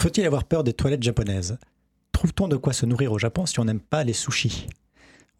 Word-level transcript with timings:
Faut-il 0.00 0.24
avoir 0.24 0.44
peur 0.44 0.62
des 0.62 0.72
toilettes 0.72 1.02
japonaises? 1.02 1.58
Trouve-t-on 2.12 2.46
de 2.46 2.54
quoi 2.54 2.72
se 2.72 2.86
nourrir 2.86 3.10
au 3.10 3.18
Japon 3.18 3.46
si 3.46 3.58
on 3.58 3.64
n'aime 3.64 3.80
pas 3.80 4.04
les 4.04 4.12
sushis? 4.12 4.68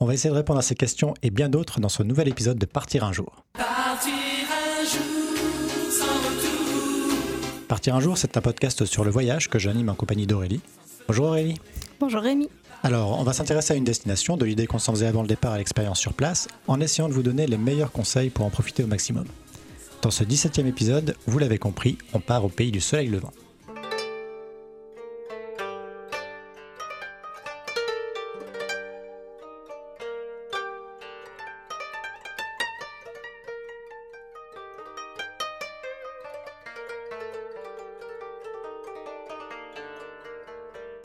On 0.00 0.06
va 0.06 0.14
essayer 0.14 0.30
de 0.30 0.34
répondre 0.34 0.58
à 0.58 0.62
ces 0.62 0.74
questions 0.74 1.14
et 1.22 1.30
bien 1.30 1.48
d'autres 1.48 1.78
dans 1.78 1.88
ce 1.88 2.02
nouvel 2.02 2.26
épisode 2.26 2.58
de 2.58 2.66
Partir 2.66 3.04
un 3.04 3.12
jour. 3.12 3.44
Partir 3.54 4.12
un 4.50 4.84
jour 4.84 5.92
sans 5.92 6.06
retour. 6.06 7.66
Partir 7.68 7.94
un 7.94 8.00
jour, 8.00 8.18
c'est 8.18 8.36
un 8.36 8.40
podcast 8.40 8.84
sur 8.84 9.04
le 9.04 9.12
voyage 9.12 9.48
que 9.48 9.60
j'anime 9.60 9.90
en 9.90 9.94
compagnie 9.94 10.26
d'Aurélie. 10.26 10.60
Bonjour 11.06 11.26
Aurélie. 11.26 11.60
Bonjour 12.00 12.20
Rémi. 12.20 12.48
Alors, 12.82 13.16
on 13.16 13.22
va 13.22 13.32
s'intéresser 13.32 13.74
à 13.74 13.76
une 13.76 13.84
destination, 13.84 14.36
de 14.36 14.44
l'idée 14.44 14.66
qu'on 14.66 14.80
s'en 14.80 14.92
faisait 14.92 15.06
avant 15.06 15.22
le 15.22 15.28
départ 15.28 15.52
à 15.52 15.58
l'expérience 15.58 16.00
sur 16.00 16.14
place, 16.14 16.48
en 16.66 16.80
essayant 16.80 17.08
de 17.08 17.14
vous 17.14 17.22
donner 17.22 17.46
les 17.46 17.58
meilleurs 17.58 17.92
conseils 17.92 18.30
pour 18.30 18.44
en 18.44 18.50
profiter 18.50 18.82
au 18.82 18.88
maximum. 18.88 19.26
Dans 20.02 20.10
ce 20.10 20.24
17e 20.24 20.66
épisode, 20.66 21.14
vous 21.28 21.38
l'avez 21.38 21.58
compris, 21.58 21.96
on 22.12 22.18
part 22.18 22.44
au 22.44 22.48
pays 22.48 22.72
du 22.72 22.80
soleil 22.80 23.06
levant. 23.06 23.32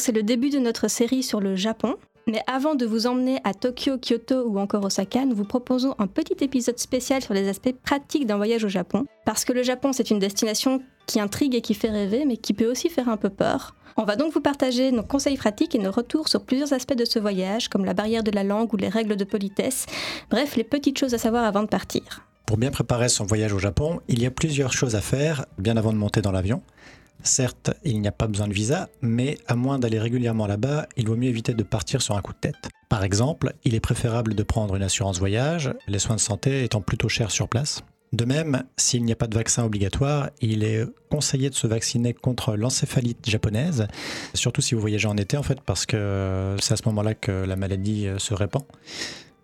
C'est 0.03 0.11
le 0.11 0.21
début 0.21 0.49
de 0.49 0.59
notre 0.59 0.89
série 0.89 1.23
sur 1.23 1.39
le 1.39 1.55
Japon. 1.55 1.95
Mais 2.27 2.41
avant 2.45 2.75
de 2.75 2.85
vous 2.85 3.07
emmener 3.07 3.39
à 3.45 3.53
Tokyo, 3.53 3.97
Kyoto 3.97 4.49
ou 4.49 4.59
encore 4.59 4.83
Osaka, 4.83 5.23
nous 5.23 5.33
vous 5.33 5.45
proposons 5.45 5.95
un 5.97 6.07
petit 6.07 6.43
épisode 6.43 6.77
spécial 6.77 7.21
sur 7.21 7.33
les 7.33 7.47
aspects 7.47 7.73
pratiques 7.85 8.25
d'un 8.25 8.35
voyage 8.35 8.65
au 8.65 8.67
Japon. 8.67 9.05
Parce 9.25 9.45
que 9.45 9.53
le 9.53 9.63
Japon, 9.63 9.93
c'est 9.93 10.09
une 10.09 10.19
destination 10.19 10.81
qui 11.07 11.21
intrigue 11.21 11.55
et 11.55 11.61
qui 11.61 11.73
fait 11.73 11.89
rêver, 11.89 12.25
mais 12.25 12.35
qui 12.35 12.51
peut 12.51 12.69
aussi 12.69 12.89
faire 12.89 13.07
un 13.07 13.15
peu 13.15 13.29
peur. 13.29 13.75
On 13.95 14.03
va 14.03 14.17
donc 14.17 14.33
vous 14.33 14.41
partager 14.41 14.91
nos 14.91 15.03
conseils 15.03 15.37
pratiques 15.37 15.73
et 15.73 15.79
nos 15.79 15.91
retours 15.91 16.27
sur 16.27 16.43
plusieurs 16.43 16.73
aspects 16.73 16.97
de 16.97 17.05
ce 17.05 17.17
voyage, 17.17 17.69
comme 17.69 17.85
la 17.85 17.93
barrière 17.93 18.23
de 18.23 18.31
la 18.31 18.43
langue 18.43 18.73
ou 18.73 18.75
les 18.75 18.89
règles 18.89 19.15
de 19.15 19.23
politesse. 19.23 19.85
Bref, 20.29 20.57
les 20.57 20.65
petites 20.65 20.99
choses 20.99 21.13
à 21.13 21.17
savoir 21.17 21.45
avant 21.45 21.63
de 21.63 21.69
partir. 21.69 22.27
Pour 22.45 22.57
bien 22.57 22.71
préparer 22.71 23.07
son 23.07 23.23
voyage 23.23 23.53
au 23.53 23.59
Japon, 23.59 24.01
il 24.09 24.21
y 24.21 24.25
a 24.25 24.31
plusieurs 24.31 24.73
choses 24.73 24.95
à 24.95 25.01
faire 25.01 25.45
bien 25.57 25.77
avant 25.77 25.93
de 25.93 25.97
monter 25.97 26.21
dans 26.21 26.33
l'avion. 26.33 26.61
Certes, 27.23 27.71
il 27.85 28.01
n'y 28.01 28.07
a 28.07 28.11
pas 28.11 28.27
besoin 28.27 28.49
de 28.49 28.53
visa, 28.53 28.89
mais 29.01 29.37
à 29.47 29.55
moins 29.55 29.79
d'aller 29.79 29.97
régulièrement 29.97 30.45
là-bas, 30.45 30.87
il 30.97 31.07
vaut 31.07 31.15
mieux 31.15 31.29
éviter 31.29 31.53
de 31.53 31.63
partir 31.63 32.01
sur 32.01 32.17
un 32.17 32.21
coup 32.21 32.33
de 32.33 32.37
tête. 32.37 32.69
Par 32.89 33.03
exemple, 33.05 33.53
il 33.63 33.75
est 33.75 33.79
préférable 33.79 34.35
de 34.35 34.43
prendre 34.43 34.75
une 34.75 34.83
assurance 34.83 35.19
voyage, 35.19 35.73
les 35.87 35.99
soins 35.99 36.15
de 36.15 36.21
santé 36.21 36.65
étant 36.65 36.81
plutôt 36.81 37.07
chers 37.07 37.31
sur 37.31 37.47
place. 37.47 37.81
De 38.11 38.25
même, 38.25 38.63
s'il 38.77 39.05
n'y 39.05 39.11
a 39.13 39.15
pas 39.15 39.25
de 39.25 39.33
vaccin 39.33 39.63
obligatoire, 39.63 40.29
il 40.41 40.63
est 40.63 40.85
conseillé 41.09 41.49
de 41.49 41.55
se 41.55 41.65
vacciner 41.65 42.13
contre 42.13 42.55
l'encéphalite 42.55 43.27
japonaise, 43.27 43.87
surtout 44.33 44.61
si 44.61 44.75
vous 44.75 44.81
voyagez 44.81 45.07
en 45.07 45.17
été 45.17 45.37
en 45.37 45.43
fait, 45.43 45.61
parce 45.61 45.85
que 45.85 46.55
c'est 46.59 46.73
à 46.73 46.77
ce 46.77 46.83
moment-là 46.87 47.15
que 47.15 47.31
la 47.31 47.55
maladie 47.55 48.05
euh, 48.05 48.19
se 48.19 48.33
répand. 48.33 48.63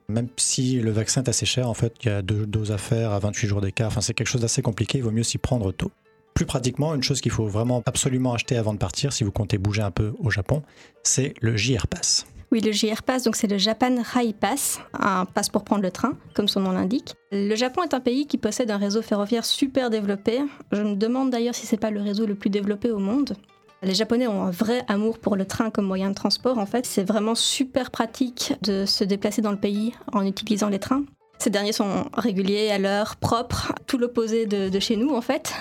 Même 0.10 0.28
si 0.38 0.82
le 0.82 0.92
vaccin 0.92 1.24
est 1.24 1.30
assez 1.30 1.46
cher, 1.46 1.70
en 1.70 1.74
fait, 1.74 1.94
il 2.04 2.10
y 2.10 2.12
a 2.12 2.22
deux 2.22 2.46
doses 2.46 2.72
à 2.72 2.78
faire 2.78 3.12
à 3.12 3.20
28 3.20 3.48
jours 3.48 3.62
d'écart, 3.62 3.88
enfin 3.88 4.02
c'est 4.02 4.14
quelque 4.14 4.28
chose 4.28 4.42
d'assez 4.42 4.62
compliqué, 4.62 4.98
il 4.98 5.04
vaut 5.04 5.12
mieux 5.12 5.24
s'y 5.24 5.38
prendre 5.38 5.72
tôt. 5.72 5.92
Plus 6.40 6.46
pratiquement, 6.46 6.96
une 6.96 7.04
chose 7.04 7.20
qu'il 7.20 7.34
faut 7.34 7.48
vraiment 7.48 7.84
absolument 7.86 8.34
acheter 8.34 8.56
avant 8.56 8.72
de 8.72 8.78
partir, 8.78 9.12
si 9.12 9.26
vous 9.26 9.32
comptez 9.34 9.58
bouger 9.58 9.82
un 9.82 9.92
peu 9.92 10.14
au 10.20 10.30
Japon, 10.30 10.64
c'est 11.04 11.34
le 11.42 11.58
JR 11.58 11.86
Pass. 11.86 12.26
Oui, 12.54 12.62
le 12.62 12.72
JR 12.72 13.04
Pass, 13.04 13.24
donc 13.24 13.36
c'est 13.36 13.48
le 13.48 13.58
Japan 13.58 13.98
Rail 14.02 14.32
Pass, 14.32 14.80
un 14.98 15.26
passe 15.26 15.50
pour 15.50 15.66
prendre 15.66 15.82
le 15.82 15.92
train, 15.92 16.14
comme 16.34 16.48
son 16.48 16.62
nom 16.62 16.72
l'indique. 16.72 17.16
Le 17.34 17.56
Japon 17.56 17.84
est 17.84 17.94
un 17.94 18.00
pays 18.00 18.26
qui 18.26 18.38
possède 18.38 18.72
un 18.72 18.78
réseau 18.78 19.02
ferroviaire 19.02 19.44
super 19.44 19.90
développé. 19.90 20.40
Je 20.72 20.82
me 20.82 20.96
demande 20.96 21.30
d'ailleurs 21.30 21.56
si 21.56 21.66
c'est 21.66 21.76
pas 21.76 21.92
le 21.92 22.02
réseau 22.02 22.26
le 22.26 22.36
plus 22.36 22.50
développé 22.50 22.90
au 22.90 23.00
monde. 23.00 23.36
Les 23.84 23.94
Japonais 23.94 24.28
ont 24.28 24.44
un 24.44 24.52
vrai 24.52 24.86
amour 24.88 25.20
pour 25.20 25.36
le 25.36 25.44
train 25.44 25.70
comme 25.72 25.88
moyen 25.88 26.08
de 26.08 26.16
transport. 26.16 26.58
En 26.58 26.66
fait, 26.66 26.86
c'est 26.86 27.04
vraiment 27.04 27.36
super 27.36 27.92
pratique 27.92 28.54
de 28.62 28.86
se 28.86 29.04
déplacer 29.04 29.42
dans 29.42 29.52
le 29.52 29.60
pays 29.60 29.94
en 30.14 30.26
utilisant 30.26 30.70
les 30.70 30.80
trains. 30.80 31.04
Ces 31.38 31.50
derniers 31.50 31.74
sont 31.74 32.06
réguliers, 32.14 32.70
à 32.70 32.80
l'heure, 32.80 33.18
propres, 33.18 33.74
tout 33.88 33.98
l'opposé 33.98 34.46
de 34.46 34.80
chez 34.80 34.96
nous 34.96 35.10
en 35.14 35.22
fait. 35.22 35.54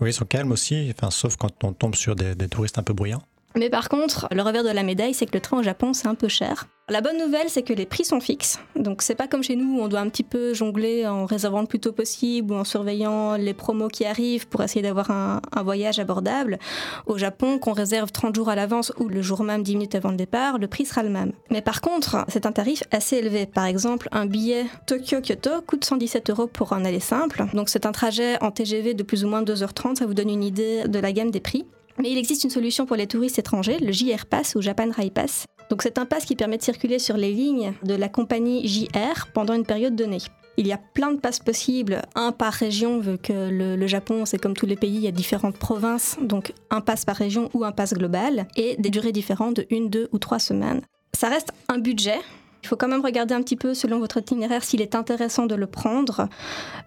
Oui, 0.00 0.10
ils 0.10 0.14
sont 0.14 0.24
calmes 0.24 0.52
aussi, 0.52 0.92
enfin, 0.96 1.10
sauf 1.10 1.36
quand 1.36 1.62
on 1.64 1.72
tombe 1.72 1.94
sur 1.94 2.16
des, 2.16 2.34
des 2.34 2.48
touristes 2.48 2.78
un 2.78 2.82
peu 2.82 2.94
bruyants. 2.94 3.22
Mais 3.56 3.70
par 3.70 3.88
contre, 3.88 4.28
le 4.30 4.42
revers 4.42 4.62
de 4.64 4.70
la 4.70 4.82
médaille, 4.82 5.14
c'est 5.14 5.26
que 5.26 5.34
le 5.34 5.40
train 5.40 5.58
au 5.58 5.62
Japon, 5.62 5.92
c'est 5.92 6.06
un 6.06 6.14
peu 6.14 6.28
cher. 6.28 6.66
La 6.90 7.00
bonne 7.00 7.18
nouvelle, 7.18 7.48
c'est 7.48 7.62
que 7.62 7.72
les 7.72 7.86
prix 7.86 8.04
sont 8.04 8.18
fixes. 8.18 8.58
Donc 8.74 9.02
c'est 9.02 9.14
pas 9.14 9.28
comme 9.28 9.44
chez 9.44 9.54
nous 9.54 9.78
où 9.78 9.80
on 9.80 9.86
doit 9.86 10.00
un 10.00 10.08
petit 10.08 10.24
peu 10.24 10.54
jongler 10.54 11.06
en 11.06 11.24
réservant 11.24 11.60
le 11.60 11.68
plus 11.68 11.78
tôt 11.78 11.92
possible 11.92 12.52
ou 12.52 12.56
en 12.56 12.64
surveillant 12.64 13.36
les 13.36 13.54
promos 13.54 13.86
qui 13.86 14.04
arrivent 14.04 14.48
pour 14.48 14.60
essayer 14.64 14.82
d'avoir 14.82 15.08
un, 15.12 15.40
voyage 15.62 16.00
abordable. 16.00 16.58
Au 17.06 17.16
Japon, 17.16 17.60
qu'on 17.60 17.74
réserve 17.74 18.10
30 18.10 18.34
jours 18.34 18.48
à 18.48 18.56
l'avance 18.56 18.92
ou 18.98 19.08
le 19.08 19.22
jour 19.22 19.44
même 19.44 19.62
10 19.62 19.76
minutes 19.76 19.94
avant 19.94 20.10
le 20.10 20.16
départ, 20.16 20.58
le 20.58 20.66
prix 20.66 20.84
sera 20.84 21.04
le 21.04 21.10
même. 21.10 21.32
Mais 21.50 21.62
par 21.62 21.80
contre, 21.80 22.24
c'est 22.26 22.44
un 22.44 22.52
tarif 22.52 22.82
assez 22.90 23.18
élevé. 23.18 23.46
Par 23.46 23.66
exemple, 23.66 24.08
un 24.10 24.26
billet 24.26 24.66
Tokyo-Kyoto 24.88 25.62
coûte 25.64 25.84
117 25.84 26.30
euros 26.30 26.48
pour 26.48 26.72
un 26.72 26.84
aller 26.84 26.98
simple. 26.98 27.44
Donc 27.54 27.68
c'est 27.68 27.86
un 27.86 27.92
trajet 27.92 28.42
en 28.42 28.50
TGV 28.50 28.94
de 28.94 29.04
plus 29.04 29.24
ou 29.24 29.28
moins 29.28 29.42
2h30, 29.44 29.96
ça 29.96 30.06
vous 30.06 30.14
donne 30.14 30.30
une 30.30 30.42
idée 30.42 30.88
de 30.88 30.98
la 30.98 31.12
gamme 31.12 31.30
des 31.30 31.40
prix. 31.40 31.66
Mais 31.98 32.10
il 32.10 32.18
existe 32.18 32.44
une 32.44 32.50
solution 32.50 32.86
pour 32.86 32.96
les 32.96 33.06
touristes 33.06 33.38
étrangers, 33.38 33.78
le 33.78 33.92
JR 33.92 34.26
Pass 34.26 34.54
ou 34.54 34.62
Japan 34.62 34.90
Rail 34.90 35.10
Pass. 35.10 35.46
Donc 35.70 35.82
c'est 35.82 35.98
un 35.98 36.06
pass 36.06 36.24
qui 36.24 36.36
permet 36.36 36.58
de 36.58 36.62
circuler 36.62 36.98
sur 36.98 37.16
les 37.16 37.32
lignes 37.32 37.72
de 37.84 37.94
la 37.94 38.08
compagnie 38.08 38.66
JR 38.66 39.28
pendant 39.32 39.54
une 39.54 39.64
période 39.64 39.94
donnée. 39.94 40.18
Il 40.56 40.66
y 40.66 40.72
a 40.72 40.78
plein 40.78 41.12
de 41.12 41.18
passes 41.18 41.38
possibles, 41.38 42.02
un 42.14 42.32
par 42.32 42.52
région, 42.52 42.98
vu 42.98 43.16
que 43.18 43.48
le, 43.50 43.86
Japon, 43.86 44.26
c'est 44.26 44.36
comme 44.36 44.54
tous 44.54 44.66
les 44.66 44.76
pays, 44.76 44.96
il 44.96 45.02
y 45.02 45.08
a 45.08 45.12
différentes 45.12 45.56
provinces, 45.56 46.18
donc 46.20 46.52
un 46.70 46.80
pass 46.80 47.04
par 47.04 47.16
région 47.16 47.48
ou 47.54 47.64
un 47.64 47.72
pass 47.72 47.94
global, 47.94 48.46
et 48.56 48.76
des 48.78 48.90
durées 48.90 49.12
différentes 49.12 49.56
de 49.56 49.66
une, 49.70 49.88
deux 49.88 50.08
ou 50.12 50.18
trois 50.18 50.38
semaines. 50.38 50.82
Ça 51.16 51.28
reste 51.28 51.52
un 51.68 51.78
budget. 51.78 52.18
Il 52.62 52.68
faut 52.68 52.76
quand 52.76 52.88
même 52.88 53.00
regarder 53.00 53.34
un 53.34 53.42
petit 53.42 53.56
peu 53.56 53.72
selon 53.72 54.00
votre 54.00 54.18
itinéraire 54.18 54.62
s'il 54.62 54.82
est 54.82 54.94
intéressant 54.94 55.46
de 55.46 55.54
le 55.54 55.66
prendre. 55.66 56.28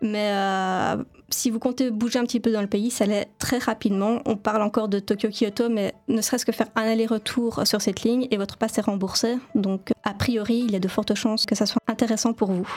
Mais 0.01 0.29
euh, 0.31 0.97
si 1.33 1.49
vous 1.49 1.59
comptez 1.59 1.91
bouger 1.91 2.19
un 2.19 2.23
petit 2.23 2.39
peu 2.39 2.51
dans 2.51 2.61
le 2.61 2.67
pays, 2.67 2.91
ça 2.91 3.05
l'est 3.05 3.29
très 3.39 3.57
rapidement. 3.57 4.21
On 4.25 4.35
parle 4.35 4.61
encore 4.61 4.87
de 4.87 4.99
Tokyo-Kyoto, 4.99 5.69
mais 5.69 5.93
ne 6.07 6.21
serait-ce 6.21 6.45
que 6.45 6.51
faire 6.51 6.67
un 6.75 6.83
aller-retour 6.83 7.65
sur 7.65 7.81
cette 7.81 8.03
ligne 8.03 8.27
et 8.31 8.37
votre 8.37 8.57
passe 8.57 8.77
est 8.77 8.81
remboursé. 8.81 9.37
Donc, 9.55 9.91
a 10.03 10.13
priori, 10.13 10.63
il 10.65 10.71
y 10.71 10.75
a 10.75 10.79
de 10.79 10.87
fortes 10.87 11.15
chances 11.15 11.45
que 11.45 11.55
ça 11.55 11.65
soit 11.65 11.81
intéressant 11.87 12.33
pour 12.33 12.51
vous. 12.51 12.67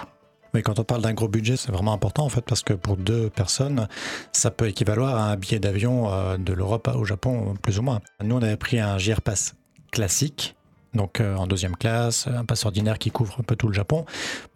Mais 0.54 0.62
quand 0.62 0.78
on 0.78 0.84
parle 0.84 1.02
d'un 1.02 1.12
gros 1.12 1.28
budget, 1.28 1.56
c'est 1.56 1.70
vraiment 1.70 1.92
important 1.92 2.24
en 2.24 2.28
fait, 2.30 2.40
parce 2.40 2.62
que 2.62 2.72
pour 2.72 2.96
deux 2.96 3.28
personnes, 3.28 3.88
ça 4.32 4.50
peut 4.50 4.68
équivaloir 4.68 5.16
à 5.16 5.30
un 5.30 5.36
billet 5.36 5.58
d'avion 5.58 6.10
euh, 6.10 6.38
de 6.38 6.52
l'Europe 6.52 6.88
au 6.94 7.04
Japon, 7.04 7.54
plus 7.60 7.78
ou 7.78 7.82
moins. 7.82 8.00
Nous, 8.24 8.34
on 8.34 8.42
avait 8.42 8.56
pris 8.56 8.80
un 8.80 8.96
JR 8.96 9.20
Pass 9.20 9.54
classique, 9.92 10.55
donc 10.96 11.20
euh, 11.20 11.36
en 11.36 11.46
deuxième 11.46 11.76
classe, 11.76 12.26
un 12.26 12.44
pass 12.44 12.64
ordinaire 12.64 12.98
qui 12.98 13.10
couvre 13.10 13.36
un 13.38 13.42
peu 13.42 13.54
tout 13.54 13.68
le 13.68 13.74
Japon, 13.74 14.04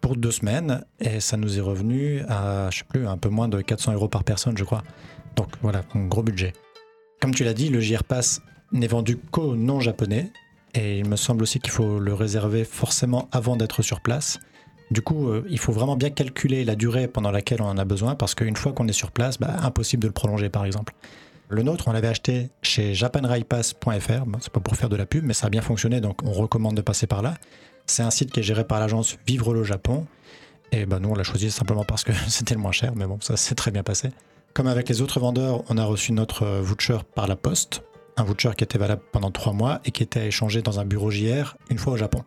pour 0.01 0.17
deux 0.17 0.31
semaines, 0.31 0.83
et 0.99 1.19
ça 1.19 1.37
nous 1.37 1.57
est 1.57 1.61
revenu 1.61 2.21
à, 2.27 2.69
je 2.71 2.79
sais 2.79 2.85
plus, 2.87 3.07
un 3.07 3.17
peu 3.17 3.29
moins 3.29 3.47
de 3.47 3.61
400 3.61 3.93
euros 3.93 4.09
par 4.09 4.23
personne, 4.23 4.57
je 4.57 4.63
crois. 4.63 4.83
Donc 5.35 5.49
voilà, 5.61 5.83
un 5.95 6.05
gros 6.05 6.23
budget. 6.23 6.53
Comme 7.21 7.33
tu 7.33 7.43
l'as 7.43 7.53
dit, 7.53 7.69
le 7.69 7.79
JR 7.79 8.03
Pass 8.03 8.41
n'est 8.71 8.87
vendu 8.87 9.17
qu'aux 9.17 9.55
non-japonais, 9.55 10.31
et 10.73 10.99
il 10.99 11.07
me 11.07 11.15
semble 11.15 11.43
aussi 11.43 11.59
qu'il 11.59 11.71
faut 11.71 11.99
le 11.99 12.13
réserver 12.13 12.63
forcément 12.63 13.29
avant 13.31 13.55
d'être 13.55 13.81
sur 13.81 14.01
place. 14.01 14.39
Du 14.89 15.01
coup, 15.01 15.29
euh, 15.29 15.45
il 15.49 15.59
faut 15.59 15.71
vraiment 15.71 15.95
bien 15.95 16.09
calculer 16.09 16.65
la 16.65 16.75
durée 16.75 17.07
pendant 17.07 17.31
laquelle 17.31 17.61
on 17.61 17.67
en 17.67 17.77
a 17.77 17.85
besoin, 17.85 18.15
parce 18.15 18.35
qu'une 18.35 18.55
fois 18.55 18.73
qu'on 18.73 18.87
est 18.87 18.93
sur 18.93 19.11
place, 19.11 19.39
bah, 19.39 19.55
impossible 19.61 20.01
de 20.01 20.07
le 20.07 20.13
prolonger 20.13 20.49
par 20.49 20.65
exemple. 20.65 20.93
Le 21.51 21.63
nôtre, 21.63 21.89
on 21.89 21.91
l'avait 21.91 22.07
acheté 22.07 22.49
chez 22.61 22.93
japanrailpass.fr. 22.93 24.25
Bon, 24.25 24.39
c'est 24.39 24.53
pas 24.53 24.61
pour 24.61 24.77
faire 24.77 24.87
de 24.87 24.95
la 24.95 25.05
pub, 25.05 25.25
mais 25.25 25.33
ça 25.33 25.47
a 25.47 25.49
bien 25.49 25.61
fonctionné, 25.61 25.99
donc 25.99 26.23
on 26.23 26.31
recommande 26.31 26.75
de 26.75 26.81
passer 26.81 27.07
par 27.07 27.21
là. 27.21 27.33
C'est 27.85 28.03
un 28.03 28.09
site 28.09 28.31
qui 28.31 28.39
est 28.39 28.43
géré 28.43 28.63
par 28.63 28.79
l'agence 28.79 29.17
Vivre 29.27 29.53
le 29.53 29.65
Japon. 29.65 30.07
Et 30.71 30.85
ben 30.85 30.99
nous, 30.99 31.09
on 31.09 31.13
l'a 31.13 31.23
choisi 31.23 31.51
simplement 31.51 31.83
parce 31.83 32.05
que 32.05 32.13
c'était 32.29 32.55
le 32.55 32.61
moins 32.61 32.71
cher, 32.71 32.93
mais 32.95 33.05
bon, 33.05 33.19
ça 33.19 33.35
s'est 33.35 33.53
très 33.53 33.69
bien 33.69 33.83
passé. 33.83 34.11
Comme 34.53 34.67
avec 34.67 34.87
les 34.87 35.01
autres 35.01 35.19
vendeurs, 35.19 35.65
on 35.67 35.77
a 35.77 35.83
reçu 35.83 36.13
notre 36.13 36.43
euh, 36.43 36.61
voucher 36.61 36.99
par 37.15 37.27
la 37.27 37.35
poste. 37.35 37.83
Un 38.15 38.23
voucher 38.23 38.51
qui 38.57 38.63
était 38.63 38.77
valable 38.77 39.01
pendant 39.11 39.29
trois 39.29 39.51
mois 39.51 39.81
et 39.83 39.91
qui 39.91 40.03
était 40.03 40.21
à 40.21 40.25
échanger 40.25 40.61
dans 40.61 40.79
un 40.79 40.85
bureau 40.85 41.11
JR 41.11 41.57
une 41.69 41.77
fois 41.77 41.91
au 41.93 41.97
Japon. 41.97 42.23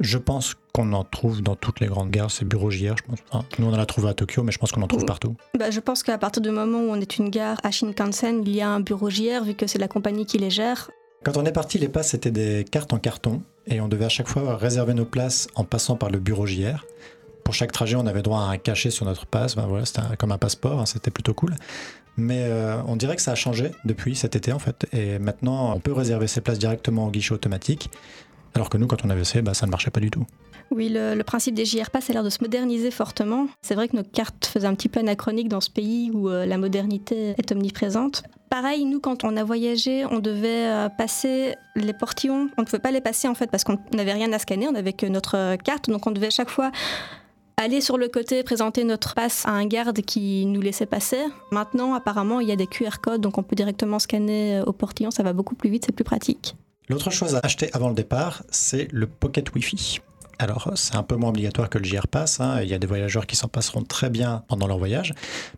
Je 0.00 0.18
pense 0.18 0.56
qu'on 0.72 0.92
en 0.92 1.04
trouve 1.04 1.42
dans 1.42 1.56
toutes 1.56 1.80
les 1.80 1.86
grandes 1.86 2.10
gares, 2.10 2.30
ces 2.30 2.44
bureaux 2.44 2.70
JR. 2.70 2.96
Je 2.96 3.02
pense. 3.02 3.18
Enfin, 3.30 3.44
nous, 3.58 3.66
on 3.66 3.72
en 3.72 3.78
a 3.78 3.86
trouvé 3.86 4.08
à 4.08 4.14
Tokyo, 4.14 4.42
mais 4.42 4.52
je 4.52 4.58
pense 4.58 4.72
qu'on 4.72 4.82
en 4.82 4.88
trouve 4.88 5.06
partout. 5.06 5.34
Bah, 5.58 5.70
je 5.70 5.80
pense 5.80 6.02
qu'à 6.02 6.18
partir 6.18 6.42
du 6.42 6.50
moment 6.50 6.78
où 6.78 6.90
on 6.90 7.00
est 7.00 7.16
une 7.18 7.30
gare 7.30 7.58
à 7.62 7.70
Shinkansen, 7.70 8.42
il 8.42 8.54
y 8.54 8.60
a 8.60 8.68
un 8.68 8.80
bureau 8.80 9.08
JR, 9.08 9.42
vu 9.44 9.54
que 9.54 9.66
c'est 9.66 9.78
la 9.78 9.88
compagnie 9.88 10.26
qui 10.26 10.38
les 10.38 10.50
gère. 10.50 10.90
Quand 11.24 11.36
on 11.36 11.44
est 11.44 11.52
parti, 11.52 11.78
les 11.78 11.88
passes 11.88 12.10
c'était 12.10 12.30
des 12.30 12.64
cartes 12.70 12.92
en 12.92 12.98
carton 12.98 13.42
et 13.66 13.80
on 13.80 13.88
devait 13.88 14.04
à 14.04 14.10
chaque 14.10 14.28
fois 14.28 14.56
réserver 14.56 14.94
nos 14.94 15.04
places 15.04 15.48
en 15.56 15.64
passant 15.64 15.96
par 15.96 16.10
le 16.10 16.18
bureau 16.18 16.46
JR. 16.46 16.86
Pour 17.42 17.54
chaque 17.54 17.72
trajet, 17.72 17.96
on 17.96 18.06
avait 18.06 18.22
droit 18.22 18.40
à 18.40 18.44
un 18.44 18.58
cachet 18.58 18.90
sur 18.90 19.06
notre 19.06 19.26
passe. 19.26 19.56
Ben 19.56 19.66
voilà, 19.66 19.86
c'était 19.86 20.02
comme 20.18 20.32
un 20.32 20.38
passeport, 20.38 20.80
hein, 20.80 20.86
c'était 20.86 21.10
plutôt 21.10 21.34
cool. 21.34 21.54
Mais 22.16 22.44
euh, 22.44 22.80
on 22.86 22.96
dirait 22.96 23.16
que 23.16 23.22
ça 23.22 23.32
a 23.32 23.34
changé 23.34 23.72
depuis 23.84 24.14
cet 24.14 24.36
été 24.36 24.52
en 24.52 24.58
fait. 24.58 24.86
Et 24.92 25.18
maintenant, 25.18 25.74
on 25.74 25.80
peut 25.80 25.92
réserver 25.92 26.26
ses 26.28 26.40
places 26.40 26.58
directement 26.58 27.06
au 27.06 27.10
guichet 27.10 27.34
automatique. 27.34 27.90
Alors 28.56 28.70
que 28.70 28.78
nous, 28.78 28.86
quand 28.86 29.04
on 29.04 29.10
avait 29.10 29.20
essayé, 29.20 29.42
bah, 29.42 29.52
ça 29.52 29.66
ne 29.66 29.70
marchait 29.70 29.90
pas 29.90 30.00
du 30.00 30.10
tout. 30.10 30.24
Oui, 30.70 30.88
le, 30.90 31.22
principe 31.22 31.54
des 31.54 31.66
JR 31.66 31.90
Pass 31.90 32.08
a 32.08 32.14
l'air 32.14 32.24
de 32.24 32.30
se 32.30 32.38
moderniser 32.40 32.90
fortement. 32.90 33.48
C'est 33.60 33.74
vrai 33.74 33.86
que 33.86 33.94
nos 33.94 34.02
cartes 34.02 34.46
faisaient 34.46 34.66
un 34.66 34.74
petit 34.74 34.88
peu 34.88 35.00
anachronique 35.00 35.48
dans 35.48 35.60
ce 35.60 35.68
pays 35.68 36.10
où 36.10 36.30
euh, 36.30 36.46
la 36.46 36.56
modernité 36.56 37.34
est 37.36 37.52
omniprésente. 37.52 38.22
Pareil, 38.48 38.86
nous, 38.86 38.98
quand 38.98 39.24
on 39.24 39.36
a 39.36 39.44
voyagé, 39.44 40.06
on 40.06 40.20
devait 40.20 40.68
euh, 40.68 40.88
passer 40.88 41.54
les 41.74 41.92
portillons. 41.92 42.48
On 42.56 42.62
ne 42.62 42.66
pouvait 42.66 42.80
pas 42.80 42.92
les 42.92 43.02
passer 43.02 43.28
en 43.28 43.34
fait 43.34 43.50
parce 43.50 43.62
qu'on 43.62 43.78
n'avait 43.92 44.14
rien 44.14 44.32
à 44.32 44.38
scanner, 44.38 44.66
on 44.66 44.72
n'avait 44.72 44.94
que 44.94 45.04
notre 45.04 45.36
euh, 45.36 45.56
carte. 45.56 45.90
Donc 45.90 46.06
on 46.06 46.10
devait 46.10 46.30
chaque 46.30 46.50
fois 46.50 46.72
aller 47.58 47.82
sur 47.82 47.98
le 47.98 48.08
côté, 48.08 48.42
présenter 48.42 48.84
notre 48.84 49.14
passe 49.14 49.44
à 49.44 49.50
un 49.50 49.66
garde 49.66 50.00
qui 50.00 50.46
nous 50.46 50.62
laissait 50.62 50.86
passer. 50.86 51.20
Maintenant, 51.52 51.92
apparemment, 51.92 52.40
il 52.40 52.48
y 52.48 52.52
a 52.52 52.56
des 52.56 52.66
QR 52.66 53.00
codes, 53.02 53.20
donc 53.20 53.36
on 53.36 53.42
peut 53.42 53.56
directement 53.56 53.98
scanner 53.98 54.62
au 54.66 54.72
portillon. 54.72 55.10
Ça 55.10 55.22
va 55.22 55.34
beaucoup 55.34 55.54
plus 55.54 55.68
vite, 55.68 55.84
c'est 55.84 55.92
plus 55.92 56.04
pratique. 56.04 56.56
L'autre 56.88 57.10
chose 57.10 57.34
à 57.34 57.40
acheter 57.42 57.68
avant 57.72 57.88
le 57.88 57.94
départ, 57.94 58.44
c'est 58.50 58.86
le 58.92 59.06
Pocket 59.08 59.52
Wi-Fi. 59.52 60.00
Alors, 60.38 60.70
c'est 60.76 60.94
un 60.94 61.02
peu 61.02 61.16
moins 61.16 61.30
obligatoire 61.30 61.68
que 61.68 61.78
le 61.78 61.84
JR 61.84 62.06
Pass. 62.06 62.40
hein. 62.40 62.60
Il 62.62 62.68
y 62.68 62.74
a 62.74 62.78
des 62.78 62.86
voyageurs 62.86 63.26
qui 63.26 63.34
s'en 63.36 63.48
passeront 63.48 63.82
très 63.82 64.10
bien 64.10 64.44
pendant 64.48 64.66
leur 64.66 64.78
voyage. 64.78 65.14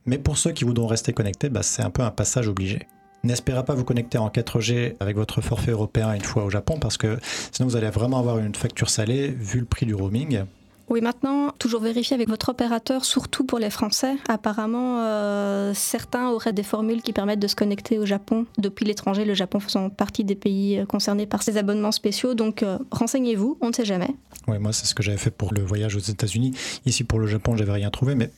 Mais 0.06 0.18
pour 0.18 0.38
ceux 0.38 0.52
qui 0.52 0.64
voudront 0.64 0.86
rester 0.86 1.12
connectés, 1.12 1.50
bah, 1.50 1.62
c'est 1.62 1.82
un 1.82 1.90
peu 1.90 2.02
un 2.02 2.10
passage 2.10 2.48
obligé. 2.48 2.86
N'espérez 3.24 3.64
pas 3.64 3.74
vous 3.74 3.84
connecter 3.84 4.16
en 4.16 4.28
4G 4.28 4.94
avec 5.00 5.16
votre 5.16 5.40
forfait 5.40 5.72
européen 5.72 6.14
une 6.14 6.22
fois 6.22 6.44
au 6.44 6.50
Japon 6.50 6.78
parce 6.80 6.96
que 6.96 7.18
sinon 7.50 7.68
vous 7.68 7.76
allez 7.76 7.90
vraiment 7.90 8.20
avoir 8.20 8.38
une 8.38 8.54
facture 8.54 8.88
salée 8.88 9.28
vu 9.28 9.58
le 9.58 9.66
prix 9.66 9.86
du 9.86 9.94
roaming. 9.94 10.44
Oui, 10.90 11.02
maintenant, 11.02 11.50
toujours 11.58 11.82
vérifier 11.82 12.14
avec 12.14 12.28
votre 12.28 12.48
opérateur, 12.48 13.04
surtout 13.04 13.44
pour 13.44 13.58
les 13.58 13.68
Français. 13.68 14.16
Apparemment, 14.26 15.02
euh, 15.02 15.72
certains 15.74 16.30
auraient 16.30 16.54
des 16.54 16.62
formules 16.62 17.02
qui 17.02 17.12
permettent 17.12 17.40
de 17.40 17.46
se 17.46 17.56
connecter 17.56 17.98
au 17.98 18.06
Japon 18.06 18.46
depuis 18.56 18.86
l'étranger, 18.86 19.26
le 19.26 19.34
Japon 19.34 19.60
faisant 19.60 19.90
partie 19.90 20.24
des 20.24 20.34
pays 20.34 20.78
euh, 20.78 20.86
concernés 20.86 21.26
par 21.26 21.42
ces 21.42 21.58
abonnements 21.58 21.92
spéciaux. 21.92 22.32
Donc, 22.32 22.62
euh, 22.62 22.78
renseignez-vous, 22.90 23.58
on 23.60 23.68
ne 23.68 23.72
sait 23.74 23.84
jamais. 23.84 24.08
Ouais, 24.46 24.58
moi, 24.58 24.72
c'est 24.72 24.86
ce 24.86 24.94
que 24.94 25.02
j'avais 25.02 25.18
fait 25.18 25.30
pour 25.30 25.52
le 25.52 25.62
voyage 25.62 25.94
aux 25.94 25.98
États-Unis. 26.00 26.52
Ici, 26.86 27.04
pour 27.04 27.18
le 27.18 27.26
Japon, 27.26 27.54
j'avais 27.54 27.72
rien 27.72 27.90
trouvé, 27.90 28.14
mais 28.14 28.30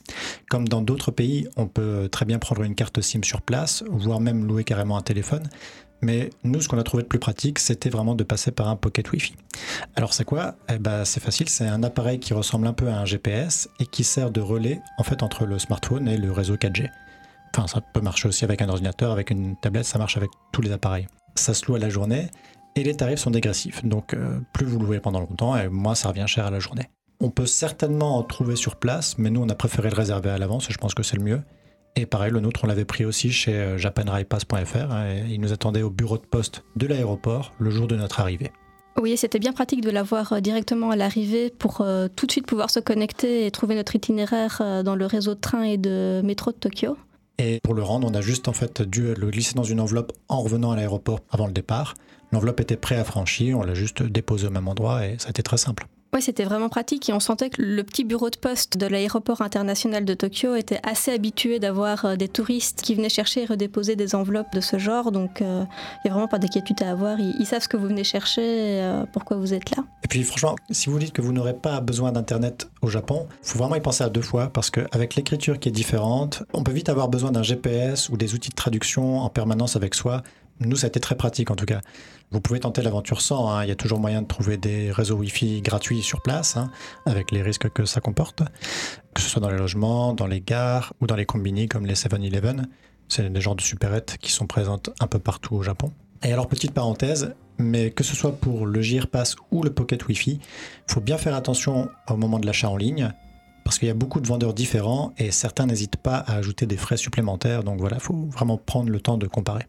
comme 0.49 0.67
dans 0.67 0.81
d'autres 0.81 1.11
pays, 1.11 1.47
on 1.55 1.67
peut 1.67 2.09
très 2.11 2.25
bien 2.25 2.37
prendre 2.37 2.63
une 2.63 2.75
carte 2.75 2.99
SIM 2.99 3.23
sur 3.23 3.41
place, 3.41 3.83
voire 3.89 4.19
même 4.19 4.45
louer 4.45 4.65
carrément 4.65 4.97
un 4.97 5.01
téléphone. 5.01 5.43
Mais 6.01 6.31
nous, 6.43 6.61
ce 6.61 6.67
qu'on 6.67 6.79
a 6.79 6.83
trouvé 6.83 7.03
de 7.03 7.07
plus 7.07 7.19
pratique, 7.19 7.59
c'était 7.59 7.89
vraiment 7.89 8.15
de 8.15 8.23
passer 8.23 8.51
par 8.51 8.67
un 8.67 8.75
pocket 8.75 9.11
Wi-Fi. 9.11 9.35
Alors, 9.95 10.13
c'est 10.13 10.25
quoi? 10.25 10.55
Eh 10.69 10.79
ben, 10.79 11.05
C'est 11.05 11.19
facile, 11.19 11.47
c'est 11.47 11.67
un 11.67 11.83
appareil 11.83 12.19
qui 12.19 12.33
ressemble 12.33 12.67
un 12.67 12.73
peu 12.73 12.87
à 12.87 12.97
un 12.97 13.05
GPS 13.05 13.69
et 13.79 13.85
qui 13.85 14.03
sert 14.03 14.31
de 14.31 14.41
relais 14.41 14.79
en 14.97 15.03
fait 15.03 15.21
entre 15.23 15.45
le 15.45 15.59
smartphone 15.59 16.07
et 16.07 16.17
le 16.17 16.31
réseau 16.31 16.55
4G. 16.55 16.89
Enfin, 17.53 17.67
ça 17.67 17.81
peut 17.81 18.01
marcher 18.01 18.27
aussi 18.27 18.45
avec 18.45 18.61
un 18.61 18.69
ordinateur, 18.69 19.11
avec 19.11 19.29
une 19.29 19.55
tablette, 19.57 19.85
ça 19.85 19.99
marche 19.99 20.17
avec 20.17 20.29
tous 20.51 20.61
les 20.61 20.71
appareils. 20.71 21.07
Ça 21.35 21.53
se 21.53 21.65
loue 21.65 21.75
à 21.75 21.79
la 21.79 21.89
journée 21.89 22.29
et 22.75 22.83
les 22.83 22.95
tarifs 22.95 23.19
sont 23.19 23.31
dégressifs. 23.31 23.83
Donc, 23.85 24.13
euh, 24.13 24.39
plus 24.53 24.65
vous 24.65 24.79
louez 24.79 24.99
pendant 24.99 25.19
longtemps, 25.19 25.57
et 25.57 25.67
moins 25.67 25.95
ça 25.95 26.09
revient 26.09 26.25
cher 26.27 26.45
à 26.45 26.51
la 26.51 26.59
journée. 26.59 26.89
On 27.19 27.29
peut 27.29 27.45
certainement 27.45 28.17
en 28.17 28.23
trouver 28.23 28.55
sur 28.55 28.77
place, 28.77 29.17
mais 29.17 29.29
nous, 29.29 29.41
on 29.41 29.49
a 29.49 29.55
préféré 29.55 29.89
le 29.89 29.95
réserver 29.95 30.29
à 30.29 30.37
l'avance 30.37 30.67
je 30.69 30.77
pense 30.77 30.93
que 30.93 31.03
c'est 31.03 31.17
le 31.17 31.23
mieux. 31.23 31.41
Et 31.95 32.05
pareil, 32.05 32.31
le 32.31 32.39
nôtre, 32.39 32.61
on 32.63 32.67
l'avait 32.67 32.85
pris 32.85 33.05
aussi 33.05 33.31
chez 33.31 33.53
euh, 33.53 33.77
japanrailpass.fr. 33.77 34.91
hein, 34.91 35.09
et 35.09 35.33
il 35.33 35.41
nous 35.41 35.51
attendait 35.51 35.81
au 35.81 35.89
bureau 35.89 36.17
de 36.17 36.25
poste 36.25 36.63
de 36.75 36.87
l'aéroport 36.87 37.53
le 37.59 37.69
jour 37.69 37.87
de 37.87 37.95
notre 37.95 38.19
arrivée. 38.19 38.51
Oui, 38.99 39.15
c'était 39.15 39.39
bien 39.39 39.53
pratique 39.53 39.81
de 39.81 39.89
l'avoir 39.89 40.33
euh, 40.33 40.39
directement 40.41 40.91
à 40.91 40.95
l'arrivée 40.95 41.49
pour 41.49 41.81
euh, 41.81 42.07
tout 42.13 42.25
de 42.25 42.31
suite 42.31 42.45
pouvoir 42.45 42.69
se 42.69 42.79
connecter 42.79 43.45
et 43.45 43.51
trouver 43.51 43.75
notre 43.75 43.95
itinéraire 43.95 44.59
euh, 44.61 44.83
dans 44.83 44.95
le 44.95 45.05
réseau 45.05 45.33
de 45.33 45.39
train 45.39 45.63
et 45.63 45.77
de 45.77 46.21
métro 46.23 46.51
de 46.51 46.57
Tokyo. 46.57 46.97
Et 47.37 47.59
pour 47.63 47.73
le 47.73 47.83
rendre, 47.83 48.07
on 48.11 48.13
a 48.13 48.21
juste 48.21 48.47
en 48.47 48.53
fait 48.53 48.81
dû 48.81 49.13
le 49.13 49.29
glisser 49.29 49.55
dans 49.55 49.63
une 49.63 49.79
enveloppe 49.79 50.11
en 50.27 50.41
revenant 50.41 50.71
à 50.71 50.75
l'aéroport 50.75 51.21
avant 51.31 51.47
le 51.47 51.53
départ. 51.53 51.95
L'enveloppe 52.31 52.59
était 52.59 52.77
pré-affranchie, 52.77 53.53
on 53.53 53.63
l'a 53.63 53.73
juste 53.73 54.03
déposée 54.03 54.47
au 54.47 54.51
même 54.51 54.67
endroit 54.67 55.05
et 55.05 55.15
ça 55.17 55.27
a 55.27 55.29
été 55.31 55.41
très 55.41 55.57
simple. 55.57 55.87
Oui, 56.13 56.21
c'était 56.21 56.43
vraiment 56.43 56.67
pratique 56.67 57.07
et 57.09 57.13
on 57.13 57.21
sentait 57.21 57.49
que 57.49 57.61
le 57.61 57.83
petit 57.85 58.03
bureau 58.03 58.29
de 58.29 58.35
poste 58.35 58.77
de 58.77 58.85
l'aéroport 58.85 59.41
international 59.41 60.03
de 60.03 60.13
Tokyo 60.13 60.55
était 60.55 60.81
assez 60.83 61.09
habitué 61.09 61.57
d'avoir 61.57 62.03
euh, 62.03 62.15
des 62.17 62.27
touristes 62.27 62.81
qui 62.81 62.95
venaient 62.95 63.07
chercher 63.07 63.43
et 63.43 63.45
redéposer 63.45 63.95
des 63.95 64.13
enveloppes 64.13 64.53
de 64.53 64.59
ce 64.59 64.77
genre. 64.77 65.13
Donc, 65.13 65.41
euh, 65.41 65.63
il 65.63 66.07
n'y 66.07 66.11
a 66.11 66.13
vraiment 66.13 66.27
pas 66.27 66.37
d'inquiétude 66.37 66.83
à 66.83 66.91
avoir. 66.91 67.17
Ils, 67.21 67.45
savent 67.45 67.61
ce 67.61 67.69
que 67.69 67.77
vous 67.77 67.87
venez 67.87 68.03
chercher 68.03 68.41
et 68.41 68.81
euh, 68.81 69.05
pourquoi 69.13 69.37
vous 69.37 69.53
êtes 69.53 69.73
là. 69.73 69.85
Et 70.03 70.09
puis 70.09 70.23
franchement, 70.23 70.57
si 70.69 70.89
vous 70.89 70.99
dites 70.99 71.13
que 71.13 71.21
vous 71.21 71.31
n'aurez 71.31 71.53
pas 71.53 71.79
besoin 71.79 72.11
d'internet 72.11 72.69
au 72.81 72.89
Japon, 72.89 73.27
il 73.43 73.47
faut 73.47 73.59
vraiment 73.59 73.75
y 73.75 73.81
penser 73.81 74.03
à 74.03 74.09
deux 74.09 74.21
fois 74.21 74.49
parce 74.49 74.69
qu'avec 74.69 75.15
l'écriture 75.15 75.59
qui 75.59 75.69
est 75.69 75.71
différente, 75.71 76.43
on 76.51 76.63
peut 76.63 76.73
vite 76.73 76.89
avoir 76.89 77.07
besoin 77.07 77.31
d'un 77.31 77.43
GPS 77.43 78.09
ou 78.09 78.17
des 78.17 78.33
outils 78.33 78.49
de 78.49 78.55
traduction 78.55 79.19
en 79.19 79.29
permanence 79.29 79.77
avec 79.77 79.95
soi. 79.95 80.23
Nous, 80.61 80.75
ça 80.75 80.85
a 80.85 80.89
été 80.89 80.99
très 80.99 81.15
pratique 81.15 81.49
en 81.49 81.55
tout 81.55 81.65
cas. 81.65 81.81
Vous 82.29 82.39
pouvez 82.39 82.59
tenter 82.59 82.81
l'aventure 82.81 83.19
sans, 83.19 83.49
hein. 83.49 83.63
il 83.63 83.69
y 83.69 83.71
a 83.71 83.75
toujours 83.75 83.99
moyen 83.99 84.21
de 84.21 84.27
trouver 84.27 84.57
des 84.57 84.91
réseaux 84.91 85.15
Wi-Fi 85.15 85.61
gratuits 85.61 86.01
sur 86.01 86.21
place, 86.21 86.55
hein, 86.55 86.71
avec 87.05 87.31
les 87.31 87.41
risques 87.41 87.69
que 87.69 87.83
ça 87.85 87.99
comporte, 87.99 88.43
que 89.13 89.21
ce 89.21 89.27
soit 89.27 89.41
dans 89.41 89.49
les 89.49 89.57
logements, 89.57 90.13
dans 90.13 90.27
les 90.27 90.39
gares 90.39 90.93
ou 91.01 91.07
dans 91.07 91.15
les 91.15 91.25
combini 91.25 91.67
comme 91.67 91.85
les 91.85 91.95
7-Eleven. 91.95 92.67
C'est 93.09 93.27
des 93.29 93.41
genres 93.41 93.55
de 93.55 93.61
supérettes 93.61 94.17
qui 94.21 94.31
sont 94.31 94.45
présentes 94.45 94.91
un 94.99 95.07
peu 95.07 95.19
partout 95.19 95.55
au 95.55 95.63
Japon. 95.63 95.91
Et 96.23 96.31
alors, 96.31 96.47
petite 96.47 96.73
parenthèse, 96.73 97.33
mais 97.57 97.89
que 97.89 98.03
ce 98.03 98.15
soit 98.15 98.31
pour 98.31 98.67
le 98.67 98.81
JR 98.81 99.07
Pass 99.07 99.35
ou 99.49 99.63
le 99.63 99.73
Pocket 99.73 100.07
Wi-Fi, 100.07 100.39
il 100.39 100.93
faut 100.93 101.01
bien 101.01 101.17
faire 101.17 101.35
attention 101.35 101.89
au 102.07 102.15
moment 102.15 102.39
de 102.39 102.45
l'achat 102.45 102.69
en 102.69 102.77
ligne, 102.77 103.11
parce 103.65 103.79
qu'il 103.79 103.87
y 103.87 103.91
a 103.91 103.95
beaucoup 103.95 104.21
de 104.21 104.27
vendeurs 104.27 104.53
différents 104.53 105.13
et 105.17 105.31
certains 105.31 105.65
n'hésitent 105.65 105.97
pas 105.97 106.17
à 106.17 106.35
ajouter 106.35 106.67
des 106.67 106.77
frais 106.77 106.97
supplémentaires. 106.97 107.63
Donc 107.63 107.79
voilà, 107.79 107.97
il 107.97 108.01
faut 108.03 108.27
vraiment 108.31 108.57
prendre 108.57 108.89
le 108.89 108.99
temps 109.01 109.17
de 109.17 109.27
comparer. 109.27 109.65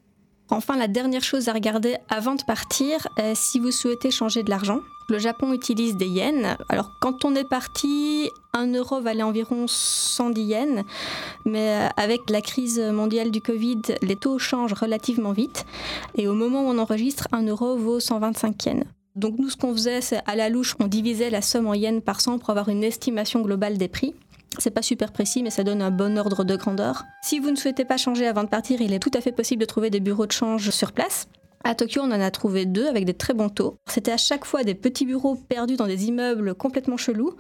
Enfin, 0.52 0.76
la 0.76 0.86
dernière 0.86 1.24
chose 1.24 1.48
à 1.48 1.54
regarder 1.54 1.96
avant 2.10 2.34
de 2.34 2.42
partir, 2.42 3.08
euh, 3.18 3.32
si 3.34 3.58
vous 3.58 3.70
souhaitez 3.70 4.10
changer 4.10 4.42
de 4.42 4.50
l'argent. 4.50 4.80
Le 5.08 5.18
Japon 5.18 5.54
utilise 5.54 5.96
des 5.96 6.06
yens. 6.06 6.56
Alors, 6.68 6.90
quand 7.00 7.24
on 7.24 7.34
est 7.34 7.48
parti, 7.48 8.28
1 8.52 8.66
euro 8.74 9.00
valait 9.00 9.22
environ 9.22 9.64
110 9.66 10.42
yens. 10.42 10.84
Mais 11.46 11.70
euh, 11.70 11.88
avec 11.96 12.28
la 12.28 12.42
crise 12.42 12.78
mondiale 12.78 13.30
du 13.30 13.40
Covid, 13.40 13.80
les 14.02 14.14
taux 14.14 14.38
changent 14.38 14.74
relativement 14.74 15.32
vite. 15.32 15.64
Et 16.16 16.28
au 16.28 16.34
moment 16.34 16.66
où 16.66 16.68
on 16.68 16.78
enregistre, 16.78 17.28
1 17.32 17.46
euro 17.46 17.78
vaut 17.78 17.98
125 17.98 18.66
yens. 18.66 18.84
Donc, 19.16 19.38
nous, 19.38 19.48
ce 19.48 19.56
qu'on 19.56 19.72
faisait, 19.72 20.02
c'est 20.02 20.20
à 20.26 20.36
la 20.36 20.50
louche, 20.50 20.76
on 20.80 20.86
divisait 20.86 21.30
la 21.30 21.40
somme 21.40 21.66
en 21.66 21.74
yens 21.74 22.02
par 22.04 22.20
100 22.20 22.38
pour 22.38 22.50
avoir 22.50 22.68
une 22.68 22.84
estimation 22.84 23.40
globale 23.40 23.78
des 23.78 23.88
prix. 23.88 24.14
C'est 24.58 24.70
pas 24.70 24.82
super 24.82 25.12
précis, 25.12 25.42
mais 25.42 25.50
ça 25.50 25.64
donne 25.64 25.82
un 25.82 25.90
bon 25.90 26.18
ordre 26.18 26.44
de 26.44 26.56
grandeur. 26.56 27.04
Si 27.22 27.38
vous 27.38 27.50
ne 27.50 27.56
souhaitez 27.56 27.84
pas 27.84 27.96
changer 27.96 28.26
avant 28.26 28.44
de 28.44 28.48
partir, 28.48 28.80
il 28.80 28.92
est 28.92 28.98
tout 28.98 29.10
à 29.14 29.20
fait 29.20 29.32
possible 29.32 29.60
de 29.60 29.66
trouver 29.66 29.90
des 29.90 30.00
bureaux 30.00 30.26
de 30.26 30.32
change 30.32 30.70
sur 30.70 30.92
place. 30.92 31.26
À 31.64 31.74
Tokyo, 31.76 32.02
on 32.02 32.10
en 32.10 32.20
a 32.20 32.30
trouvé 32.32 32.66
deux 32.66 32.88
avec 32.88 33.04
des 33.04 33.14
très 33.14 33.34
bons 33.34 33.48
taux. 33.48 33.76
C'était 33.88 34.10
à 34.10 34.16
chaque 34.16 34.44
fois 34.44 34.64
des 34.64 34.74
petits 34.74 35.06
bureaux 35.06 35.36
perdus 35.36 35.76
dans 35.76 35.86
des 35.86 36.06
immeubles 36.06 36.54
complètement 36.54 36.96
chelous. 36.96 37.34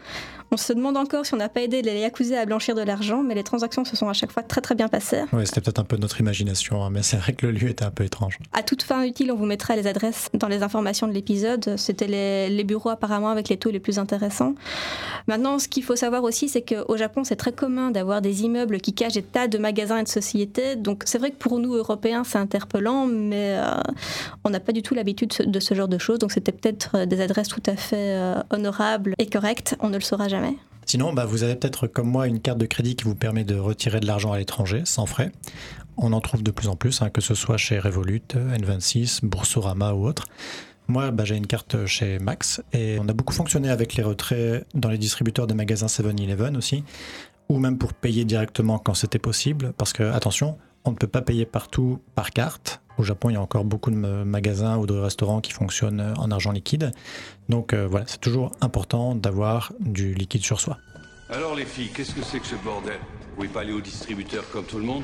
On 0.54 0.58
se 0.58 0.74
demande 0.74 0.98
encore 0.98 1.24
si 1.24 1.32
on 1.32 1.38
n'a 1.38 1.48
pas 1.48 1.62
aidé 1.62 1.80
les 1.80 2.00
Yakuza 2.00 2.38
à 2.38 2.44
blanchir 2.44 2.74
de 2.74 2.82
l'argent, 2.82 3.22
mais 3.22 3.34
les 3.34 3.42
transactions 3.42 3.86
se 3.86 3.96
sont 3.96 4.10
à 4.10 4.12
chaque 4.12 4.30
fois 4.30 4.42
très 4.42 4.60
très 4.60 4.74
bien 4.74 4.86
passées. 4.86 5.22
Ouais, 5.32 5.46
c'était 5.46 5.62
peut-être 5.62 5.78
un 5.78 5.84
peu 5.84 5.96
notre 5.96 6.20
imagination, 6.20 6.84
hein, 6.84 6.90
mais 6.90 7.02
c'est 7.02 7.16
vrai 7.16 7.32
que 7.32 7.46
le 7.46 7.52
lieu 7.52 7.70
était 7.70 7.86
un 7.86 7.90
peu 7.90 8.04
étrange. 8.04 8.38
À 8.52 8.62
toute 8.62 8.82
fin 8.82 9.02
utile, 9.02 9.32
on 9.32 9.36
vous 9.36 9.46
mettra 9.46 9.76
les 9.76 9.86
adresses 9.86 10.28
dans 10.34 10.48
les 10.48 10.62
informations 10.62 11.08
de 11.08 11.14
l'épisode. 11.14 11.78
C'était 11.78 12.06
les, 12.06 12.50
les 12.50 12.64
bureaux 12.64 12.90
apparemment 12.90 13.30
avec 13.30 13.48
les 13.48 13.56
taux 13.56 13.70
les 13.70 13.80
plus 13.80 13.98
intéressants. 13.98 14.54
Maintenant, 15.26 15.58
ce 15.58 15.68
qu'il 15.68 15.84
faut 15.84 15.96
savoir 15.96 16.22
aussi, 16.22 16.50
c'est 16.50 16.60
qu'au 16.60 16.98
Japon, 16.98 17.24
c'est 17.24 17.36
très 17.36 17.52
commun 17.52 17.90
d'avoir 17.90 18.20
des 18.20 18.42
immeubles 18.42 18.78
qui 18.82 18.92
cachent 18.92 19.14
des 19.14 19.22
tas 19.22 19.48
de 19.48 19.56
magasins 19.56 20.00
et 20.00 20.02
de 20.02 20.08
sociétés. 20.08 20.76
Donc 20.76 21.04
c'est 21.06 21.16
vrai 21.16 21.30
que 21.30 21.36
pour 21.36 21.60
nous, 21.60 21.76
Européens, 21.76 22.24
c'est 22.24 22.36
interpellant, 22.36 23.06
mais 23.06 23.56
euh, 23.56 23.80
on 24.44 24.50
n'a 24.50 24.60
pas 24.60 24.72
du 24.72 24.82
tout 24.82 24.94
l'habitude 24.94 25.32
de 25.46 25.60
ce 25.60 25.72
genre 25.72 25.88
de 25.88 25.96
choses. 25.96 26.18
Donc 26.18 26.32
c'était 26.32 26.52
peut-être 26.52 26.90
euh, 26.94 27.06
des 27.06 27.22
adresses 27.22 27.48
tout 27.48 27.62
à 27.66 27.76
fait 27.76 27.96
euh, 28.16 28.34
honorables 28.50 29.14
et 29.16 29.26
correctes. 29.26 29.76
On 29.80 29.88
ne 29.88 29.94
le 29.94 30.02
saura 30.02 30.28
jamais. 30.28 30.41
Sinon, 30.86 31.12
bah, 31.12 31.24
vous 31.24 31.42
avez 31.42 31.54
peut-être 31.54 31.86
comme 31.86 32.08
moi 32.08 32.26
une 32.26 32.40
carte 32.40 32.58
de 32.58 32.66
crédit 32.66 32.96
qui 32.96 33.04
vous 33.04 33.14
permet 33.14 33.44
de 33.44 33.56
retirer 33.56 34.00
de 34.00 34.06
l'argent 34.06 34.32
à 34.32 34.38
l'étranger 34.38 34.82
sans 34.84 35.06
frais. 35.06 35.32
On 35.96 36.12
en 36.12 36.20
trouve 36.20 36.42
de 36.42 36.50
plus 36.50 36.68
en 36.68 36.76
plus, 36.76 37.02
hein, 37.02 37.10
que 37.10 37.20
ce 37.20 37.34
soit 37.34 37.56
chez 37.56 37.78
Revolut, 37.78 38.22
N26, 38.34 39.24
Boursorama 39.24 39.92
ou 39.92 40.06
autre. 40.06 40.24
Moi, 40.88 41.10
bah, 41.10 41.24
j'ai 41.24 41.36
une 41.36 41.46
carte 41.46 41.86
chez 41.86 42.18
Max 42.18 42.62
et 42.72 42.98
on 43.00 43.08
a 43.08 43.12
beaucoup 43.12 43.32
fonctionné 43.32 43.70
avec 43.70 43.94
les 43.94 44.02
retraits 44.02 44.66
dans 44.74 44.90
les 44.90 44.98
distributeurs 44.98 45.46
des 45.46 45.54
magasins 45.54 45.86
7-Eleven 45.86 46.56
aussi, 46.56 46.84
ou 47.48 47.58
même 47.58 47.78
pour 47.78 47.94
payer 47.94 48.24
directement 48.24 48.78
quand 48.78 48.94
c'était 48.94 49.20
possible. 49.20 49.72
Parce 49.78 49.92
que, 49.92 50.02
attention, 50.02 50.58
on 50.84 50.90
ne 50.90 50.96
peut 50.96 51.06
pas 51.06 51.22
payer 51.22 51.46
partout 51.46 52.00
par 52.14 52.32
carte. 52.32 52.81
Au 52.98 53.02
Japon, 53.02 53.30
il 53.30 53.34
y 53.34 53.36
a 53.36 53.40
encore 53.40 53.64
beaucoup 53.64 53.90
de 53.90 53.96
ma- 53.96 54.24
magasins 54.24 54.76
ou 54.76 54.86
de 54.86 54.94
restaurants 54.94 55.40
qui 55.40 55.52
fonctionnent 55.52 56.14
en 56.18 56.30
argent 56.30 56.52
liquide. 56.52 56.92
Donc 57.48 57.72
euh, 57.72 57.86
voilà, 57.86 58.04
c'est 58.08 58.20
toujours 58.20 58.52
important 58.60 59.14
d'avoir 59.14 59.72
du 59.80 60.14
liquide 60.14 60.42
sur 60.42 60.60
soi. 60.60 60.78
Alors 61.30 61.54
les 61.54 61.64
filles, 61.64 61.90
qu'est-ce 61.94 62.14
que 62.14 62.22
c'est 62.22 62.40
que 62.40 62.46
ce 62.46 62.56
bordel? 62.56 62.98
Vous 63.30 63.36
pouvez 63.36 63.48
pas 63.48 63.60
aller 63.60 63.72
au 63.72 63.80
distributeur 63.80 64.44
comme 64.50 64.64
tout 64.64 64.78
le 64.78 64.84
monde? 64.84 65.02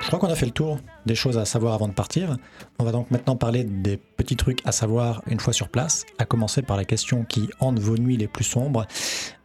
Je 0.00 0.06
crois 0.06 0.18
qu'on 0.18 0.32
a 0.32 0.34
fait 0.34 0.46
le 0.46 0.52
tour 0.52 0.78
des 1.06 1.14
choses 1.14 1.38
à 1.38 1.44
savoir 1.44 1.74
avant 1.74 1.86
de 1.86 1.92
partir. 1.92 2.36
On 2.78 2.84
va 2.84 2.90
donc 2.90 3.10
maintenant 3.10 3.36
parler 3.36 3.64
des 3.64 3.96
petits 3.96 4.34
trucs 4.34 4.60
à 4.66 4.72
savoir 4.72 5.22
une 5.26 5.38
fois 5.38 5.52
sur 5.52 5.68
place, 5.68 6.04
à 6.18 6.24
commencer 6.24 6.62
par 6.62 6.76
la 6.76 6.84
question 6.84 7.24
qui 7.24 7.50
hante 7.60 7.78
vos 7.78 7.96
nuits 7.96 8.16
les 8.16 8.26
plus 8.26 8.44
sombres. 8.44 8.86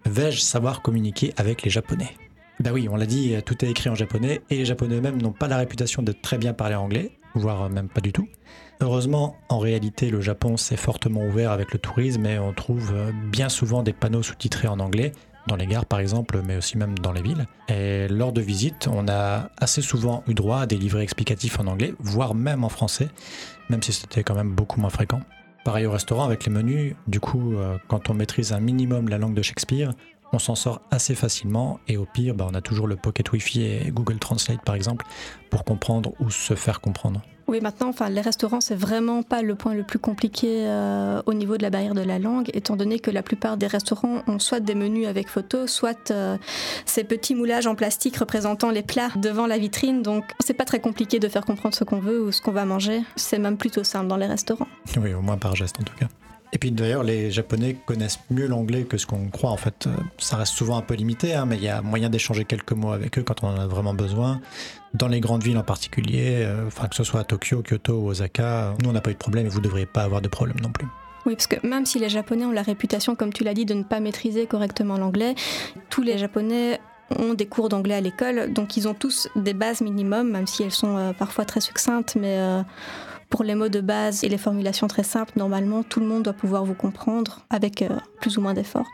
Vais-je 0.06 0.40
savoir 0.40 0.82
communiquer 0.82 1.34
avec 1.38 1.64
les 1.64 1.70
Japonais? 1.70 2.10
Ben 2.62 2.72
oui, 2.72 2.88
on 2.90 2.96
l'a 2.96 3.06
dit, 3.06 3.36
tout 3.46 3.66
est 3.66 3.70
écrit 3.70 3.90
en 3.90 3.96
japonais, 3.96 4.42
et 4.50 4.58
les 4.58 4.66
Japonais 4.66 4.96
eux-mêmes 4.96 5.22
n'ont 5.22 5.34
pas 5.34 5.50
la 5.50 5.58
réputation 5.58 6.02
de 6.02 6.14
très 6.14 6.38
bien 6.38 6.54
parler 6.54 6.76
anglais, 6.76 7.12
voire 7.34 7.70
même 7.70 7.90
pas 7.90 8.00
du 8.00 8.14
tout. 8.14 8.30
Heureusement, 8.80 9.36
en 9.50 9.60
réalité, 9.60 10.10
le 10.10 10.22
Japon 10.22 10.56
s'est 10.56 10.78
fortement 10.78 11.26
ouvert 11.26 11.52
avec 11.52 11.74
le 11.74 11.80
tourisme 11.80 12.26
et 12.26 12.40
on 12.40 12.54
trouve 12.54 12.94
bien 13.30 13.50
souvent 13.50 13.84
des 13.84 13.94
panneaux 13.94 14.24
sous-titrés 14.24 14.70
en 14.70 14.80
anglais, 14.80 15.12
dans 15.48 15.56
les 15.56 15.68
gares 15.68 15.86
par 15.86 16.00
exemple, 16.00 16.42
mais 16.46 16.58
aussi 16.58 16.78
même 16.78 16.98
dans 17.00 17.12
les 17.12 17.22
villes. 17.22 17.48
Et 17.68 18.08
lors 18.08 18.32
de 18.32 18.42
visites, 18.42 18.88
on 18.92 19.08
a 19.08 19.50
assez 19.58 19.82
souvent 19.82 20.24
eu 20.28 20.34
droit 20.34 20.62
à 20.62 20.66
des 20.66 20.78
livrets 20.78 21.04
explicatifs 21.04 21.60
en 21.60 21.68
anglais, 21.68 21.94
voire 22.00 22.36
même 22.36 22.64
en 22.64 22.70
français, 22.70 23.10
même 23.70 23.82
si 23.82 23.94
c'était 23.94 24.24
quand 24.24 24.36
même 24.36 24.52
beaucoup 24.52 24.80
moins 24.80 24.90
fréquent. 24.90 25.22
Pareil 25.64 25.86
au 25.86 25.92
restaurant 25.92 26.26
avec 26.26 26.46
les 26.46 26.52
menus, 26.52 26.96
du 27.08 27.20
coup, 27.20 27.56
euh, 27.56 27.78
quand 27.88 28.10
on 28.10 28.14
maîtrise 28.14 28.54
un 28.54 28.60
minimum 28.60 29.10
la 29.10 29.18
langue 29.18 29.34
de 29.34 29.42
Shakespeare, 29.42 29.92
on 30.32 30.40
s'en 30.40 30.56
sort 30.56 30.82
assez 30.92 31.16
facilement 31.16 31.80
et 31.88 31.98
au 31.98 32.06
pire, 32.06 32.36
bah, 32.36 32.48
on 32.50 32.54
a 32.54 32.62
toujours 32.62 32.88
le 32.88 32.96
Pocket 32.96 33.32
Wi-Fi 33.32 33.64
et 33.64 33.92
Google 33.92 34.20
Translate 34.20 34.62
par 34.64 34.76
exemple 34.76 35.06
pour 35.50 35.64
comprendre 35.64 36.14
ou 36.20 36.30
se 36.30 36.56
faire 36.56 36.82
comprendre. 36.82 37.22
Oui, 37.48 37.62
maintenant, 37.62 37.90
enfin, 37.90 38.10
les 38.10 38.22
restaurants, 38.22 38.60
c'est 38.60 38.76
vraiment 38.76 39.22
pas 39.22 39.44
le 39.44 39.54
point 39.54 39.76
le 39.76 39.84
plus 39.84 40.00
compliqué 40.00 40.66
euh, 40.66 41.22
au 41.28 41.34
niveau 41.34 41.58
de 41.58 41.64
la 41.64 41.70
barrière 41.70 41.94
de 41.94 42.02
la 42.02 42.18
langue, 42.18 42.50
étant 42.54 42.76
donné 42.76 43.00
que 43.00 43.12
la 43.12 43.22
plupart 43.22 43.58
des 43.58 43.68
restaurants 43.68 44.24
ont 44.28 44.40
soit 44.40 44.60
des 44.60 44.74
menus 44.74 45.08
avec 45.08 45.30
photos, 45.30 45.70
soit 45.70 46.10
euh, 46.10 46.38
ces 46.86 47.04
petits 47.04 47.36
moulages 47.36 47.68
en 47.68 47.76
plastique 47.76 48.18
représentant 48.18 48.72
les 48.72 48.82
plats 48.82 49.10
devant 49.16 49.46
la 49.46 49.60
vitrine. 49.60 50.02
Donc, 50.02 50.24
c'est 50.40 50.56
pas 50.56 50.66
très 50.66 50.80
compliqué 50.80 51.20
de 51.20 51.28
faire 51.28 51.46
comprendre 51.46 51.76
ce 51.76 51.84
qu'on 51.84 52.00
veut 52.00 52.22
ou 52.22 52.32
ce 52.32 52.42
qu'on 52.42 52.52
va 52.52 52.66
manger. 52.66 53.04
C'est 53.16 53.40
même 53.40 53.58
plutôt 53.58 53.84
simple 53.84 54.08
dans 54.08 54.18
les 54.18 54.28
restaurants. 54.28 54.68
Oui, 54.98 55.14
au 55.14 55.22
moins 55.22 55.38
par 55.38 55.56
geste 55.56 55.80
en 55.80 55.84
tout 55.84 55.96
cas. 55.96 56.08
Et 56.56 56.58
puis 56.58 56.72
d'ailleurs, 56.72 57.04
les 57.04 57.32
Japonais 57.32 57.76
connaissent 57.86 58.20
mieux 58.30 58.48
l'anglais 58.48 58.84
que 58.84 58.98
ce 58.98 59.06
qu'on 59.06 59.28
croit. 59.28 59.52
En 59.52 59.58
fait, 59.58 59.88
Euh, 59.88 59.92
ça 60.18 60.38
reste 60.38 60.54
souvent 60.54 60.78
un 60.78 60.82
peu 60.82 60.94
limité, 60.94 61.34
hein, 61.34 61.46
mais 61.46 61.58
il 61.58 61.64
y 61.64 61.68
a 61.68 61.82
moyen 61.82 62.10
d'échanger 62.10 62.46
quelques 62.46 62.72
mots 62.72 62.94
avec 62.94 63.20
eux 63.20 63.24
quand 63.24 63.44
on 63.44 63.48
en 63.48 63.60
a 63.60 63.68
vraiment 63.68 63.94
besoin. 63.94 64.40
Dans 64.94 65.10
les 65.10 65.20
grandes 65.20 65.44
villes 65.44 65.58
en 65.58 65.64
particulier, 65.64 66.46
euh, 66.46 66.70
que 66.70 66.96
ce 66.96 67.04
soit 67.04 67.20
à 67.20 67.24
Tokyo, 67.26 67.62
Kyoto 67.62 68.00
ou 68.00 68.08
Osaka, 68.08 68.74
nous 68.82 68.90
on 68.90 68.94
n'a 68.94 69.02
pas 69.02 69.10
eu 69.10 69.14
de 69.14 69.20
problème 69.20 69.46
et 69.46 69.50
vous 69.50 69.60
ne 69.60 69.66
devriez 69.66 69.86
pas 69.86 70.04
avoir 70.04 70.22
de 70.22 70.30
problème 70.30 70.58
non 70.64 70.72
plus. 70.72 70.88
Oui, 71.26 71.34
parce 71.36 71.48
que 71.48 71.68
même 71.68 71.86
si 71.86 72.00
les 72.00 72.08
Japonais 72.08 72.46
ont 72.46 72.52
la 72.52 72.62
réputation, 72.62 73.16
comme 73.18 73.34
tu 73.34 73.44
l'as 73.44 73.54
dit, 73.54 73.66
de 73.66 73.74
ne 73.74 73.84
pas 73.84 74.00
maîtriser 74.00 74.46
correctement 74.46 74.98
l'anglais, 74.98 75.36
tous 75.90 76.04
les 76.04 76.18
Japonais 76.18 76.80
ont 77.10 77.34
des 77.34 77.48
cours 77.48 77.68
d'anglais 77.68 77.96
à 77.96 78.02
l'école, 78.02 78.54
donc 78.54 78.78
ils 78.78 78.88
ont 78.88 78.94
tous 78.94 79.28
des 79.36 79.54
bases 79.54 79.82
minimum, 79.82 80.32
même 80.32 80.48
si 80.48 80.64
elles 80.64 80.72
sont 80.72 80.96
euh, 80.96 81.12
parfois 81.12 81.44
très 81.44 81.60
succinctes, 81.60 82.16
mais 82.16 82.38
pour 83.36 83.44
les 83.44 83.56
mots 83.56 83.68
de 83.68 83.82
base 83.82 84.24
et 84.24 84.30
les 84.30 84.38
formulations 84.38 84.88
très 84.88 85.04
simples, 85.04 85.34
normalement, 85.36 85.84
tout 85.84 86.00
le 86.00 86.06
monde 86.06 86.24
doit 86.24 86.32
pouvoir 86.32 86.64
vous 86.64 86.74
comprendre 86.74 87.42
avec 87.50 87.82
euh, 87.82 87.90
plus 88.22 88.38
ou 88.38 88.42
moins 88.42 88.54
d'effort. 88.54 88.88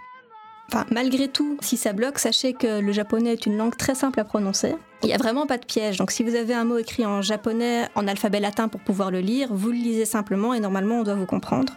Malgré 0.92 1.28
tout, 1.28 1.58
si 1.62 1.78
ça 1.78 1.94
bloque, 1.94 2.20
sachez 2.20 2.54
que 2.54 2.80
le 2.80 2.92
japonais 2.92 3.34
est 3.34 3.46
une 3.46 3.58
langue 3.58 3.76
très 3.76 3.96
simple 3.96 4.20
à 4.20 4.24
prononcer. 4.24 4.76
Il 5.04 5.08
n'y 5.08 5.14
a 5.14 5.18
vraiment 5.18 5.48
pas 5.48 5.58
de 5.58 5.66
piège. 5.66 5.98
Donc, 5.98 6.12
si 6.12 6.24
vous 6.24 6.36
avez 6.36 6.54
un 6.54 6.64
mot 6.64 6.78
écrit 6.78 7.06
en 7.06 7.22
japonais, 7.22 7.88
en 7.96 8.08
alphabet 8.08 8.40
latin 8.40 8.68
pour 8.68 8.82
pouvoir 8.82 9.10
le 9.10 9.20
lire, 9.20 9.48
vous 9.52 9.70
le 9.70 9.78
lisez 9.78 10.06
simplement 10.06 10.54
et 10.54 10.60
normalement, 10.60 11.00
on 11.00 11.04
doit 11.04 11.16
vous 11.16 11.26
comprendre. 11.26 11.74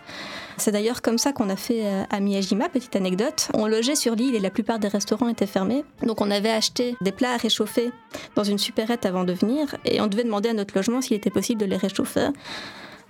C'est 0.58 0.70
d'ailleurs 0.70 1.00
comme 1.00 1.18
ça 1.18 1.32
qu'on 1.32 1.48
a 1.48 1.56
fait 1.56 1.86
euh, 1.86 2.02
à 2.10 2.20
Miyajima, 2.20 2.68
petite 2.68 2.94
anecdote. 2.96 3.48
On 3.54 3.66
logeait 3.66 3.96
sur 3.96 4.14
l'île 4.14 4.34
et 4.34 4.40
la 4.40 4.50
plupart 4.50 4.78
des 4.78 4.88
restaurants 4.88 5.28
étaient 5.28 5.46
fermés. 5.46 5.84
Donc, 6.02 6.20
on 6.20 6.30
avait 6.30 6.50
acheté 6.50 6.96
des 7.00 7.12
plats 7.12 7.32
à 7.32 7.36
réchauffer 7.36 7.90
dans 8.36 8.44
une 8.44 8.58
supérette 8.58 9.06
avant 9.06 9.24
de 9.24 9.32
venir 9.32 9.74
et 9.84 10.00
on 10.00 10.06
devait 10.06 10.24
demander 10.24 10.50
à 10.50 10.54
notre 10.54 10.76
logement 10.76 11.00
s'il 11.00 11.16
était 11.16 11.30
possible 11.30 11.60
de 11.60 11.66
les 11.66 11.76
réchauffer. 11.76 12.28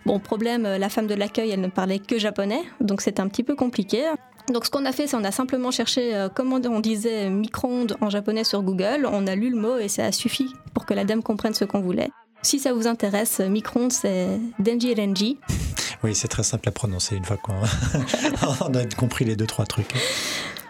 Bon, 0.06 0.20
problème, 0.20 0.64
euh, 0.64 0.78
la 0.78 0.88
femme 0.88 1.06
de 1.06 1.14
l'accueil, 1.14 1.50
elle 1.50 1.60
ne 1.60 1.68
parlait 1.68 1.98
que 1.98 2.18
japonais, 2.18 2.62
donc 2.80 3.00
c'était 3.00 3.20
un 3.20 3.28
petit 3.28 3.42
peu 3.42 3.56
compliqué. 3.56 4.04
Donc 4.52 4.66
ce 4.66 4.70
qu'on 4.70 4.84
a 4.84 4.92
fait, 4.92 5.06
c'est 5.06 5.16
on 5.16 5.24
a 5.24 5.32
simplement 5.32 5.70
cherché 5.70 6.14
euh, 6.14 6.28
comment 6.32 6.60
on 6.64 6.80
disait 6.80 7.30
micro-ondes 7.30 7.96
en 8.00 8.10
japonais 8.10 8.44
sur 8.44 8.62
Google, 8.62 9.08
on 9.10 9.26
a 9.26 9.34
lu 9.34 9.50
le 9.50 9.56
mot 9.56 9.78
et 9.78 9.88
ça 9.88 10.04
a 10.04 10.12
suffi 10.12 10.52
pour 10.74 10.84
que 10.84 10.92
la 10.92 11.04
dame 11.04 11.22
comprenne 11.22 11.54
ce 11.54 11.64
qu'on 11.64 11.80
voulait. 11.80 12.10
Si 12.42 12.58
ça 12.58 12.74
vous 12.74 12.86
intéresse, 12.86 13.40
micro-ondes, 13.40 13.92
c'est 13.92 14.38
Denji 14.58 14.94
Renji. 14.94 15.38
Oui, 16.02 16.14
c'est 16.14 16.28
très 16.28 16.42
simple 16.42 16.68
à 16.68 16.72
prononcer 16.72 17.16
une 17.16 17.24
fois 17.24 17.38
qu'on 17.38 17.54
on 18.60 18.74
a 18.74 18.84
compris 18.94 19.24
les 19.24 19.36
deux 19.36 19.46
trois 19.46 19.64
trucs. 19.64 19.90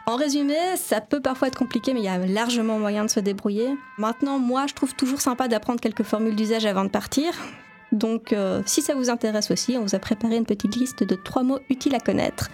En 0.06 0.14
résumé, 0.14 0.54
ça 0.76 1.00
peut 1.00 1.20
parfois 1.20 1.48
être 1.48 1.58
compliqué, 1.58 1.92
mais 1.92 2.00
il 2.00 2.04
y 2.04 2.08
a 2.08 2.18
largement 2.18 2.78
moyen 2.78 3.04
de 3.04 3.10
se 3.10 3.18
débrouiller. 3.18 3.74
Maintenant, 3.98 4.38
moi, 4.38 4.66
je 4.68 4.74
trouve 4.74 4.94
toujours 4.94 5.20
sympa 5.20 5.48
d'apprendre 5.48 5.80
quelques 5.80 6.04
formules 6.04 6.36
d'usage 6.36 6.66
avant 6.66 6.84
de 6.84 6.90
partir. 6.90 7.32
Donc, 7.94 8.32
euh, 8.32 8.60
si 8.66 8.82
ça 8.82 8.94
vous 8.94 9.08
intéresse 9.08 9.50
aussi, 9.50 9.76
on 9.78 9.82
vous 9.82 9.94
a 9.94 9.98
préparé 10.00 10.36
une 10.36 10.44
petite 10.44 10.76
liste 10.76 11.04
de 11.04 11.14
trois 11.14 11.44
mots 11.44 11.60
utiles 11.70 11.94
à 11.94 12.00
connaître. 12.00 12.50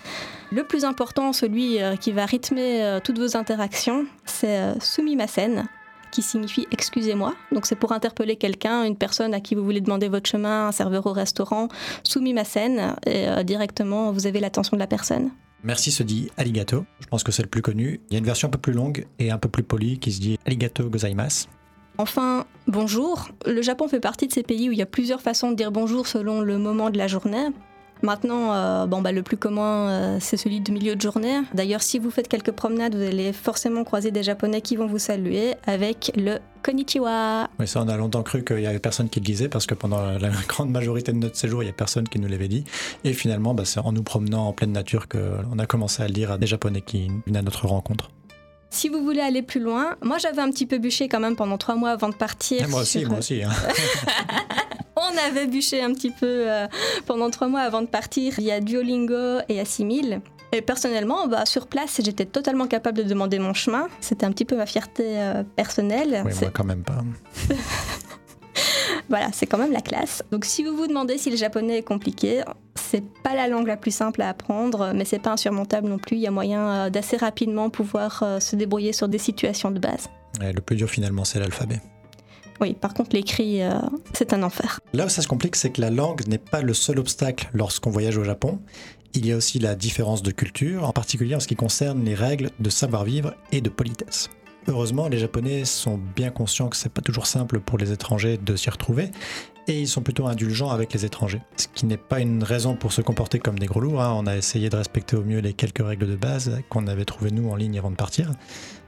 Le 0.53 0.65
plus 0.65 0.85
important, 0.85 1.33
celui 1.33 1.83
euh, 1.83 1.97
qui 1.97 2.13
va 2.13 2.27
rythmer 2.27 2.83
euh, 2.83 3.01
toutes 3.03 3.19
vos 3.19 3.37
interactions, 3.37 4.05
c'est 4.27 4.79
sumimasen, 4.81 5.67
qui 6.13 6.21
signifie 6.21 6.67
excusez-moi. 6.71 7.35
Donc, 7.53 7.65
c'est 7.65 7.75
pour 7.75 7.93
interpeller 7.93 8.37
quelqu'un, 8.37 8.85
une 8.85 8.97
personne 8.97 9.33
à 9.33 9.41
qui 9.41 9.55
vous 9.55 9.65
voulez 9.65 9.81
demander 9.81 10.09
votre 10.09 10.29
chemin, 10.29 10.69
un 10.69 10.73
serveur 10.73 11.07
au 11.07 11.13
restaurant. 11.13 11.69
Sumimasen, 12.05 12.97
et 13.07 13.43
directement, 13.45 14.13
vous 14.13 14.27
avez 14.27 14.41
l'attention 14.41 14.77
de 14.77 14.81
la 14.81 14.87
personne. 14.87 15.31
Merci 15.63 15.91
se 15.91 16.03
dit 16.03 16.31
arigato. 16.37 16.85
Je 17.01 17.07
pense 17.07 17.23
que 17.23 17.33
c'est 17.33 17.43
le 17.43 17.49
plus 17.49 17.63
connu. 17.63 18.01
Il 18.09 18.15
y 18.15 18.17
a 18.17 18.19
une 18.19 18.25
version 18.25 18.49
un 18.49 18.51
peu 18.51 18.59
plus 18.59 18.73
longue 18.73 19.07
et 19.19 19.31
un 19.31 19.39
peu 19.39 19.49
plus 19.49 19.63
polie 19.63 19.99
qui 19.99 20.13
se 20.13 20.21
dit 20.21 20.39
arigato 20.47 20.89
gozaimasu. 20.89 21.49
Enfin, 21.99 22.47
bonjour. 22.67 23.29
Le 23.47 23.63
Japon 23.63 23.89
fait 23.89 24.01
partie 24.01 24.27
de 24.27 24.33
ces 24.33 24.43
pays 24.43 24.69
où 24.69 24.73
il 24.73 24.79
y 24.79 24.83
a 24.83 24.87
plusieurs 24.87 25.21
façons 25.21 25.51
de 25.51 25.57
dire 25.57 25.71
bonjour 25.71 26.07
selon 26.07 26.41
le 26.41 26.59
moment 26.59 26.91
de 26.91 26.99
la 26.99 27.07
journée. 27.07 27.49
Maintenant, 28.03 28.55
euh, 28.55 28.87
bon, 28.87 29.03
bah, 29.03 29.13
le 29.13 29.23
plus 29.23 29.37
commun, 29.37 29.91
euh, 29.91 30.17
c'est 30.21 30.37
celui 30.37 30.61
de 30.61 30.73
milieu 30.73 30.97
de 30.97 31.01
journée. 31.01 31.41
D'ailleurs, 31.53 31.83
si 31.83 31.99
vous 31.99 32.11
faites 32.11 32.29
quelques 32.29 32.53
promenades, 32.53 32.95
vous 32.95 33.03
allez 33.03 33.33
forcément 33.33 33.85
croiser 33.85 34.11
des 34.11 34.23
Japonais 34.23 34.63
qui 34.63 34.77
vont 34.77 34.87
vous 34.87 34.99
saluer 34.99 35.55
avec 35.67 36.13
le 36.17 36.39
konnichiwa. 36.63 37.49
Oui, 37.59 37.69
ça, 37.69 37.83
on 37.83 37.89
a 37.89 37.97
longtemps 37.97 38.23
cru 38.23 38.43
qu'il 38.43 38.61
y 38.61 38.67
avait 38.67 38.79
personne 38.79 39.11
qui 39.11 39.21
le 39.21 39.25
disait 39.25 39.49
parce 39.49 39.67
que 39.67 39.75
pendant 39.75 40.01
la, 40.01 40.31
grande 40.49 40.71
majorité 40.71 41.13
de 41.13 41.19
notre 41.19 41.37
séjour, 41.37 41.63
il 41.63 41.67
y 41.67 41.71
a 41.71 41.75
personne 41.75 42.09
qui 42.09 42.19
nous 42.19 42.29
l'avait 42.29 42.49
dit. 42.49 42.65
Et 43.05 43.13
finalement, 43.13 43.53
bah, 43.53 43.65
c'est 43.67 43.81
en 43.81 43.93
nous 43.93 44.03
promenant 44.03 44.49
en 44.49 44.53
pleine 44.53 44.73
nature 44.73 45.07
qu'on 45.09 45.59
a 45.59 45.67
commencé 45.67 46.03
à 46.03 46.07
le 46.07 46.15
dire 46.15 46.33
à 46.33 46.39
des 46.39 46.47
Japonais 46.47 46.81
qui 46.81 47.11
venaient 47.27 47.41
à 47.41 47.43
notre 47.43 47.67
rencontre. 47.67 48.11
Si 48.71 48.89
vous 48.89 49.03
voulez 49.03 49.21
aller 49.21 49.43
plus 49.43 49.61
loin, 49.61 49.97
moi 50.03 50.19
j'avais 50.19 50.41
un 50.41 50.50
petit 50.50 50.67
peu 50.67 50.79
bûché 50.79 51.09
quand 51.09 51.21
même 51.21 51.35
pendant 51.37 51.59
trois 51.59 51.75
mois 51.75 51.91
avant 51.91 52.09
de 52.09 52.15
partir. 52.15 52.62
Et 52.62 52.67
moi 52.69 52.83
aussi, 52.83 53.00
sur- 53.00 53.09
moi 53.11 53.19
aussi. 53.19 53.43
hein. 53.43 53.50
On 54.97 55.17
avait 55.29 55.47
bûché 55.47 55.83
un 55.83 55.93
petit 55.93 56.11
peu 56.11 56.27
euh, 56.49 56.67
pendant 57.07 57.31
trois 57.31 57.49
mois 57.49 57.61
avant 57.61 57.81
de 57.83 57.87
partir. 57.87 58.35
Il 58.39 58.45
y 58.45 58.53
a 58.53 58.61
Duolingo 58.61 59.41
et 59.49 59.59
Assimil. 59.61 60.21
Et 60.53 60.62
personnellement, 60.62 61.27
bah, 61.29 61.47
sur 61.47 61.67
place, 61.69 62.00
j'étais 62.05 62.27
totalement 62.27 62.67
capable 62.67 62.99
de 62.99 63.03
demander 63.05 63.39
mon 63.39 63.55
chemin. 63.55 63.89
C'était 64.00 64.27
un 64.27 64.33
petit 64.33 64.45
peu 64.45 64.57
ma 64.57 64.67
fierté 64.67 65.05
euh, 65.21 65.43
personnelle. 65.57 66.23
Oui, 66.25 66.33
moi 66.41 66.50
quand 66.53 66.65
même 66.65 66.83
pas. 66.83 66.99
Voilà, 69.11 69.31
c'est 69.33 69.47
quand 69.47 69.59
même 69.59 69.73
la 69.73 69.81
classe. 69.81 70.23
Donc 70.31 70.45
si 70.45 70.64
vous 70.64 70.76
vous 70.76 70.87
demandez 70.87 71.19
si 71.19 71.31
le 71.31 71.37
japonais 71.37 71.79
est 71.79 71.83
compliqué, 71.83 72.43
c'est 72.76 73.02
pas 73.25 73.35
la 73.35 73.49
langue 73.49 73.67
la 73.67 73.76
plus 73.76 73.90
simple 73.90 74.23
à 74.23 74.29
apprendre, 74.29 74.93
mais 74.95 75.05
c'est 75.05 75.19
pas 75.19 75.33
insurmontable 75.33 75.88
non 75.88 75.99
plus. 75.99 76.17
Il 76.17 76.23
y 76.23 76.29
a 76.29 76.31
moyen 76.31 76.69
euh, 76.69 76.90
d'assez 76.90 77.17
rapidement 77.17 77.71
pouvoir 77.71 78.23
euh, 78.23 78.38
se 78.38 78.55
débrouiller 78.55 78.93
sur 78.93 79.09
des 79.09 79.19
situations 79.19 79.73
de 79.73 79.81
base. 79.81 80.09
Et 80.40 80.52
le 80.52 80.61
plus 80.61 80.76
dur 80.76 80.88
finalement, 80.88 81.25
c'est 81.25 81.40
l'alphabet. 81.40 81.81
Oui, 82.61 82.75
par 82.75 82.95
contre, 82.95 83.17
l'écrit, 83.17 83.62
euh, 83.62 83.73
c'est 84.12 84.33
un 84.33 84.43
enfer. 84.45 84.79
Là 84.93 85.07
où 85.07 85.09
ça 85.09 85.23
se 85.23 85.29
complique, 85.29 85.57
c'est 85.57 85.71
que 85.71 85.81
la 85.81 85.90
langue 85.90 86.26
n'est 86.29 86.38
pas 86.38 86.61
le 86.61 86.75
seul 86.75 87.00
obstacle 87.00 87.50
lorsqu'on 87.52 87.90
voyage 87.90 88.17
au 88.17 88.25
Japon. 88.25 88.61
Il 89.14 89.26
y 89.26 89.33
a 89.33 89.37
aussi 89.37 89.59
la 89.59 89.75
différence 89.75 90.23
de 90.23 90.31
culture, 90.31 90.85
en 90.85 90.93
particulier 90.93 91.35
en 91.35 91.40
ce 91.40 91.49
qui 91.49 91.57
concerne 91.57 92.05
les 92.05 92.14
règles 92.14 92.50
de 92.61 92.71
savoir-vivre 92.71 93.35
et 93.50 93.61
de 93.61 93.71
politesse. 93.71 94.31
Heureusement, 94.71 95.09
les 95.09 95.19
Japonais 95.19 95.65
sont 95.65 95.99
bien 96.15 96.31
conscients 96.31 96.69
que 96.69 96.77
c'est 96.77 96.93
pas 96.93 97.00
toujours 97.00 97.27
simple 97.27 97.59
pour 97.59 97.77
les 97.77 97.91
étrangers 97.91 98.39
de 98.39 98.55
s'y 98.55 98.71
retrouver, 98.71 99.11
et 99.67 99.81
ils 99.81 99.89
sont 99.89 100.00
plutôt 100.00 100.29
indulgents 100.29 100.71
avec 100.71 100.93
les 100.93 101.05
étrangers. 101.05 101.43
Ce 101.57 101.67
qui 101.75 101.87
n'est 101.87 101.97
pas 101.97 102.21
une 102.21 102.45
raison 102.45 102.77
pour 102.77 102.93
se 102.93 103.03
comporter 103.03 103.41
comme 103.41 103.59
des 103.59 103.67
gros 103.67 103.81
lourds. 103.81 104.00
hein. 104.00 104.15
On 104.17 104.29
a 104.29 104.37
essayé 104.37 104.71
de 104.71 104.77
respecter 104.77 105.17
au 105.17 105.25
mieux 105.25 105.41
les 105.41 105.55
quelques 105.55 105.85
règles 105.85 106.07
de 106.07 106.15
base 106.15 106.57
qu'on 106.69 106.87
avait 106.87 107.05
trouvées 107.05 107.33
nous 107.33 107.50
en 107.50 107.57
ligne 107.57 107.81
avant 107.81 107.91
de 107.91 107.97
partir. 107.97 108.31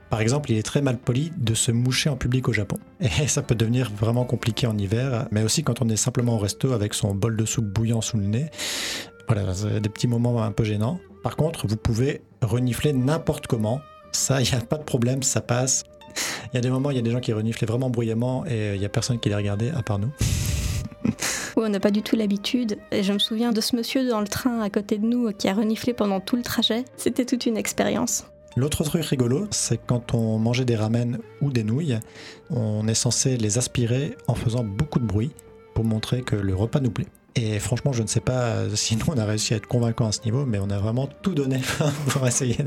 Par 0.08 0.20
exemple, 0.20 0.52
il 0.52 0.56
est 0.56 0.62
très 0.62 0.82
mal 0.82 0.98
poli 0.98 1.32
de 1.36 1.54
se 1.54 1.72
moucher 1.72 2.10
en 2.10 2.16
public 2.16 2.48
au 2.48 2.52
Japon. 2.52 2.78
Et 3.00 3.26
ça 3.26 3.42
peut 3.42 3.56
devenir 3.56 3.90
vraiment 3.90 4.24
compliqué 4.24 4.68
en 4.68 4.78
hiver, 4.78 5.26
mais 5.32 5.42
aussi 5.42 5.64
quand 5.64 5.82
on 5.82 5.88
est 5.88 5.96
simplement 5.96 6.36
au 6.36 6.38
resto 6.38 6.74
avec 6.74 6.94
son 6.94 7.12
bol 7.12 7.36
de 7.36 7.44
soupe 7.44 7.66
bouillant 7.66 8.02
sous 8.02 8.18
le 8.18 8.26
nez. 8.26 8.50
Voilà, 9.26 9.52
des 9.80 9.88
petits 9.88 10.06
moments 10.06 10.44
un 10.44 10.52
peu 10.52 10.62
gênants. 10.62 11.00
Par 11.24 11.34
contre, 11.34 11.66
vous 11.66 11.76
pouvez 11.76 12.22
renifler 12.40 12.92
n'importe 12.92 13.48
comment. 13.48 13.80
Ça, 14.12 14.40
il 14.40 14.48
n'y 14.48 14.54
a 14.56 14.60
pas 14.60 14.76
de 14.76 14.84
problème, 14.84 15.22
ça 15.22 15.40
passe. 15.40 15.84
Il 16.52 16.56
y 16.56 16.58
a 16.58 16.60
des 16.60 16.70
moments, 16.70 16.90
il 16.90 16.96
y 16.96 17.00
a 17.00 17.02
des 17.02 17.10
gens 17.10 17.20
qui 17.20 17.32
reniflaient 17.32 17.66
vraiment 17.66 17.90
bruyamment 17.90 18.44
et 18.46 18.74
il 18.74 18.80
n'y 18.80 18.86
a 18.86 18.90
personne 18.90 19.18
qui 19.18 19.28
les 19.28 19.34
regardait 19.34 19.70
à 19.70 19.82
part 19.82 19.98
nous. 19.98 20.12
Oui, 21.54 21.64
on 21.66 21.68
n'a 21.68 21.80
pas 21.80 21.90
du 21.90 22.00
tout 22.00 22.16
l'habitude. 22.16 22.78
Et 22.92 23.02
je 23.02 23.12
me 23.12 23.18
souviens 23.18 23.52
de 23.52 23.60
ce 23.60 23.76
monsieur 23.76 24.08
dans 24.08 24.22
le 24.22 24.26
train 24.26 24.62
à 24.62 24.70
côté 24.70 24.96
de 24.96 25.04
nous 25.04 25.30
qui 25.32 25.48
a 25.48 25.52
reniflé 25.52 25.92
pendant 25.92 26.18
tout 26.18 26.36
le 26.36 26.42
trajet. 26.42 26.86
C'était 26.96 27.26
toute 27.26 27.44
une 27.44 27.58
expérience. 27.58 28.24
L'autre 28.56 28.84
truc 28.84 29.04
rigolo, 29.04 29.46
c'est 29.50 29.78
quand 29.86 30.14
on 30.14 30.38
mangeait 30.38 30.64
des 30.64 30.76
ramen 30.76 31.18
ou 31.42 31.50
des 31.50 31.62
nouilles, 31.62 31.98
on 32.50 32.88
est 32.88 32.94
censé 32.94 33.36
les 33.36 33.58
aspirer 33.58 34.16
en 34.28 34.34
faisant 34.34 34.64
beaucoup 34.64 34.98
de 34.98 35.04
bruit 35.04 35.32
pour 35.74 35.84
montrer 35.84 36.22
que 36.22 36.36
le 36.36 36.54
repas 36.54 36.80
nous 36.80 36.90
plaît. 36.90 37.08
Et 37.34 37.58
franchement, 37.58 37.92
je 37.92 38.02
ne 38.02 38.06
sais 38.06 38.20
pas 38.20 38.68
si 38.74 38.96
nous 38.96 39.04
on 39.08 39.18
a 39.18 39.24
réussi 39.24 39.54
à 39.54 39.56
être 39.56 39.66
convaincants 39.66 40.06
à 40.06 40.12
ce 40.12 40.20
niveau, 40.24 40.44
mais 40.44 40.58
on 40.58 40.70
a 40.70 40.78
vraiment 40.78 41.08
tout 41.22 41.34
donné 41.34 41.60
pour 42.08 42.26
essayer 42.26 42.58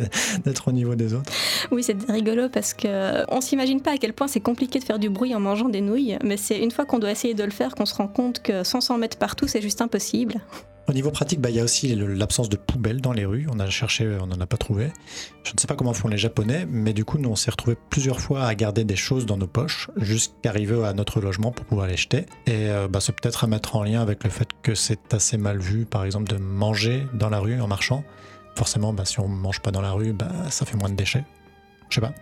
d'être 0.44 0.68
au 0.68 0.72
niveau 0.72 0.96
des 0.96 1.14
autres. 1.14 1.32
Oui, 1.72 1.84
c'est 1.84 1.98
rigolo 2.10 2.50
parce 2.50 2.74
que 2.74 3.24
on 3.32 3.42
s'imagine 3.42 3.82
pas 3.82 3.92
à 3.92 3.98
quel 3.98 4.14
point 4.14 4.28
c'est 4.28 4.40
compliqué 4.40 4.80
de 4.80 4.84
faire 4.84 5.00
du 5.00 5.10
bruit 5.10 5.36
en 5.36 5.40
mangeant 5.40 5.70
des 5.70 5.82
nouilles, 5.82 6.18
mais 6.24 6.38
c'est 6.38 6.60
une 6.60 6.72
fois 6.72 6.86
qu'on 6.86 7.00
doit 7.00 7.12
essayer 7.12 7.34
de 7.34 7.44
le 7.44 7.52
faire 7.52 7.76
qu'on 7.76 7.86
se 7.86 7.96
rend 7.96 8.08
compte 8.08 8.42
que 8.42 8.64
sans 8.64 8.82
s'en 8.82 8.98
mettre 8.98 9.18
partout, 9.18 9.48
c'est 9.48 9.62
juste 9.62 9.82
impossible. 9.82 10.42
Au 10.88 10.94
niveau 10.94 11.10
pratique, 11.10 11.42
bah, 11.42 11.50
il 11.50 11.56
y 11.56 11.60
a 11.60 11.64
aussi 11.64 11.96
l'absence 11.96 12.48
de 12.48 12.58
poubelles 12.58 13.02
dans 13.02 13.12
les 13.12 13.26
rues. 13.26 13.48
On 13.52 13.60
a 13.60 13.68
cherché, 13.70 14.18
on 14.22 14.28
n'en 14.28 14.40
a 14.40 14.46
pas 14.46 14.58
trouvé. 14.58 14.92
Je 15.44 15.54
ne 15.54 15.60
sais 15.60 15.66
pas 15.66 15.76
comment 15.76 15.94
font 15.94 16.08
les 16.08 16.18
Japonais, 16.18 16.68
mais 16.70 16.94
du 16.94 17.06
coup, 17.06 17.18
nous, 17.18 17.30
on 17.30 17.36
s'est 17.36 17.50
retrouvés 17.50 17.78
plusieurs 17.90 18.20
fois 18.20 18.44
à 18.44 18.54
garder 18.54 18.84
des 18.84 18.96
choses 18.96 19.26
dans 19.26 19.38
nos 19.38 19.48
poches 19.48 19.90
jusqu'à 19.98 20.50
arriver 20.50 20.86
à 20.86 20.94
notre 20.94 21.22
logement 21.22 21.52
pour 21.52 21.66
pouvoir 21.66 21.88
les 21.88 21.98
jeter. 21.98 22.28
Et 22.46 22.70
euh, 22.70 22.88
bah, 22.88 23.00
c'est 23.00 23.14
peut-être 23.14 23.44
à 23.44 23.48
mettre 23.48 23.76
en 23.76 23.84
lien 23.84 24.02
avec 24.02 24.24
le 24.24 24.30
fait 24.30 24.50
que 24.62 24.76
c'est 24.76 25.14
assez 25.14 25.38
mal 25.38 25.58
vu, 25.58 25.86
par 25.86 26.06
exemple, 26.06 26.32
de 26.32 26.38
manger 26.38 27.08
dans 27.14 27.30
la 27.30 27.40
rue 27.40 27.60
en 27.60 27.68
marchant. 27.68 28.04
Forcément, 28.56 28.94
bah, 28.94 29.06
si 29.06 29.20
on 29.20 29.28
mange 29.28 29.62
pas 29.62 29.72
dans 29.72 29.82
la 29.82 29.92
rue, 29.92 30.14
bah, 30.14 30.30
ça 30.52 30.66
fait 30.66 30.78
moins 30.78 30.90
de 30.90 30.96
déchets. 30.96 31.26
Je 31.90 31.96
sais 31.96 32.02
pas. 32.02 32.14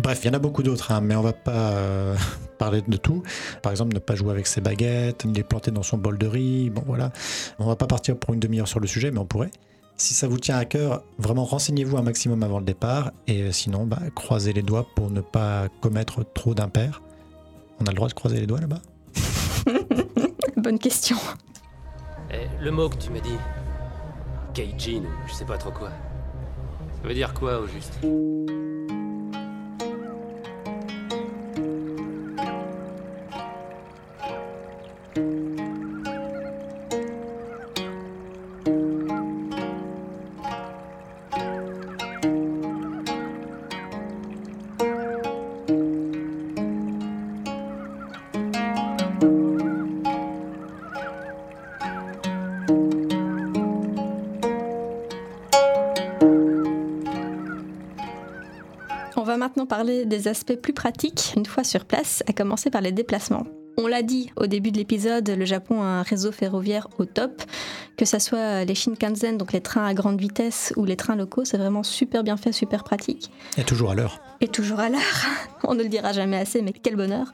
Bref, 0.00 0.20
il 0.22 0.28
y 0.28 0.30
en 0.30 0.34
a 0.34 0.38
beaucoup 0.38 0.62
d'autres, 0.62 0.92
hein, 0.92 1.00
mais 1.00 1.16
on 1.16 1.22
va 1.22 1.32
pas 1.32 1.72
euh, 1.72 2.16
parler 2.58 2.82
de 2.86 2.96
tout. 2.96 3.22
Par 3.62 3.72
exemple, 3.72 3.94
ne 3.94 3.98
pas 3.98 4.14
jouer 4.14 4.30
avec 4.30 4.46
ses 4.46 4.60
baguettes, 4.60 5.24
les 5.24 5.42
planter 5.42 5.70
dans 5.70 5.82
son 5.82 5.98
bol 5.98 6.18
de 6.18 6.26
riz. 6.26 6.70
Bon, 6.70 6.82
voilà. 6.86 7.12
On 7.58 7.66
va 7.66 7.76
pas 7.76 7.86
partir 7.86 8.16
pour 8.16 8.34
une 8.34 8.40
demi-heure 8.40 8.68
sur 8.68 8.80
le 8.80 8.86
sujet, 8.86 9.10
mais 9.10 9.18
on 9.18 9.26
pourrait. 9.26 9.50
Si 9.96 10.14
ça 10.14 10.28
vous 10.28 10.38
tient 10.38 10.56
à 10.56 10.64
cœur, 10.64 11.02
vraiment 11.18 11.44
renseignez-vous 11.44 11.96
un 11.96 12.02
maximum 12.02 12.44
avant 12.44 12.60
le 12.60 12.64
départ. 12.64 13.10
Et 13.26 13.42
euh, 13.42 13.52
sinon, 13.52 13.86
bah, 13.86 13.98
croisez 14.14 14.52
les 14.52 14.62
doigts 14.62 14.86
pour 14.94 15.10
ne 15.10 15.20
pas 15.20 15.66
commettre 15.80 16.24
trop 16.32 16.54
d'impairs. 16.54 17.02
On 17.80 17.86
a 17.86 17.90
le 17.90 17.96
droit 17.96 18.08
de 18.08 18.14
croiser 18.14 18.40
les 18.40 18.46
doigts 18.46 18.60
là-bas? 18.60 18.80
Bonne 20.56 20.78
question. 20.78 21.16
Eh, 22.30 22.46
le 22.62 22.70
mot 22.70 22.88
que 22.88 22.96
tu 22.96 23.10
m'as 23.10 23.20
dit. 23.20 23.36
Keijin, 24.54 25.02
je 25.26 25.32
sais 25.32 25.44
pas 25.44 25.58
trop 25.58 25.70
quoi. 25.70 25.90
Ça 27.00 27.08
veut 27.08 27.14
dire 27.14 27.32
quoi 27.34 27.60
au 27.60 27.66
juste? 27.66 27.98
Des 60.08 60.28
aspects 60.28 60.56
plus 60.56 60.72
pratiques 60.72 61.34
une 61.36 61.46
fois 61.46 61.64
sur 61.64 61.84
place, 61.84 62.22
à 62.26 62.32
commencer 62.32 62.70
par 62.70 62.80
les 62.80 62.92
déplacements. 62.92 63.46
On 63.80 63.86
l'a 63.86 64.02
dit 64.02 64.32
au 64.34 64.48
début 64.48 64.72
de 64.72 64.76
l'épisode, 64.76 65.30
le 65.30 65.44
Japon 65.44 65.82
a 65.82 65.86
un 65.86 66.02
réseau 66.02 66.32
ferroviaire 66.32 66.88
au 66.98 67.04
top. 67.04 67.42
Que 67.96 68.04
ce 68.04 68.18
soit 68.18 68.64
les 68.64 68.74
Shinkansen, 68.74 69.38
donc 69.38 69.52
les 69.52 69.60
trains 69.60 69.86
à 69.86 69.94
grande 69.94 70.20
vitesse, 70.20 70.72
ou 70.76 70.84
les 70.84 70.96
trains 70.96 71.14
locaux, 71.14 71.44
c'est 71.44 71.58
vraiment 71.58 71.84
super 71.84 72.24
bien 72.24 72.36
fait, 72.36 72.50
super 72.50 72.82
pratique. 72.82 73.30
Et 73.56 73.62
toujours 73.62 73.92
à 73.92 73.94
l'heure. 73.94 74.20
Et 74.40 74.48
toujours 74.48 74.80
à 74.80 74.88
l'heure. 74.88 75.26
On 75.62 75.74
ne 75.74 75.84
le 75.84 75.88
dira 75.88 76.12
jamais 76.12 76.38
assez, 76.38 76.60
mais 76.60 76.72
quel 76.72 76.96
bonheur. 76.96 77.32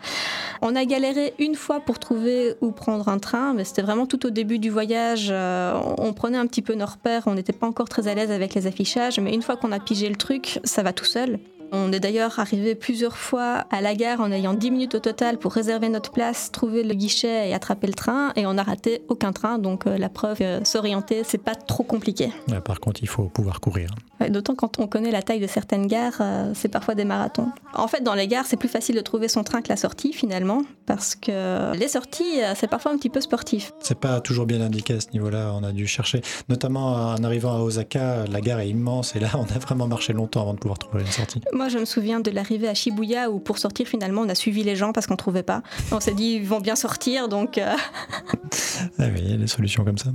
On 0.61 0.77
a 0.77 0.85
galéré 0.85 1.33
une 1.39 1.55
fois 1.55 1.81
pour 1.81 1.99
trouver 1.99 2.57
où 2.61 2.73
prendre 2.73 3.09
un 3.09 3.19
train, 3.19 3.55
mais 3.55 3.65
c'était 3.65 3.83
vraiment 3.83 4.07
tout 4.07 4.27
au 4.27 4.31
début 4.31 4.59
du 4.59 4.69
voyage. 4.69 5.29
euh, 5.31 5.73
on 5.97 6.13
prenait 6.13 6.39
un 6.39 6.47
petit 6.47 6.63
peu 6.63 6.75
nos 6.75 6.87
repères, 6.87 7.23
on 7.25 7.35
n'était 7.35 7.55
pas 7.55 7.67
encore 7.67 7.89
très 7.89 8.07
à 8.07 8.15
l'aise 8.15 8.31
avec 8.31 8.53
les 8.53 8.67
affichages, 8.67 9.19
mais 9.19 9.33
une 9.33 9.43
fois 9.43 9.57
qu'on 9.57 9.73
a 9.73 9.81
pigé 9.81 10.11
le 10.11 10.17
truc, 10.17 10.61
ça 10.65 10.83
va 10.83 10.93
tout 10.93 11.07
seul. 11.07 11.39
On 11.73 11.93
est 11.93 12.01
d'ailleurs 12.01 12.39
arrivé 12.39 12.75
plusieurs 12.75 13.17
fois 13.17 13.65
à 13.71 13.81
la 13.81 13.95
gare 13.95 14.21
en 14.21 14.31
ayant 14.31 14.55
10 14.55 14.71
minutes 14.71 14.95
au 14.95 15.01
total 15.01 15.39
pour 15.39 15.53
réserver 15.53 15.89
notre 15.89 16.13
place, 16.13 16.51
trouver 16.53 16.83
le 16.83 16.95
guichet 16.95 17.49
et 17.49 17.55
attraper 17.55 17.87
le 17.87 17.95
train, 17.95 18.33
et 18.37 18.47
on 18.47 18.55
n'a 18.55 18.63
raté 18.63 19.03
aucun 19.09 19.33
train, 19.33 19.59
donc 19.59 19.87
euh, 19.87 19.99
la 19.99 20.09
preuve, 20.09 20.39
euh, 20.41 20.61
s'orienter, 20.65 21.23
c'est 21.25 21.43
pas 21.43 21.55
trop 21.55 21.83
compliqué. 21.83 22.33
Ouais, 22.49 22.61
par 22.61 22.81
contre, 22.81 23.03
il 23.03 23.09
faut 23.09 23.25
pouvoir 23.25 23.61
courir. 23.61 23.91
Ouais, 24.21 24.31
D'autant 24.31 24.55
quand 24.55 24.79
on 24.79 24.87
connaît 24.87 25.11
la 25.11 25.23
taille 25.23 25.41
de 25.41 25.47
certaines 25.47 25.87
gares, 25.87 26.19
euh, 26.21 26.53
c'est 26.55 26.69
parfois 26.69 26.95
des 26.95 27.05
marathons. 27.05 27.49
En 27.75 27.89
fait, 27.89 28.03
dans 28.03 28.15
les 28.15 28.29
gares, 28.29 28.47
c'est 28.47 28.57
plus 28.57 28.69
facile 28.69 28.95
de 28.95 29.01
trouver 29.01 29.29
son 29.29 29.43
train 29.43 29.61
que 29.63 29.69
la 29.69 29.77
sortie 29.77 30.13
finalement, 30.13 30.63
parce 30.87 31.15
que 31.15 31.77
les 31.77 31.89
sorties, 31.89 32.41
c'est 32.55 32.69
parfois 32.69 32.93
un 32.93 32.97
petit 32.97 33.11
peu 33.11 33.21
sportif. 33.21 33.73
C'est 33.81 33.99
pas 33.99 34.21
toujours 34.21 34.47
bien 34.47 34.61
indiqué 34.61 34.95
à 34.95 35.01
ce 35.01 35.09
niveau-là. 35.13 35.53
On 35.55 35.65
a 35.65 35.73
dû 35.73 35.87
chercher, 35.87 36.21
notamment 36.49 36.93
en 36.93 37.25
arrivant 37.25 37.55
à 37.57 37.61
Osaka, 37.61 38.25
la 38.31 38.41
gare 38.41 38.61
est 38.61 38.69
immense 38.69 39.17
et 39.17 39.21
là, 39.21 39.31
on 39.35 39.45
a 39.45 39.59
vraiment 39.59 39.87
marché 39.89 40.13
longtemps 40.13 40.43
avant 40.43 40.55
de 40.55 40.59
pouvoir 40.59 40.79
trouver 40.79 41.03
une 41.03 41.11
sortie. 41.11 41.41
Moi, 41.55 41.69
je 41.69 41.79
me 41.79 41.85
souviens 41.85 42.19
de 42.21 42.31
l'arrivée 42.33 42.69
à 42.69 42.75
Shibuya 42.75 43.31
où 43.31 43.39
pour 43.39 43.59
sortir 43.59 43.87
finalement, 43.87 44.23
on 44.23 44.29
a 44.29 44.35
suivi 44.35 44.65
les 44.65 44.75
gens 44.75 44.93
parce 44.93 45.07
qu'on 45.07 45.15
trouvait 45.17 45.45
pas. 45.45 45.63
On 45.93 46.01
s'est 46.01 46.13
dit 46.15 46.35
ils 46.35 46.45
vont 46.47 46.61
bien 46.61 46.75
sortir, 46.77 47.29
donc. 47.29 47.59
euh, 47.59 47.73
Ah 48.99 49.05
oui, 49.15 49.21
il 49.23 49.31
y 49.31 49.35
a 49.35 49.37
des 49.37 49.47
solutions 49.47 49.85
comme 49.85 49.97
ça. 49.99 50.11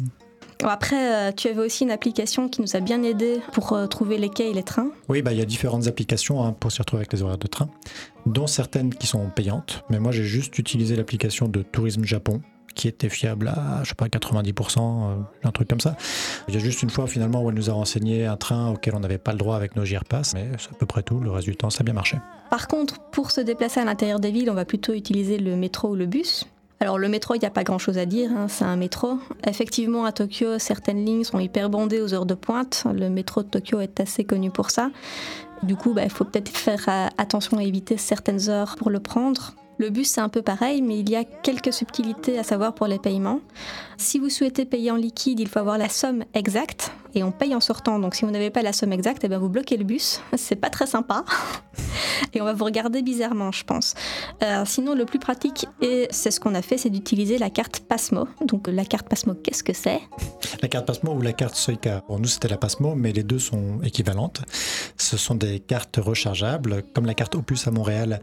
Après, 0.62 1.30
euh, 1.30 1.32
tu 1.32 1.48
avais 1.48 1.62
aussi 1.62 1.86
une 1.86 1.92
application 1.92 2.50
qui 2.50 2.62
nous 2.62 2.76
a 2.76 2.82
bien 2.82 3.02
aidé 3.04 3.40
pour 3.54 3.72
euh, 3.72 3.88
trouver 3.88 4.18
les 4.18 4.28
quais 4.28 4.50
et 4.50 4.54
les 4.54 4.64
trains. 4.64 4.90
Oui, 5.08 5.22
bah, 5.22 5.32
il 5.32 5.40
y 5.40 5.42
a 5.42 5.46
différentes 5.46 5.88
applications 5.88 6.44
hein, 6.44 6.52
pour 6.52 6.74
s'y 6.74 6.80
retrouver 6.82 7.00
avec 7.02 7.14
les 7.14 7.22
horaires 7.22 7.38
de 7.38 7.48
train, 7.48 7.70
dont 8.26 8.46
certaines 8.48 8.94
qui 8.94 9.08
sont 9.08 9.30
payantes. 9.34 9.86
Mais 9.90 10.00
moi, 10.00 10.12
j'ai 10.12 10.26
juste 10.26 10.60
utilisé 10.60 10.98
l'application 10.98 11.48
de 11.48 11.62
Tourisme 11.62 12.04
Japon, 12.04 12.42
qui 12.76 12.88
était 12.88 13.10
fiable 13.10 13.48
à, 13.48 13.84
je 13.84 13.90
sais 13.90 13.96
pas, 13.96 14.08
90%, 14.08 14.80
euh, 14.80 15.16
un 15.44 15.52
truc 15.52 15.68
comme 15.68 15.80
ça. 15.80 15.96
Il 16.48 16.54
y 16.54 16.58
a 16.58 16.60
juste 16.60 16.84
une 16.84 16.90
fois, 16.90 17.08
finalement, 17.08 17.44
où 17.44 17.50
elle 17.50 17.56
nous 17.56 17.70
a 17.70 17.74
renseigné 17.74 18.26
un 18.26 18.38
train 18.38 18.72
auquel 18.72 18.96
on 18.96 19.00
n'avait 19.00 19.18
pas 19.18 19.32
le 19.32 19.38
droit 19.38 19.56
avec 19.56 19.76
nos 19.76 19.86
GIRPass, 19.86 20.34
mais 20.34 20.48
c'est 20.58 20.72
à 20.72 20.76
peu 20.78 20.86
près 20.86 21.04
tout. 21.04 21.20
Le 21.20 21.32
reste 21.32 21.48
du 21.48 21.56
temps, 21.56 21.70
ça 21.70 21.82
a 21.82 21.84
bien 21.84 21.94
marché. 21.94 22.18
Par 22.50 22.68
contre, 22.68 23.00
pour 23.12 23.32
se 23.32 23.42
déplacer 23.42 23.80
à 23.80 23.86
l'intérieur 23.86 24.20
des 24.20 24.32
villes, 24.32 24.50
on 24.50 24.56
va 24.56 24.66
plutôt 24.66 24.94
utiliser 24.94 25.38
le 25.38 25.56
métro 25.56 25.90
ou 25.90 25.96
le 25.96 26.06
bus. 26.06 26.46
Alors 26.82 26.98
le 26.98 27.10
métro, 27.10 27.36
il 27.36 27.40
n'y 27.40 27.46
a 27.46 27.52
pas 27.52 27.66
grand-chose 27.66 27.98
à 27.98 28.06
dire, 28.06 28.32
hein, 28.32 28.48
c'est 28.48 28.64
un 28.64 28.78
métro. 28.78 29.20
Effectivement, 29.46 30.06
à 30.06 30.14
Tokyo, 30.14 30.60
certaines 30.60 31.04
lignes 31.06 31.26
sont 31.26 31.40
hyper 31.40 31.70
bondées 31.70 32.02
aux 32.02 32.14
heures 32.14 32.26
de 32.26 32.36
pointe. 32.36 32.86
Le 32.94 33.10
métro 33.10 33.44
de 33.44 33.50
Tokyo 33.50 33.82
est 33.82 34.00
assez 34.00 34.24
connu 34.24 34.50
pour 34.50 34.70
ça. 34.72 34.90
Du 35.62 35.76
coup, 35.76 35.94
bah, 35.94 36.04
il 36.06 36.10
faut 36.10 36.24
peut-être 36.24 36.50
faire 36.50 36.86
euh, 36.88 37.08
attention 37.18 37.58
à 37.58 37.64
éviter 37.64 37.98
certaines 37.98 38.50
heures 38.50 38.78
pour 38.78 38.90
le 38.90 39.02
prendre. 39.02 39.56
Le 39.80 39.90
bus, 39.90 40.10
c'est 40.10 40.20
un 40.20 40.28
peu 40.28 40.42
pareil, 40.42 40.82
mais 40.82 41.00
il 41.00 41.10
y 41.10 41.16
a 41.16 41.24
quelques 41.24 41.72
subtilités 41.72 42.38
à 42.38 42.44
savoir 42.44 42.76
pour 42.76 42.86
les 42.86 43.00
paiements. 43.00 43.40
Si 43.96 44.20
vous 44.20 44.30
souhaitez 44.30 44.66
payer 44.66 44.92
en 44.92 44.98
liquide, 44.98 45.40
il 45.40 45.48
faut 45.48 45.60
avoir 45.60 45.78
la 45.78 45.88
somme 45.88 46.26
exacte 46.34 46.92
et 47.16 47.24
on 47.24 47.32
paye 47.32 47.56
en 47.56 47.62
sortant. 47.62 47.98
Donc 47.98 48.14
si 48.14 48.26
vous 48.26 48.32
n'avez 48.32 48.50
pas 48.50 48.62
la 48.62 48.74
somme 48.74 48.92
exacte, 48.92 49.24
eh 49.24 49.30
ben, 49.30 49.38
vous 49.38 49.48
bloquez 49.48 49.78
le 49.78 49.86
bus. 49.86 50.20
C'est 50.36 50.58
pas 50.58 50.70
très 50.70 50.86
sympa. 50.86 51.24
Et 52.34 52.42
on 52.42 52.46
va 52.46 52.54
vous 52.54 52.66
regarder 52.66 53.02
bizarrement, 53.02 53.52
je 53.52 53.64
pense. 53.64 53.96
Euh, 54.44 54.64
sinon, 54.66 54.94
le 54.94 55.06
plus 55.06 55.18
pratique, 55.18 55.66
et 55.82 56.08
c'est 56.12 56.30
ce 56.30 56.40
qu'on 56.40 56.54
a 56.54 56.62
fait, 56.62 56.78
c'est 56.78 56.90
d'utiliser 56.90 57.40
la 57.40 57.50
carte 57.50 57.80
Pasmo. 57.80 58.28
Donc 58.46 58.68
la 58.68 58.86
carte 58.86 59.08
Pasmo, 59.08 59.34
qu'est-ce 59.34 59.64
que 59.64 59.74
c'est? 59.74 60.02
La 60.62 60.68
carte 60.68 60.86
Pasmo 60.86 61.14
ou 61.14 61.22
la 61.22 61.34
carte 61.34 61.56
Soica. 61.56 62.02
Pour 62.02 62.20
nous, 62.20 62.28
c'était 62.28 62.50
la 62.50 62.58
Pasmo, 62.58 62.94
mais 62.94 63.14
les 63.14 63.24
deux 63.24 63.40
sont 63.40 63.82
équivalentes. 63.82 64.42
Ce 64.98 65.18
sont 65.18 65.34
des 65.34 65.60
cartes 65.60 65.98
rechargeables, 65.98 66.84
comme 66.94 67.08
la 67.08 67.16
carte 67.16 67.34
Opus 67.34 67.68
à 67.68 67.72
Montréal 67.72 68.22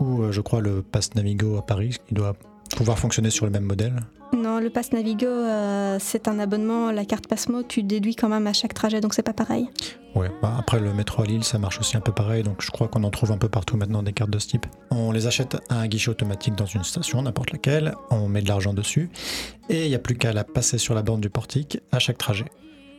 ou 0.00 0.22
euh, 0.22 0.32
je 0.32 0.40
crois 0.40 0.60
le 0.60 0.82
Pass 0.82 1.14
Navigo 1.14 1.56
à 1.56 1.64
Paris, 1.64 1.96
qui 2.08 2.14
doit 2.14 2.34
pouvoir 2.76 2.98
fonctionner 2.98 3.30
sur 3.30 3.46
le 3.46 3.52
même 3.52 3.64
modèle. 3.64 4.00
Non, 4.36 4.60
le 4.60 4.70
Pass 4.70 4.92
Navigo, 4.92 5.26
euh, 5.26 5.96
c'est 6.00 6.28
un 6.28 6.38
abonnement. 6.38 6.92
La 6.92 7.04
carte 7.04 7.26
Pasmo, 7.26 7.62
tu 7.62 7.82
déduis 7.82 8.14
quand 8.14 8.28
même 8.28 8.46
à 8.46 8.52
chaque 8.52 8.74
trajet, 8.74 9.00
donc 9.00 9.12
c'est 9.12 9.24
pas 9.24 9.32
pareil. 9.32 9.68
Ouais, 10.14 10.30
bah 10.40 10.54
après 10.58 10.80
le 10.80 10.92
métro 10.94 11.22
à 11.22 11.26
Lille, 11.26 11.44
ça 11.44 11.58
marche 11.58 11.80
aussi 11.80 11.96
un 11.96 12.00
peu 12.00 12.12
pareil, 12.12 12.42
donc 12.42 12.62
je 12.62 12.70
crois 12.70 12.88
qu'on 12.88 13.04
en 13.04 13.10
trouve 13.10 13.32
un 13.32 13.38
peu 13.38 13.48
partout 13.48 13.76
maintenant 13.76 14.02
des 14.02 14.12
cartes 14.12 14.30
de 14.30 14.38
ce 14.38 14.48
type. 14.48 14.66
On 14.90 15.10
les 15.12 15.26
achète 15.26 15.56
à 15.68 15.80
un 15.80 15.86
guichet 15.88 16.10
automatique 16.10 16.54
dans 16.54 16.66
une 16.66 16.84
station, 16.84 17.22
n'importe 17.22 17.52
laquelle, 17.52 17.94
on 18.10 18.28
met 18.28 18.42
de 18.42 18.48
l'argent 18.48 18.72
dessus, 18.72 19.10
et 19.68 19.84
il 19.84 19.88
n'y 19.88 19.94
a 19.94 20.00
plus 20.00 20.16
qu'à 20.16 20.32
la 20.32 20.44
passer 20.44 20.78
sur 20.78 20.94
la 20.94 21.02
borne 21.02 21.20
du 21.20 21.30
portique 21.30 21.80
à 21.92 21.98
chaque 21.98 22.18
trajet. 22.18 22.46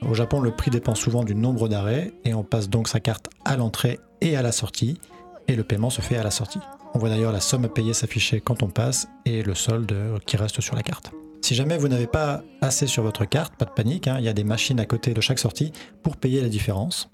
Au 0.07 0.13
Japon, 0.13 0.41
le 0.41 0.51
prix 0.51 0.71
dépend 0.71 0.95
souvent 0.95 1.23
du 1.23 1.35
nombre 1.35 1.67
d'arrêts, 1.69 2.13
et 2.25 2.33
on 2.33 2.43
passe 2.43 2.69
donc 2.69 2.87
sa 2.87 2.99
carte 2.99 3.29
à 3.45 3.55
l'entrée 3.55 3.99
et 4.21 4.35
à 4.35 4.41
la 4.41 4.51
sortie, 4.51 4.99
et 5.47 5.55
le 5.55 5.63
paiement 5.63 5.89
se 5.89 6.01
fait 6.01 6.17
à 6.17 6.23
la 6.23 6.31
sortie. 6.31 6.59
On 6.93 6.99
voit 6.99 7.09
d'ailleurs 7.09 7.31
la 7.31 7.39
somme 7.39 7.65
à 7.65 7.69
payer 7.69 7.93
s'afficher 7.93 8.41
quand 8.41 8.63
on 8.63 8.67
passe, 8.67 9.07
et 9.25 9.43
le 9.43 9.55
solde 9.55 9.95
qui 10.25 10.37
reste 10.37 10.61
sur 10.61 10.75
la 10.75 10.83
carte. 10.83 11.11
Si 11.41 11.55
jamais 11.55 11.77
vous 11.77 11.87
n'avez 11.87 12.07
pas 12.07 12.43
assez 12.61 12.85
sur 12.85 13.01
votre 13.01 13.25
carte, 13.25 13.55
pas 13.55 13.65
de 13.65 13.71
panique, 13.71 14.07
hein, 14.07 14.17
il 14.19 14.25
y 14.25 14.29
a 14.29 14.33
des 14.33 14.43
machines 14.43 14.79
à 14.79 14.85
côté 14.85 15.13
de 15.13 15.21
chaque 15.21 15.39
sortie 15.39 15.71
pour 16.03 16.17
payer 16.17 16.41
la 16.41 16.49
différence. 16.49 17.09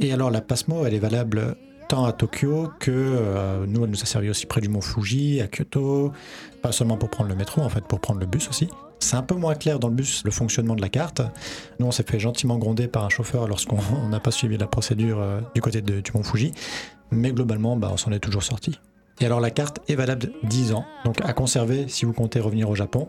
Et 0.00 0.12
alors 0.12 0.30
la 0.30 0.40
Pasmo, 0.40 0.84
elle 0.86 0.94
est 0.94 0.98
valable 0.98 1.56
tant 1.88 2.04
à 2.04 2.12
Tokyo 2.12 2.70
que 2.80 2.90
euh, 2.90 3.64
nous, 3.66 3.84
elle 3.84 3.90
nous 3.90 4.02
a 4.02 4.06
servi 4.06 4.28
aussi 4.28 4.46
près 4.46 4.60
du 4.60 4.68
mont 4.68 4.80
Fuji, 4.80 5.40
à 5.40 5.46
Kyoto, 5.46 6.12
pas 6.62 6.72
seulement 6.72 6.96
pour 6.96 7.10
prendre 7.10 7.30
le 7.30 7.36
métro, 7.36 7.62
en 7.62 7.68
fait, 7.68 7.84
pour 7.84 8.00
prendre 8.00 8.20
le 8.20 8.26
bus 8.26 8.48
aussi. 8.48 8.68
C'est 8.98 9.16
un 9.16 9.22
peu 9.22 9.34
moins 9.34 9.54
clair 9.54 9.78
dans 9.78 9.88
le 9.88 9.94
bus 9.94 10.22
le 10.24 10.30
fonctionnement 10.30 10.74
de 10.74 10.80
la 10.80 10.88
carte. 10.88 11.20
Nous, 11.78 11.86
on 11.86 11.92
s'est 11.92 12.04
fait 12.08 12.18
gentiment 12.18 12.58
gronder 12.58 12.88
par 12.88 13.04
un 13.04 13.08
chauffeur 13.08 13.46
lorsqu'on 13.46 13.78
on 14.02 14.08
n'a 14.08 14.20
pas 14.20 14.30
suivi 14.30 14.56
la 14.56 14.66
procédure 14.66 15.20
euh, 15.20 15.40
du 15.54 15.60
côté 15.60 15.82
du 15.82 16.02
Mont 16.14 16.22
Fuji. 16.22 16.52
Mais 17.10 17.32
globalement, 17.32 17.76
bah, 17.76 17.90
on 17.92 17.96
s'en 17.96 18.10
est 18.12 18.18
toujours 18.18 18.42
sorti. 18.42 18.80
Et 19.20 19.26
alors, 19.26 19.40
la 19.40 19.50
carte 19.50 19.78
est 19.88 19.94
valable 19.94 20.32
10 20.42 20.72
ans, 20.72 20.84
donc 21.04 21.20
à 21.24 21.32
conserver 21.32 21.86
si 21.88 22.04
vous 22.04 22.12
comptez 22.12 22.40
revenir 22.40 22.68
au 22.68 22.74
Japon. 22.74 23.08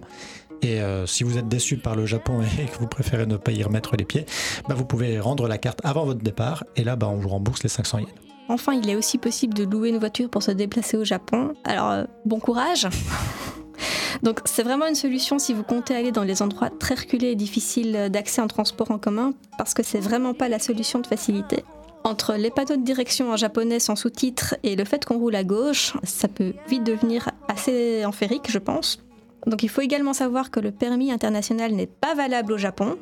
Et 0.62 0.82
euh, 0.82 1.06
si 1.06 1.24
vous 1.24 1.38
êtes 1.38 1.48
déçu 1.48 1.78
par 1.78 1.96
le 1.96 2.06
Japon 2.06 2.42
et 2.60 2.66
que 2.66 2.78
vous 2.80 2.88
préférez 2.88 3.26
ne 3.26 3.38
pas 3.38 3.52
y 3.52 3.64
remettre 3.64 3.96
les 3.98 4.06
pieds, 4.06 4.26
bah, 4.68 4.76
vous 4.76 4.86
pouvez 4.86 5.20
rendre 5.20 5.48
la 5.48 5.58
carte 5.58 5.80
avant 5.84 6.06
votre 6.06 6.22
départ. 6.22 6.64
Et 6.76 6.84
là, 6.84 6.96
bah, 6.96 7.08
on 7.08 7.18
vous 7.18 7.30
rembourse 7.30 7.64
les 7.64 7.70
500 7.70 8.00
yens. 8.00 8.10
Enfin, 8.48 8.74
il 8.74 8.90
est 8.90 8.96
aussi 8.96 9.18
possible 9.18 9.56
de 9.56 9.64
louer 9.64 9.90
une 9.90 9.98
voiture 9.98 10.30
pour 10.30 10.44
se 10.44 10.52
déplacer 10.52 10.98
au 10.98 11.04
Japon. 11.04 11.54
Alors, 11.64 11.90
euh, 11.92 12.04
bon 12.26 12.40
courage 12.40 12.88
Donc, 14.24 14.40
c'est 14.46 14.64
vraiment 14.64 14.88
une 14.88 14.96
solution 14.96 15.40
si 15.40 15.54
vous 15.54 15.64
comptez 15.64 15.96
aller 15.96 16.12
dans 16.12 16.24
les 16.24 16.42
endroits 16.42 16.70
très 16.70 16.96
reculés 16.96 17.32
et 17.32 17.36
difficiles 17.36 18.10
d'accès 18.10 18.42
en 18.42 18.48
transport 18.48 18.90
en 18.92 18.98
commun, 18.98 19.34
parce 19.58 19.74
que 19.74 19.84
c'est 19.84 20.00
vraiment 20.00 20.34
pas 20.34 20.48
la 20.48 20.58
solution 20.58 21.00
de 21.00 21.08
facilité. 21.08 21.64
Entre 22.06 22.36
les 22.36 22.52
panneaux 22.52 22.78
de 22.78 22.84
direction 22.84 23.32
en 23.32 23.36
japonais 23.36 23.80
sans 23.80 23.96
sous-titres 23.96 24.56
et 24.62 24.76
le 24.76 24.86
fait 24.86 25.04
qu'on 25.04 25.18
roule 25.18 25.36
à 25.36 25.44
gauche, 25.44 25.94
ça 26.04 26.28
peut 26.28 26.54
vite 26.70 26.84
devenir 26.84 27.32
assez 27.48 28.06
enférique, 28.06 28.52
je 28.52 28.60
pense. 28.60 29.00
Donc 29.48 29.64
il 29.64 29.70
faut 29.70 29.82
également 29.82 30.14
savoir 30.14 30.52
que 30.52 30.60
le 30.60 30.72
permis 30.72 31.12
international 31.12 31.72
n'est 31.72 31.88
pas 31.88 32.14
valable 32.14 32.54
au 32.54 32.58
Japon. 32.60 33.00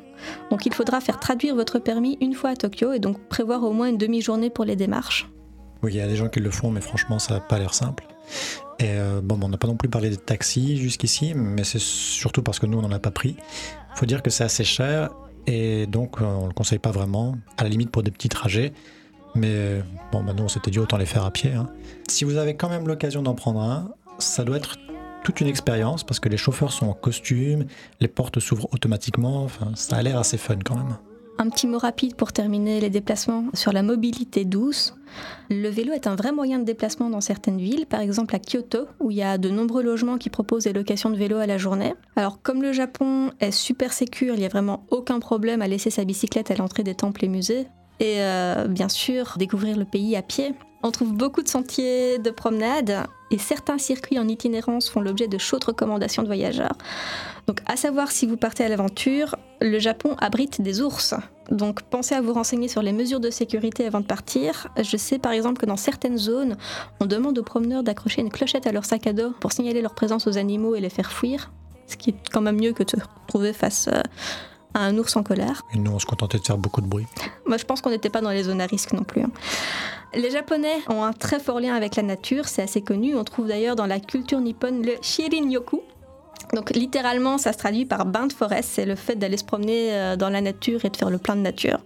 Donc 0.50 0.64
il 0.64 0.72
faudra 0.72 1.02
faire 1.02 1.20
traduire 1.20 1.54
votre 1.54 1.78
permis 1.78 2.16
une 2.22 2.32
fois 2.32 2.50
à 2.50 2.56
Tokyo 2.56 2.92
et 2.92 2.98
donc 2.98 3.18
prévoir 3.28 3.62
au 3.62 3.72
moins 3.72 3.88
une 3.88 3.98
demi-journée 3.98 4.48
pour 4.48 4.64
les 4.64 4.74
démarches. 4.74 5.28
Oui, 5.82 5.92
il 5.92 5.96
y 5.98 6.00
a 6.00 6.06
des 6.06 6.16
gens 6.16 6.30
qui 6.30 6.40
le 6.40 6.50
font, 6.50 6.70
mais 6.70 6.80
franchement, 6.80 7.18
ça 7.18 7.34
n'a 7.34 7.40
pas 7.40 7.58
l'air 7.58 7.74
simple. 7.74 8.06
Et 8.78 8.88
euh, 8.88 9.20
bon, 9.22 9.38
on 9.42 9.50
n'a 9.50 9.58
pas 9.58 9.68
non 9.68 9.76
plus 9.76 9.90
parlé 9.90 10.08
des 10.08 10.16
taxis 10.16 10.78
jusqu'ici, 10.78 11.34
mais 11.34 11.64
c'est 11.64 11.78
surtout 11.78 12.42
parce 12.42 12.58
que 12.58 12.64
nous, 12.64 12.78
on 12.78 12.82
n'en 12.82 12.90
a 12.90 12.98
pas 12.98 13.10
pris. 13.10 13.36
Il 13.38 13.98
faut 13.98 14.06
dire 14.06 14.22
que 14.22 14.30
c'est 14.30 14.44
assez 14.44 14.64
cher, 14.64 15.10
et 15.46 15.86
donc 15.86 16.20
euh, 16.20 16.24
on 16.24 16.46
le 16.46 16.52
conseille 16.52 16.78
pas 16.78 16.90
vraiment, 16.90 17.36
à 17.56 17.64
la 17.64 17.68
limite 17.68 17.90
pour 17.90 18.02
des 18.02 18.10
petits 18.10 18.28
trajets. 18.28 18.72
Mais 19.34 19.50
euh, 19.50 19.82
bon, 20.12 20.22
nous, 20.22 20.44
on 20.44 20.48
s'était 20.48 20.70
dit 20.70 20.78
autant 20.78 20.96
les 20.96 21.06
faire 21.06 21.24
à 21.24 21.30
pied. 21.30 21.52
hein. 21.52 21.68
Si 22.08 22.24
vous 22.24 22.36
avez 22.36 22.54
quand 22.56 22.68
même 22.68 22.86
l'occasion 22.86 23.22
d'en 23.22 23.34
prendre 23.34 23.60
un, 23.60 23.92
ça 24.18 24.44
doit 24.44 24.56
être 24.56 24.76
toute 25.24 25.40
une 25.40 25.48
expérience, 25.48 26.04
parce 26.04 26.20
que 26.20 26.28
les 26.28 26.36
chauffeurs 26.36 26.72
sont 26.72 26.86
en 26.86 26.92
costume, 26.92 27.64
les 28.00 28.08
portes 28.08 28.40
s'ouvrent 28.40 28.68
automatiquement, 28.72 29.48
ça 29.74 29.96
a 29.96 30.02
l'air 30.02 30.18
assez 30.18 30.36
fun 30.36 30.58
quand 30.64 30.76
même. 30.76 30.96
Un 31.36 31.50
petit 31.50 31.66
mot 31.66 31.78
rapide 31.78 32.14
pour 32.14 32.32
terminer 32.32 32.80
les 32.80 32.90
déplacements 32.90 33.46
sur 33.54 33.72
la 33.72 33.82
mobilité 33.82 34.44
douce. 34.44 34.94
Le 35.50 35.68
vélo 35.68 35.92
est 35.92 36.06
un 36.06 36.14
vrai 36.14 36.30
moyen 36.30 36.60
de 36.60 36.64
déplacement 36.64 37.10
dans 37.10 37.20
certaines 37.20 37.58
villes, 37.58 37.86
par 37.86 38.00
exemple 38.00 38.36
à 38.36 38.38
Kyoto, 38.38 38.86
où 39.00 39.10
il 39.10 39.16
y 39.16 39.22
a 39.22 39.36
de 39.36 39.50
nombreux 39.50 39.82
logements 39.82 40.16
qui 40.16 40.30
proposent 40.30 40.64
des 40.64 40.72
locations 40.72 41.10
de 41.10 41.16
vélo 41.16 41.38
à 41.38 41.46
la 41.46 41.58
journée. 41.58 41.94
Alors 42.14 42.40
comme 42.40 42.62
le 42.62 42.72
Japon 42.72 43.32
est 43.40 43.50
super 43.50 43.92
sécure, 43.92 44.34
il 44.34 44.40
n'y 44.40 44.46
a 44.46 44.48
vraiment 44.48 44.86
aucun 44.90 45.18
problème 45.18 45.60
à 45.60 45.66
laisser 45.66 45.90
sa 45.90 46.04
bicyclette 46.04 46.52
à 46.52 46.54
l'entrée 46.54 46.84
des 46.84 46.94
temples 46.94 47.24
et 47.24 47.28
musées. 47.28 47.66
Et 48.00 48.16
euh, 48.18 48.66
bien 48.68 48.88
sûr, 48.88 49.34
découvrir 49.36 49.76
le 49.76 49.84
pays 49.84 50.16
à 50.16 50.22
pied. 50.22 50.54
On 50.84 50.90
trouve 50.90 51.14
beaucoup 51.14 51.42
de 51.42 51.48
sentiers 51.48 52.18
de 52.18 52.28
promenade 52.28 53.06
et 53.30 53.38
certains 53.38 53.78
circuits 53.78 54.18
en 54.18 54.28
itinérance 54.28 54.90
font 54.90 55.00
l'objet 55.00 55.28
de 55.28 55.38
chaudes 55.38 55.64
recommandations 55.64 56.22
de 56.22 56.26
voyageurs. 56.26 56.76
Donc 57.46 57.60
à 57.64 57.76
savoir 57.76 58.12
si 58.12 58.26
vous 58.26 58.36
partez 58.36 58.64
à 58.64 58.68
l'aventure, 58.68 59.34
le 59.62 59.78
Japon 59.78 60.14
abrite 60.18 60.60
des 60.60 60.82
ours. 60.82 61.14
Donc 61.50 61.80
pensez 61.84 62.14
à 62.14 62.20
vous 62.20 62.34
renseigner 62.34 62.68
sur 62.68 62.82
les 62.82 62.92
mesures 62.92 63.18
de 63.18 63.30
sécurité 63.30 63.86
avant 63.86 64.00
de 64.00 64.04
partir. 64.04 64.68
Je 64.76 64.98
sais 64.98 65.18
par 65.18 65.32
exemple 65.32 65.58
que 65.58 65.64
dans 65.64 65.78
certaines 65.78 66.18
zones, 66.18 66.58
on 67.00 67.06
demande 67.06 67.38
aux 67.38 67.42
promeneurs 67.42 67.82
d'accrocher 67.82 68.20
une 68.20 68.30
clochette 68.30 68.66
à 68.66 68.72
leur 68.72 68.84
sac 68.84 69.06
à 69.06 69.14
dos 69.14 69.30
pour 69.40 69.52
signaler 69.52 69.80
leur 69.80 69.94
présence 69.94 70.26
aux 70.26 70.36
animaux 70.36 70.74
et 70.74 70.80
les 70.80 70.90
faire 70.90 71.10
fuir. 71.10 71.50
Ce 71.86 71.96
qui 71.96 72.10
est 72.10 72.16
quand 72.30 72.42
même 72.42 72.60
mieux 72.60 72.74
que 72.74 72.82
de 72.82 72.90
se 72.90 72.96
retrouver 72.96 73.54
face 73.54 73.88
euh, 73.90 74.02
à 74.74 74.80
un 74.80 74.96
ours 74.98 75.16
en 75.16 75.22
colère. 75.22 75.62
Et 75.72 75.78
nous, 75.78 75.92
on 75.92 75.98
se 75.98 76.06
contentait 76.06 76.38
de 76.38 76.44
faire 76.44 76.58
beaucoup 76.58 76.80
de 76.80 76.86
bruit. 76.86 77.06
Moi, 77.46 77.56
je 77.56 77.64
pense 77.64 77.80
qu'on 77.80 77.90
n'était 77.90 78.10
pas 78.10 78.20
dans 78.20 78.30
les 78.30 78.42
zones 78.44 78.60
à 78.60 78.66
risque 78.66 78.92
non 78.92 79.04
plus. 79.04 79.22
hein. 79.22 79.30
Les 80.14 80.30
Japonais 80.30 80.76
ont 80.88 81.02
un 81.02 81.12
très 81.12 81.40
fort 81.40 81.58
lien 81.60 81.74
avec 81.74 81.96
la 81.96 82.02
nature, 82.04 82.46
c'est 82.46 82.62
assez 82.62 82.82
connu. 82.82 83.16
On 83.16 83.24
trouve 83.24 83.48
d'ailleurs 83.48 83.74
dans 83.74 83.86
la 83.86 83.98
culture 83.98 84.40
nippone 84.40 84.82
le 84.84 84.92
shirin-yoku. 85.02 85.80
Donc 86.52 86.70
littéralement, 86.70 87.36
ça 87.38 87.52
se 87.52 87.58
traduit 87.58 87.84
par 87.84 88.06
bain 88.06 88.26
de 88.28 88.32
forêt. 88.32 88.62
C'est 88.62 88.84
le 88.84 88.94
fait 88.94 89.16
d'aller 89.16 89.36
se 89.36 89.44
promener 89.44 89.92
euh, 89.92 90.16
dans 90.16 90.28
la 90.30 90.40
nature 90.40 90.84
et 90.84 90.90
de 90.90 90.96
faire 90.96 91.10
le 91.10 91.18
plein 91.18 91.34
de 91.34 91.40
nature. 91.40 91.78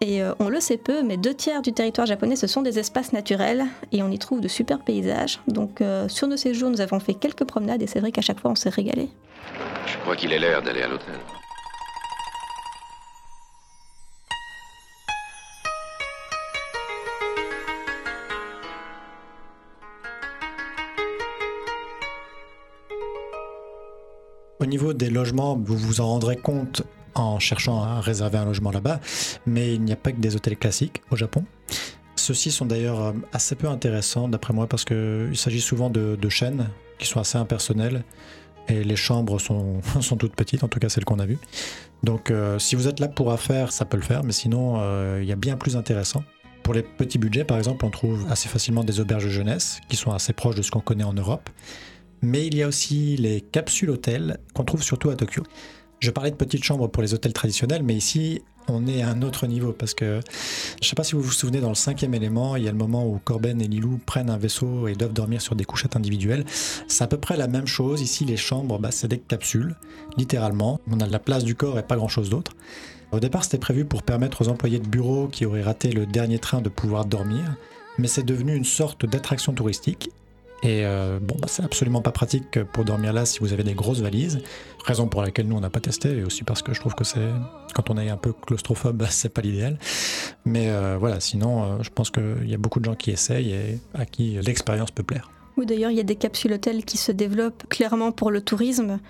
Et 0.00 0.20
euh, 0.20 0.32
on 0.40 0.48
le 0.48 0.58
sait 0.58 0.78
peu, 0.78 1.04
mais 1.04 1.16
deux 1.16 1.32
tiers 1.34 1.62
du 1.62 1.72
territoire 1.72 2.08
japonais, 2.08 2.34
ce 2.34 2.48
sont 2.48 2.62
des 2.62 2.80
espaces 2.80 3.12
naturels 3.12 3.64
et 3.92 4.02
on 4.02 4.10
y 4.10 4.18
trouve 4.18 4.40
de 4.40 4.48
super 4.48 4.80
paysages. 4.80 5.38
Donc 5.46 5.80
euh, 5.80 6.08
sur 6.08 6.26
nos 6.26 6.36
séjours, 6.36 6.70
nous 6.70 6.80
avons 6.80 6.98
fait 6.98 7.14
quelques 7.14 7.44
promenades 7.44 7.82
et 7.82 7.86
c'est 7.86 8.00
vrai 8.00 8.10
qu'à 8.10 8.22
chaque 8.22 8.40
fois, 8.40 8.50
on 8.50 8.56
s'est 8.56 8.68
régalé. 8.70 9.08
Je 9.86 9.96
crois 9.98 10.16
qu'il 10.16 10.32
est 10.32 10.40
l'heure 10.40 10.62
d'aller 10.62 10.82
à 10.82 10.88
l'hôtel. 10.88 11.14
Au 24.62 24.66
niveau 24.66 24.92
des 24.92 25.10
logements, 25.10 25.58
vous 25.60 25.76
vous 25.76 26.00
en 26.00 26.06
rendrez 26.06 26.36
compte 26.36 26.84
en 27.16 27.40
cherchant 27.40 27.82
à 27.82 28.00
réserver 28.00 28.38
un 28.38 28.44
logement 28.44 28.70
là-bas, 28.70 29.00
mais 29.44 29.74
il 29.74 29.82
n'y 29.82 29.90
a 29.90 29.96
pas 29.96 30.12
que 30.12 30.20
des 30.20 30.36
hôtels 30.36 30.56
classiques 30.56 31.02
au 31.10 31.16
Japon. 31.16 31.44
Ceux-ci 32.14 32.52
sont 32.52 32.64
d'ailleurs 32.64 33.00
euh, 33.00 33.12
assez 33.32 33.56
peu 33.56 33.66
intéressants 33.66 34.28
d'après 34.28 34.54
moi 34.54 34.68
parce 34.68 34.84
qu'il 34.84 35.36
s'agit 35.36 35.60
souvent 35.60 35.90
de, 35.90 36.28
chaînes 36.28 36.68
qui 37.00 37.08
sont 37.08 37.18
assez 37.18 37.38
impersonnelles 37.38 38.04
et 38.68 38.84
les 38.84 38.94
chambres 38.94 39.40
sont, 39.40 39.80
toutes 40.16 40.36
petites, 40.36 40.62
en 40.62 40.68
tout 40.68 40.78
cas 40.78 40.88
celles 40.88 41.04
qu'on 41.04 41.18
a 41.18 41.26
vues. 41.26 41.40
Donc 42.04 42.30
euh, 42.30 42.60
si 42.60 42.76
vous 42.76 42.86
êtes 42.86 43.00
là 43.00 43.08
pour 43.08 43.32
affaires, 43.32 43.72
ça 43.72 43.84
peut 43.84 43.96
le 43.96 44.04
faire, 44.04 44.22
mais 44.22 44.30
sinon 44.32 44.76
euh, 44.78 45.18
il 45.20 45.28
y 45.28 45.32
a 45.32 45.36
bien 45.36 45.56
plus 45.56 45.76
intéressant. 45.76 46.22
Pour 46.62 46.72
les 46.72 46.84
petits 46.84 47.18
budgets, 47.18 47.42
par 47.42 47.58
exemple, 47.58 47.84
on 47.84 47.90
trouve 47.90 48.30
assez 48.30 48.48
facilement 48.48 48.84
des 48.84 49.00
auberges 49.00 49.26
jeunesse 49.26 49.80
qui 49.88 49.96
sont 49.96 50.12
assez 50.12 50.32
proches 50.32 50.54
de 50.54 50.62
ce 50.62 50.70
qu'on 50.70 50.78
connaît 50.78 51.02
en 51.02 51.14
Europe. 51.14 51.50
Mais 52.22 52.46
il 52.46 52.56
y 52.56 52.62
a 52.62 52.68
aussi 52.68 53.16
les 53.16 53.40
capsules 53.40 53.90
hôtels 53.90 54.38
qu'on 54.54 54.64
trouve 54.64 54.82
surtout 54.82 55.10
à 55.10 55.16
Tokyo. 55.16 55.42
Je 55.98 56.10
parlais 56.10 56.30
de 56.30 56.36
petites 56.36 56.64
chambres 56.64 56.88
pour 56.88 57.02
les 57.02 57.14
hôtels 57.14 57.32
traditionnels, 57.32 57.82
mais 57.82 57.94
ici, 57.94 58.42
on 58.68 58.86
est 58.86 59.02
à 59.02 59.08
un 59.08 59.22
autre 59.22 59.46
niveau 59.46 59.72
parce 59.72 59.94
que 59.94 60.20
je 60.80 60.84
ne 60.84 60.88
sais 60.88 60.94
pas 60.94 61.04
si 61.04 61.14
vous 61.14 61.20
vous 61.20 61.32
souvenez, 61.32 61.60
dans 61.60 61.68
le 61.68 61.74
cinquième 61.74 62.14
élément, 62.14 62.56
il 62.56 62.64
y 62.64 62.68
a 62.68 62.72
le 62.72 62.76
moment 62.76 63.06
où 63.06 63.20
Corben 63.24 63.60
et 63.60 63.68
Lilou 63.68 64.00
prennent 64.04 64.30
un 64.30 64.36
vaisseau 64.36 64.88
et 64.88 64.94
doivent 64.94 65.12
dormir 65.12 65.40
sur 65.40 65.54
des 65.54 65.64
couchettes 65.64 65.96
individuelles. 65.96 66.44
C'est 66.88 67.04
à 67.04 67.06
peu 67.06 67.18
près 67.18 67.36
la 67.36 67.48
même 67.48 67.66
chose. 67.66 68.00
Ici, 68.00 68.24
les 68.24 68.36
chambres, 68.36 68.78
bah, 68.78 68.90
c'est 68.90 69.08
des 69.08 69.18
capsules, 69.18 69.76
littéralement. 70.16 70.80
On 70.90 71.00
a 71.00 71.06
de 71.06 71.12
la 71.12 71.18
place 71.18 71.44
du 71.44 71.54
corps 71.54 71.78
et 71.78 71.82
pas 71.82 71.96
grand-chose 71.96 72.30
d'autre. 72.30 72.52
Au 73.12 73.20
départ, 73.20 73.44
c'était 73.44 73.58
prévu 73.58 73.84
pour 73.84 74.02
permettre 74.02 74.42
aux 74.42 74.48
employés 74.48 74.78
de 74.78 74.88
bureau 74.88 75.28
qui 75.28 75.44
auraient 75.44 75.62
raté 75.62 75.92
le 75.92 76.06
dernier 76.06 76.38
train 76.38 76.62
de 76.62 76.68
pouvoir 76.68 77.04
dormir, 77.04 77.56
mais 77.98 78.08
c'est 78.08 78.22
devenu 78.22 78.54
une 78.54 78.64
sorte 78.64 79.06
d'attraction 79.06 79.52
touristique. 79.52 80.10
Et 80.62 80.86
euh, 80.86 81.18
bon, 81.20 81.34
bah, 81.40 81.48
c'est 81.48 81.64
absolument 81.64 82.02
pas 82.02 82.12
pratique 82.12 82.62
pour 82.62 82.84
dormir 82.84 83.12
là 83.12 83.26
si 83.26 83.40
vous 83.40 83.52
avez 83.52 83.64
des 83.64 83.74
grosses 83.74 84.00
valises. 84.00 84.40
Raison 84.84 85.08
pour 85.08 85.22
laquelle 85.22 85.48
nous 85.48 85.56
on 85.56 85.60
n'a 85.60 85.70
pas 85.70 85.80
testé, 85.80 86.18
et 86.18 86.24
aussi 86.24 86.44
parce 86.44 86.62
que 86.62 86.72
je 86.72 86.78
trouve 86.78 86.94
que 86.94 87.04
c'est 87.04 87.28
quand 87.74 87.90
on 87.90 87.98
est 87.98 88.08
un 88.08 88.16
peu 88.16 88.32
claustrophobe, 88.32 89.04
c'est 89.10 89.28
pas 89.28 89.42
l'idéal. 89.42 89.78
Mais 90.44 90.70
euh, 90.70 90.96
voilà, 90.98 91.18
sinon, 91.18 91.64
euh, 91.64 91.76
je 91.82 91.90
pense 91.90 92.10
qu'il 92.10 92.48
y 92.48 92.54
a 92.54 92.58
beaucoup 92.58 92.78
de 92.78 92.84
gens 92.84 92.94
qui 92.94 93.10
essayent 93.10 93.52
et 93.52 93.80
à 93.94 94.06
qui 94.06 94.38
l'expérience 94.40 94.92
peut 94.92 95.02
plaire. 95.02 95.30
Oui, 95.56 95.66
d'ailleurs, 95.66 95.90
il 95.90 95.96
y 95.96 96.00
a 96.00 96.04
des 96.04 96.16
capsules 96.16 96.52
hôtels 96.52 96.84
qui 96.84 96.96
se 96.96 97.12
développent 97.12 97.68
clairement 97.68 98.12
pour 98.12 98.30
le 98.30 98.40
tourisme, 98.40 99.00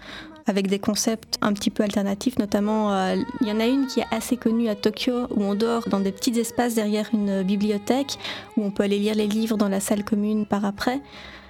avec 0.46 0.66
des 0.66 0.80
concepts 0.80 1.38
un 1.40 1.52
petit 1.52 1.70
peu 1.70 1.84
alternatifs. 1.84 2.36
Notamment, 2.38 3.14
il 3.40 3.46
y 3.46 3.52
en 3.52 3.60
a 3.60 3.66
une 3.66 3.86
qui 3.86 4.00
est 4.00 4.06
assez 4.10 4.36
connue 4.36 4.68
à 4.68 4.74
Tokyo, 4.74 5.28
où 5.30 5.44
on 5.44 5.54
dort 5.54 5.88
dans 5.88 6.00
des 6.00 6.10
petits 6.10 6.36
espaces 6.40 6.74
derrière 6.74 7.08
une 7.12 7.44
bibliothèque, 7.44 8.18
où 8.56 8.64
on 8.64 8.72
peut 8.72 8.82
aller 8.82 8.98
lire 8.98 9.14
les 9.14 9.28
livres 9.28 9.56
dans 9.56 9.68
la 9.68 9.78
salle 9.78 10.02
commune 10.02 10.44
par 10.44 10.64
après. 10.64 11.00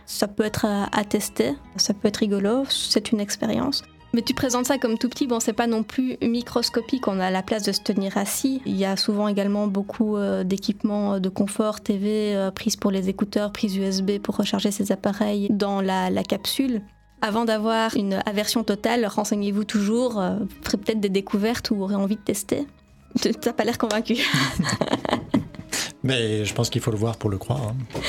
Ça 0.06 0.28
peut 0.28 0.44
être 0.44 0.64
à, 0.64 0.88
à 0.96 1.04
tester, 1.04 1.54
ça 1.76 1.94
peut 1.94 2.08
être 2.08 2.18
rigolo, 2.18 2.64
c'est 2.68 3.12
une 3.12 3.20
expérience. 3.20 3.82
Mais 4.14 4.20
tu 4.20 4.34
présentes 4.34 4.66
ça 4.66 4.76
comme 4.76 4.98
tout 4.98 5.08
petit, 5.08 5.26
bon, 5.26 5.40
c'est 5.40 5.54
pas 5.54 5.66
non 5.66 5.82
plus 5.82 6.16
microscopique, 6.20 7.08
on 7.08 7.18
a 7.18 7.30
la 7.30 7.42
place 7.42 7.62
de 7.62 7.72
se 7.72 7.80
tenir 7.80 8.18
assis. 8.18 8.60
Il 8.66 8.76
y 8.76 8.84
a 8.84 8.96
souvent 8.96 9.26
également 9.26 9.66
beaucoup 9.68 10.16
euh, 10.16 10.44
d'équipements 10.44 11.18
de 11.18 11.28
confort, 11.30 11.80
TV, 11.80 12.36
euh, 12.36 12.50
prise 12.50 12.76
pour 12.76 12.90
les 12.90 13.08
écouteurs, 13.08 13.52
prise 13.52 13.74
USB 13.76 14.18
pour 14.18 14.36
recharger 14.36 14.70
ses 14.70 14.92
appareils 14.92 15.48
dans 15.50 15.80
la, 15.80 16.10
capsule. 16.24 16.82
Avant 17.22 17.46
d'avoir 17.46 17.96
une 17.96 18.20
aversion 18.26 18.64
totale, 18.64 19.06
renseignez-vous 19.06 19.64
toujours, 19.64 20.20
euh, 20.20 20.36
ferez 20.62 20.76
peut-être 20.76 21.00
des 21.00 21.08
découvertes 21.08 21.70
ou 21.70 21.82
aurez 21.82 21.94
envie 21.94 22.16
de 22.16 22.20
tester. 22.20 22.66
T'as 23.40 23.52
pas 23.54 23.64
l'air 23.64 23.78
convaincu. 23.78 24.16
Mais 26.04 26.44
je 26.44 26.54
pense 26.54 26.70
qu'il 26.70 26.80
faut 26.80 26.90
le 26.90 26.96
voir 26.96 27.16
pour 27.16 27.30
le 27.30 27.38
croire. 27.38 27.60
hein. 27.60 28.00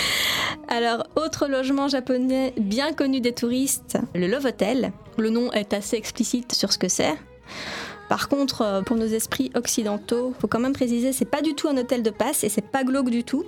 Alors, 0.68 1.06
autre 1.16 1.48
logement 1.48 1.88
japonais 1.88 2.54
bien 2.60 2.94
connu 2.94 3.22
des 3.22 3.34
touristes, 3.34 3.98
le 4.16 4.28
Love 4.28 4.46
Hotel. 4.46 4.92
Le 5.18 5.30
nom 5.30 5.52
est 5.52 5.74
assez 5.74 5.96
explicite 5.98 6.54
sur 6.54 6.72
ce 6.72 6.78
que 6.78 6.88
c'est. 6.88 7.14
Par 8.10 8.30
contre, 8.30 8.62
euh, 8.62 8.82
pour 8.82 8.98
nos 8.98 9.06
esprits 9.06 9.52
occidentaux, 9.56 10.34
faut 10.40 10.48
quand 10.48 10.60
même 10.60 10.74
préciser, 10.74 11.14
c'est 11.14 11.26
pas 11.26 11.42
du 11.42 11.54
tout 11.54 11.68
un 11.68 11.78
hôtel 11.78 12.04
de 12.04 12.10
passe 12.10 12.44
et 12.44 12.50
c'est 12.50 12.66
pas 12.66 12.84
glauque 12.84 13.10
du 13.10 13.24
tout. 13.24 13.44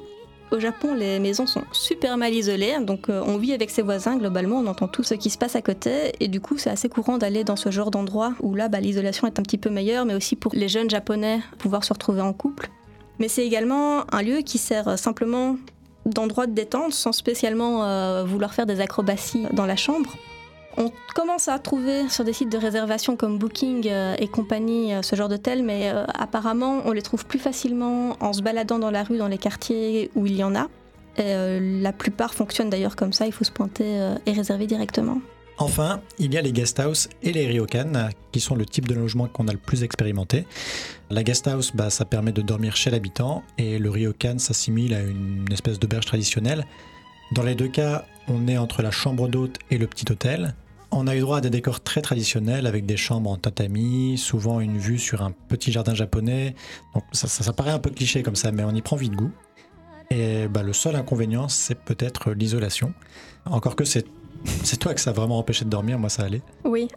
Au 0.52 0.60
Japon, 0.60 0.94
les 0.94 1.20
maisons 1.20 1.48
sont 1.48 1.64
super 1.72 2.18
mal 2.18 2.34
isolées, 2.34 2.76
donc 2.80 3.10
euh, 3.10 3.24
on 3.26 3.38
vit 3.38 3.52
avec 3.54 3.72
ses 3.72 3.82
voisins 3.82 4.16
globalement, 4.16 4.58
on 4.58 4.68
entend 4.68 4.88
tout 4.88 5.02
ce 5.02 5.16
qui 5.16 5.32
se 5.32 5.40
passe 5.40 5.56
à 5.56 5.62
côté, 5.64 6.14
et 6.20 6.28
du 6.28 6.40
coup 6.40 6.60
c'est 6.60 6.70
assez 6.70 6.88
courant 6.88 7.18
d'aller 7.18 7.44
dans 7.44 7.56
ce 7.56 7.72
genre 7.72 7.90
d'endroit 7.90 8.34
où 8.42 8.54
là 8.54 8.68
bah, 8.70 8.80
l'isolation 8.80 9.26
est 9.26 9.40
un 9.40 9.44
petit 9.44 9.58
peu 9.58 9.72
meilleure, 9.72 10.06
mais 10.06 10.14
aussi 10.14 10.36
pour 10.36 10.52
les 10.54 10.68
jeunes 10.68 10.90
japonais 10.90 11.42
pouvoir 11.58 11.84
se 11.84 11.92
retrouver 11.92 12.22
en 12.22 12.32
couple. 12.32 12.70
Mais 13.20 13.28
c'est 13.28 13.46
également 13.46 14.04
un 14.14 14.22
lieu 14.22 14.40
qui 14.40 14.58
sert 14.58 14.98
simplement 15.00 15.58
d'endroit 16.06 16.48
de 16.48 16.54
détente 16.54 16.94
sans 16.94 17.12
spécialement 17.12 17.84
euh, 17.84 18.24
vouloir 18.24 18.54
faire 18.54 18.66
des 18.66 18.80
acrobaties 18.80 19.46
dans 19.54 19.66
la 19.66 19.76
chambre. 19.76 20.16
On 20.78 20.92
commence 21.14 21.48
à 21.48 21.58
trouver 21.58 22.10
sur 22.10 22.26
des 22.26 22.34
sites 22.34 22.52
de 22.52 22.58
réservation 22.58 23.16
comme 23.16 23.38
Booking 23.38 23.88
euh, 23.88 24.16
et 24.20 24.28
compagnie 24.28 24.94
euh, 24.94 25.02
ce 25.02 25.16
genre 25.16 25.30
d'hôtel, 25.30 25.64
mais 25.64 25.92
apparemment 26.14 26.82
on 26.86 26.92
les 26.92 27.02
trouve 27.02 27.26
plus 27.26 27.40
facilement 27.40 28.18
en 28.20 28.34
se 28.34 28.42
baladant 28.42 28.80
dans 28.80 28.92
la 28.92 29.04
rue, 29.04 29.18
dans 29.18 29.28
les 29.28 29.38
quartiers 29.38 30.12
où 30.16 30.26
il 30.26 30.36
y 30.36 30.44
en 30.44 30.56
a. 30.56 30.68
La 31.18 31.94
plupart 31.94 32.34
fonctionnent 32.34 32.70
d'ailleurs 32.70 32.98
comme 32.98 33.14
ça, 33.14 33.26
il 33.26 33.32
faut 33.32 33.46
se 33.46 33.52
pointer 33.52 34.16
et 34.26 34.34
réserver 34.34 34.68
directement. 34.68 35.22
Enfin, 35.58 36.02
il 36.20 36.34
y 36.34 36.38
a 36.38 36.42
les 36.42 36.52
guest 36.52 36.80
house 36.82 37.08
et 37.24 37.32
les 37.32 37.48
ryokan, 37.48 38.10
qui 38.34 38.42
sont 38.42 38.56
le 38.56 38.66
type 38.66 38.88
de 38.90 38.94
logement 38.94 39.28
qu'on 39.28 39.48
a 39.48 39.54
le 39.54 39.58
plus 39.58 39.84
expérimenté. 39.84 40.46
La 41.10 41.24
guest 41.24 41.48
house, 41.48 41.72
bah, 41.74 41.90
ça 41.90 42.04
permet 42.04 42.34
de 42.34 42.42
dormir 42.42 42.76
chez 42.76 42.90
l'habitant, 42.90 43.42
et 43.58 43.80
le 43.80 43.90
ryokan 43.90 44.38
s'assimile 44.38 44.94
à 44.94 45.02
une 45.02 45.46
espèce 45.52 45.80
d'auberge 45.80 46.06
traditionnelle. 46.06 46.66
Dans 47.32 47.44
les 47.44 47.56
deux 47.56 47.70
cas, 47.70 48.06
on 48.28 48.48
est 48.50 48.58
entre 48.58 48.82
la 48.82 48.92
chambre 48.92 49.30
d'hôte 49.30 49.58
et 49.72 49.78
le 49.78 49.88
petit 49.88 50.12
hôtel. 50.12 50.56
On 50.92 51.08
a 51.08 51.16
eu 51.16 51.22
droit 51.22 51.38
à 51.38 51.42
des 51.42 51.50
décors 51.50 51.82
très 51.82 52.02
traditionnels 52.02 52.68
avec 52.68 52.86
des 52.86 52.98
chambres 52.98 53.30
en 53.32 53.38
tatami, 53.38 54.18
souvent 54.18 54.60
une 54.60 54.78
vue 54.78 55.00
sur 55.00 55.22
un 55.24 55.32
petit 55.32 55.72
jardin 55.72 55.96
japonais. 55.96 56.54
Donc 56.94 57.04
ça, 57.14 57.28
ça- 57.28 57.54
paraît 57.54 57.72
un 57.72 57.80
peu 57.80 57.90
cliché 57.90 58.24
comme 58.24 58.36
ça, 58.36 58.52
mais 58.52 58.64
on 58.64 58.74
y 58.74 58.82
prend 58.82 58.96
vite 58.96 59.14
goût. 59.14 59.32
Et 60.12 60.48
bah, 60.48 60.64
le 60.64 60.74
seul 60.74 60.96
inconvénient, 60.96 61.50
c'est 61.50 61.80
peut-être 61.80 62.32
l'isolation. 62.32 62.94
Encore 63.46 63.76
que 63.76 63.84
c'est 63.86 64.06
c'est 64.64 64.78
toi 64.78 64.94
que 64.94 65.02
ça 65.02 65.12
a 65.12 65.14
vraiment 65.14 65.38
empêché 65.38 65.66
de 65.66 65.70
dormir, 65.70 66.00
moi 66.00 66.10
ça 66.10 66.24
allait. 66.24 66.42
Oui. 66.64 66.88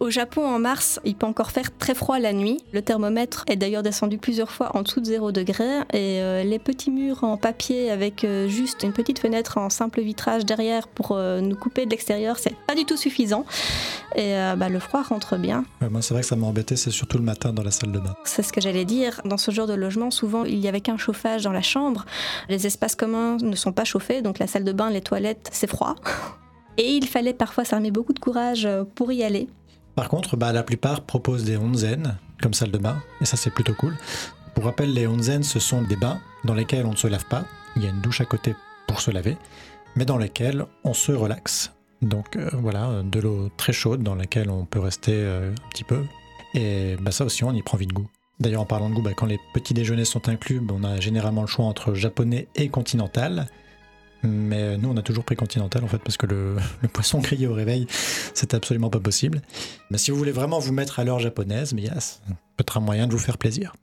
Au 0.00 0.10
Japon, 0.10 0.46
en 0.46 0.58
mars, 0.58 1.00
il 1.04 1.14
peut 1.14 1.26
encore 1.26 1.50
faire 1.50 1.76
très 1.76 1.94
froid 1.94 2.18
la 2.18 2.32
nuit. 2.32 2.58
Le 2.72 2.82
thermomètre 2.82 3.44
est 3.48 3.56
d'ailleurs 3.56 3.82
descendu 3.82 4.18
plusieurs 4.18 4.50
fois 4.50 4.76
en 4.76 4.82
dessous 4.82 5.00
de 5.00 5.06
0 5.06 5.32
degré. 5.32 5.64
Et 5.92 6.20
euh, 6.20 6.42
les 6.42 6.58
petits 6.58 6.90
murs 6.90 7.24
en 7.24 7.36
papier 7.36 7.90
avec 7.90 8.24
euh, 8.24 8.48
juste 8.48 8.82
une 8.82 8.92
petite 8.92 9.18
fenêtre 9.18 9.58
en 9.58 9.70
simple 9.70 10.00
vitrage 10.00 10.44
derrière 10.44 10.88
pour 10.88 11.12
euh, 11.12 11.40
nous 11.40 11.56
couper 11.56 11.86
de 11.86 11.90
l'extérieur, 11.90 12.38
c'est 12.38 12.54
pas 12.66 12.74
du 12.74 12.84
tout 12.84 12.96
suffisant. 12.96 13.44
Et 14.14 14.34
bah, 14.56 14.70
le 14.70 14.78
froid 14.78 15.02
rentre 15.02 15.36
bien. 15.36 15.64
Ouais, 15.82 15.90
moi 15.90 16.00
c'est 16.00 16.14
vrai 16.14 16.22
que 16.22 16.26
ça 16.26 16.36
m'a 16.36 16.46
embêté, 16.46 16.76
c'est 16.76 16.90
surtout 16.90 17.18
le 17.18 17.24
matin 17.24 17.52
dans 17.52 17.62
la 17.62 17.70
salle 17.70 17.92
de 17.92 17.98
bain. 17.98 18.14
C'est 18.24 18.42
ce 18.42 18.52
que 18.52 18.62
j'allais 18.62 18.86
dire. 18.86 19.20
Dans 19.26 19.36
ce 19.36 19.50
genre 19.50 19.66
de 19.66 19.74
logement, 19.74 20.10
souvent, 20.10 20.44
il 20.44 20.58
y 20.58 20.68
avait 20.68 20.80
qu'un 20.80 20.96
chauffage 20.96 21.42
dans 21.42 21.52
la 21.52 21.60
chambre. 21.60 22.06
Les 22.48 22.66
espaces 22.66 22.94
communs 22.94 23.36
ne 23.36 23.56
sont 23.56 23.72
pas 23.72 23.84
chauffés, 23.84 24.22
donc 24.22 24.38
la 24.38 24.46
salle 24.46 24.64
de 24.64 24.72
bain, 24.72 24.88
les 24.88 25.02
toilettes, 25.02 25.50
c'est 25.52 25.66
froid. 25.66 25.96
Et 26.78 26.92
il 26.92 27.06
fallait 27.06 27.34
parfois 27.34 27.64
s'armer 27.64 27.90
beaucoup 27.90 28.12
de 28.12 28.18
courage 28.18 28.68
pour 28.94 29.12
y 29.12 29.22
aller. 29.22 29.48
Par 29.96 30.08
contre, 30.08 30.36
bah, 30.36 30.52
la 30.52 30.62
plupart 30.62 31.00
proposent 31.00 31.44
des 31.44 31.56
onsen 31.56 32.16
comme 32.40 32.54
salle 32.54 32.70
de 32.70 32.78
bain, 32.78 33.02
et 33.20 33.24
ça 33.24 33.36
c'est 33.36 33.50
plutôt 33.50 33.74
cool. 33.74 33.96
Pour 34.54 34.64
rappel, 34.64 34.92
les 34.92 35.06
onsen, 35.06 35.42
ce 35.42 35.58
sont 35.58 35.82
des 35.82 35.96
bains 35.96 36.20
dans 36.44 36.54
lesquels 36.54 36.86
on 36.86 36.92
ne 36.92 36.96
se 36.96 37.08
lave 37.08 37.24
pas, 37.24 37.44
il 37.74 37.82
y 37.82 37.86
a 37.86 37.90
une 37.90 38.00
douche 38.00 38.20
à 38.20 38.26
côté 38.26 38.54
pour 38.86 39.00
se 39.00 39.10
laver, 39.10 39.36
mais 39.96 40.04
dans 40.04 40.18
lesquels 40.18 40.64
on 40.84 40.94
se 40.94 41.12
relaxe. 41.12 41.72
Donc 42.02 42.36
euh, 42.36 42.50
voilà, 42.52 43.02
de 43.02 43.20
l'eau 43.20 43.48
très 43.56 43.72
chaude 43.72 44.02
dans 44.02 44.14
laquelle 44.14 44.50
on 44.50 44.66
peut 44.66 44.80
rester 44.80 45.14
euh, 45.14 45.50
un 45.50 45.68
petit 45.70 45.84
peu, 45.84 46.04
et 46.54 46.96
bah, 47.00 47.10
ça 47.10 47.24
aussi 47.24 47.42
on 47.42 47.52
y 47.52 47.62
prend 47.62 47.78
vite 47.78 47.92
goût. 47.92 48.08
D'ailleurs, 48.38 48.60
en 48.60 48.66
parlant 48.66 48.90
de 48.90 48.94
goût, 48.94 49.02
bah, 49.02 49.12
quand 49.16 49.26
les 49.26 49.40
petits 49.54 49.72
déjeuners 49.72 50.04
sont 50.04 50.28
inclus, 50.28 50.60
bah, 50.60 50.74
on 50.76 50.84
a 50.84 51.00
généralement 51.00 51.40
le 51.40 51.46
choix 51.46 51.64
entre 51.64 51.94
japonais 51.94 52.48
et 52.54 52.68
continental. 52.68 53.46
Mais 54.26 54.76
nous, 54.76 54.90
on 54.90 54.96
a 54.96 55.02
toujours 55.02 55.24
pris 55.24 55.36
continental 55.36 55.84
en 55.84 55.88
fait, 55.88 55.98
parce 55.98 56.16
que 56.16 56.26
le, 56.26 56.56
le 56.82 56.88
poisson 56.88 57.18
grillé 57.18 57.46
au 57.46 57.54
réveil, 57.54 57.86
c'est 58.34 58.54
absolument 58.54 58.90
pas 58.90 59.00
possible. 59.00 59.40
Mais 59.90 59.98
si 59.98 60.10
vous 60.10 60.16
voulez 60.16 60.32
vraiment 60.32 60.58
vous 60.58 60.72
mettre 60.72 60.98
à 60.98 61.04
l'heure 61.04 61.18
japonaise, 61.18 61.72
mais 61.72 61.82
yes, 61.82 62.20
peut-être 62.56 62.76
un 62.76 62.80
moyen 62.80 63.06
de 63.06 63.12
vous 63.12 63.18
faire 63.18 63.38
plaisir. 63.38 63.74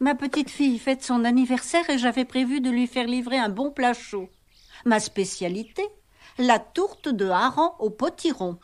Ma 0.00 0.14
petite 0.14 0.50
fille 0.50 0.78
fête 0.78 1.02
son 1.02 1.24
anniversaire 1.24 1.88
et 1.90 1.98
j'avais 1.98 2.24
prévu 2.24 2.60
de 2.60 2.70
lui 2.70 2.86
faire 2.86 3.06
livrer 3.06 3.36
un 3.36 3.48
bon 3.48 3.70
plat 3.70 3.94
chaud. 3.94 4.28
Ma 4.84 5.00
spécialité 5.00 5.82
La 6.38 6.60
tourte 6.60 7.08
de 7.08 7.26
hareng 7.28 7.72
au 7.80 7.90
potiron. 7.90 8.58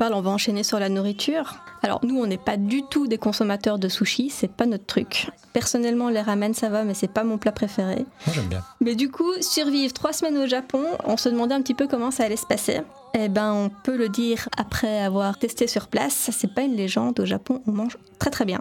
On 0.00 0.20
va 0.20 0.30
enchaîner 0.30 0.62
sur 0.62 0.78
la 0.78 0.88
nourriture. 0.88 1.56
Alors 1.82 2.00
nous, 2.04 2.20
on 2.20 2.26
n'est 2.26 2.38
pas 2.38 2.56
du 2.56 2.82
tout 2.84 3.08
des 3.08 3.18
consommateurs 3.18 3.78
de 3.78 3.88
sushi, 3.88 4.30
c'est 4.30 4.50
pas 4.50 4.64
notre 4.64 4.86
truc. 4.86 5.28
Personnellement, 5.52 6.08
les 6.08 6.20
ramen 6.20 6.54
ça 6.54 6.68
va, 6.68 6.84
mais 6.84 6.94
c'est 6.94 7.12
pas 7.12 7.24
mon 7.24 7.36
plat 7.36 7.50
préféré. 7.50 8.06
Moi, 8.26 8.34
j'aime 8.34 8.46
bien. 8.46 8.62
Mais 8.80 8.94
du 8.94 9.10
coup, 9.10 9.30
survivre 9.40 9.92
trois 9.92 10.12
semaines 10.12 10.38
au 10.38 10.46
Japon, 10.46 10.84
on 11.04 11.16
se 11.16 11.28
demandait 11.28 11.54
un 11.54 11.62
petit 11.62 11.74
peu 11.74 11.88
comment 11.88 12.12
ça 12.12 12.24
allait 12.24 12.36
se 12.36 12.46
passer. 12.46 12.80
Eh 13.14 13.28
ben, 13.28 13.52
on 13.52 13.70
peut 13.70 13.96
le 13.96 14.08
dire 14.08 14.48
après 14.56 15.00
avoir 15.00 15.36
testé 15.36 15.66
sur 15.66 15.88
place, 15.88 16.30
c'est 16.32 16.54
pas 16.54 16.62
une 16.62 16.76
légende. 16.76 17.18
Au 17.18 17.26
Japon, 17.26 17.60
on 17.66 17.72
mange 17.72 17.98
très 18.18 18.30
très 18.30 18.44
bien. 18.44 18.60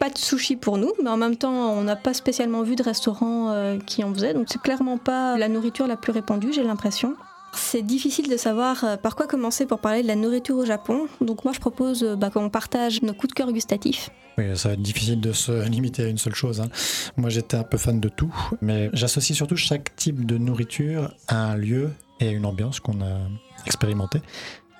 Pas 0.00 0.10
de 0.10 0.18
sushi 0.18 0.56
pour 0.56 0.76
nous, 0.76 0.92
mais 1.02 1.08
en 1.08 1.16
même 1.16 1.36
temps, 1.36 1.72
on 1.72 1.82
n'a 1.82 1.96
pas 1.96 2.12
spécialement 2.12 2.62
vu 2.62 2.76
de 2.76 2.82
restaurant 2.82 3.50
euh, 3.50 3.78
qui 3.78 4.04
en 4.04 4.12
faisait, 4.12 4.34
donc 4.34 4.48
c'est 4.50 4.60
clairement 4.60 4.98
pas 4.98 5.38
la 5.38 5.48
nourriture 5.48 5.86
la 5.86 5.96
plus 5.96 6.12
répandue, 6.12 6.52
j'ai 6.52 6.64
l'impression. 6.64 7.14
C'est 7.56 7.82
difficile 7.82 8.28
de 8.28 8.36
savoir 8.36 8.84
euh, 8.84 8.96
par 8.96 9.16
quoi 9.16 9.26
commencer 9.26 9.66
pour 9.66 9.78
parler 9.78 10.02
de 10.02 10.08
la 10.08 10.16
nourriture 10.16 10.56
au 10.56 10.64
Japon, 10.64 11.06
donc 11.20 11.44
moi 11.44 11.52
je 11.52 11.60
propose 11.60 12.02
euh, 12.02 12.16
bah, 12.16 12.30
qu'on 12.30 12.50
partage 12.50 13.02
nos 13.02 13.12
coups 13.12 13.28
de 13.28 13.34
cœur 13.34 13.52
gustatifs. 13.52 14.10
Oui, 14.38 14.44
ça 14.56 14.68
va 14.68 14.74
être 14.74 14.82
difficile 14.82 15.20
de 15.20 15.32
se 15.32 15.52
limiter 15.68 16.04
à 16.04 16.08
une 16.08 16.18
seule 16.18 16.34
chose. 16.34 16.60
hein. 16.60 16.68
Moi, 17.16 17.30
j'étais 17.30 17.56
un 17.56 17.62
peu 17.62 17.78
fan 17.78 18.00
de 18.00 18.08
tout, 18.08 18.34
mais 18.60 18.90
j'associe 18.92 19.36
surtout 19.36 19.56
chaque 19.56 19.94
type 19.96 20.26
de 20.26 20.38
nourriture 20.38 21.14
à 21.28 21.52
un 21.52 21.56
lieu 21.56 21.90
et 22.20 22.28
à 22.28 22.30
une 22.32 22.44
ambiance 22.46 22.80
qu'on 22.80 23.00
a 23.00 23.18
expérimenté. 23.66 24.20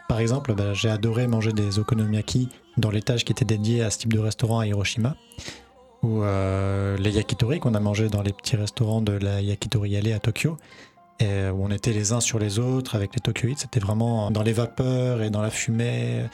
Par 0.08 0.18
exemple, 0.18 0.54
bah, 0.54 0.74
j'ai 0.74 0.90
adoré 0.90 1.26
manger 1.26 1.52
des 1.52 1.78
okonomiyaki 1.78 2.48
dans 2.76 2.90
l'étage 2.90 3.24
qui 3.24 3.32
était 3.32 3.44
dédié 3.44 3.82
à 3.82 3.90
ce 3.90 3.98
type 3.98 4.12
de 4.12 4.18
restaurant 4.18 4.58
à 4.58 4.66
Hiroshima, 4.66 5.16
ou 6.02 6.22
euh, 6.22 6.96
les 6.98 7.12
yakitori 7.12 7.60
qu'on 7.60 7.74
a 7.74 7.80
mangé 7.80 8.08
dans 8.08 8.22
les 8.22 8.32
petits 8.32 8.56
restaurants 8.56 9.00
de 9.00 9.12
la 9.12 9.40
Yakitori 9.40 9.96
Alley 9.96 10.12
à 10.12 10.18
Tokyo, 10.18 10.58
et 11.20 11.48
où 11.48 11.64
on 11.64 11.70
était 11.70 11.92
les 11.92 12.12
uns 12.12 12.20
sur 12.20 12.38
les 12.38 12.58
autres 12.58 12.94
avec 12.94 13.14
les 13.14 13.20
Tokyoïdes. 13.20 13.58
C'était 13.58 13.80
vraiment 13.80 14.30
dans 14.30 14.42
les 14.42 14.52
vapeurs 14.52 15.22
et 15.22 15.30
dans 15.30 15.42
la 15.42 15.50
fumée. 15.50 16.24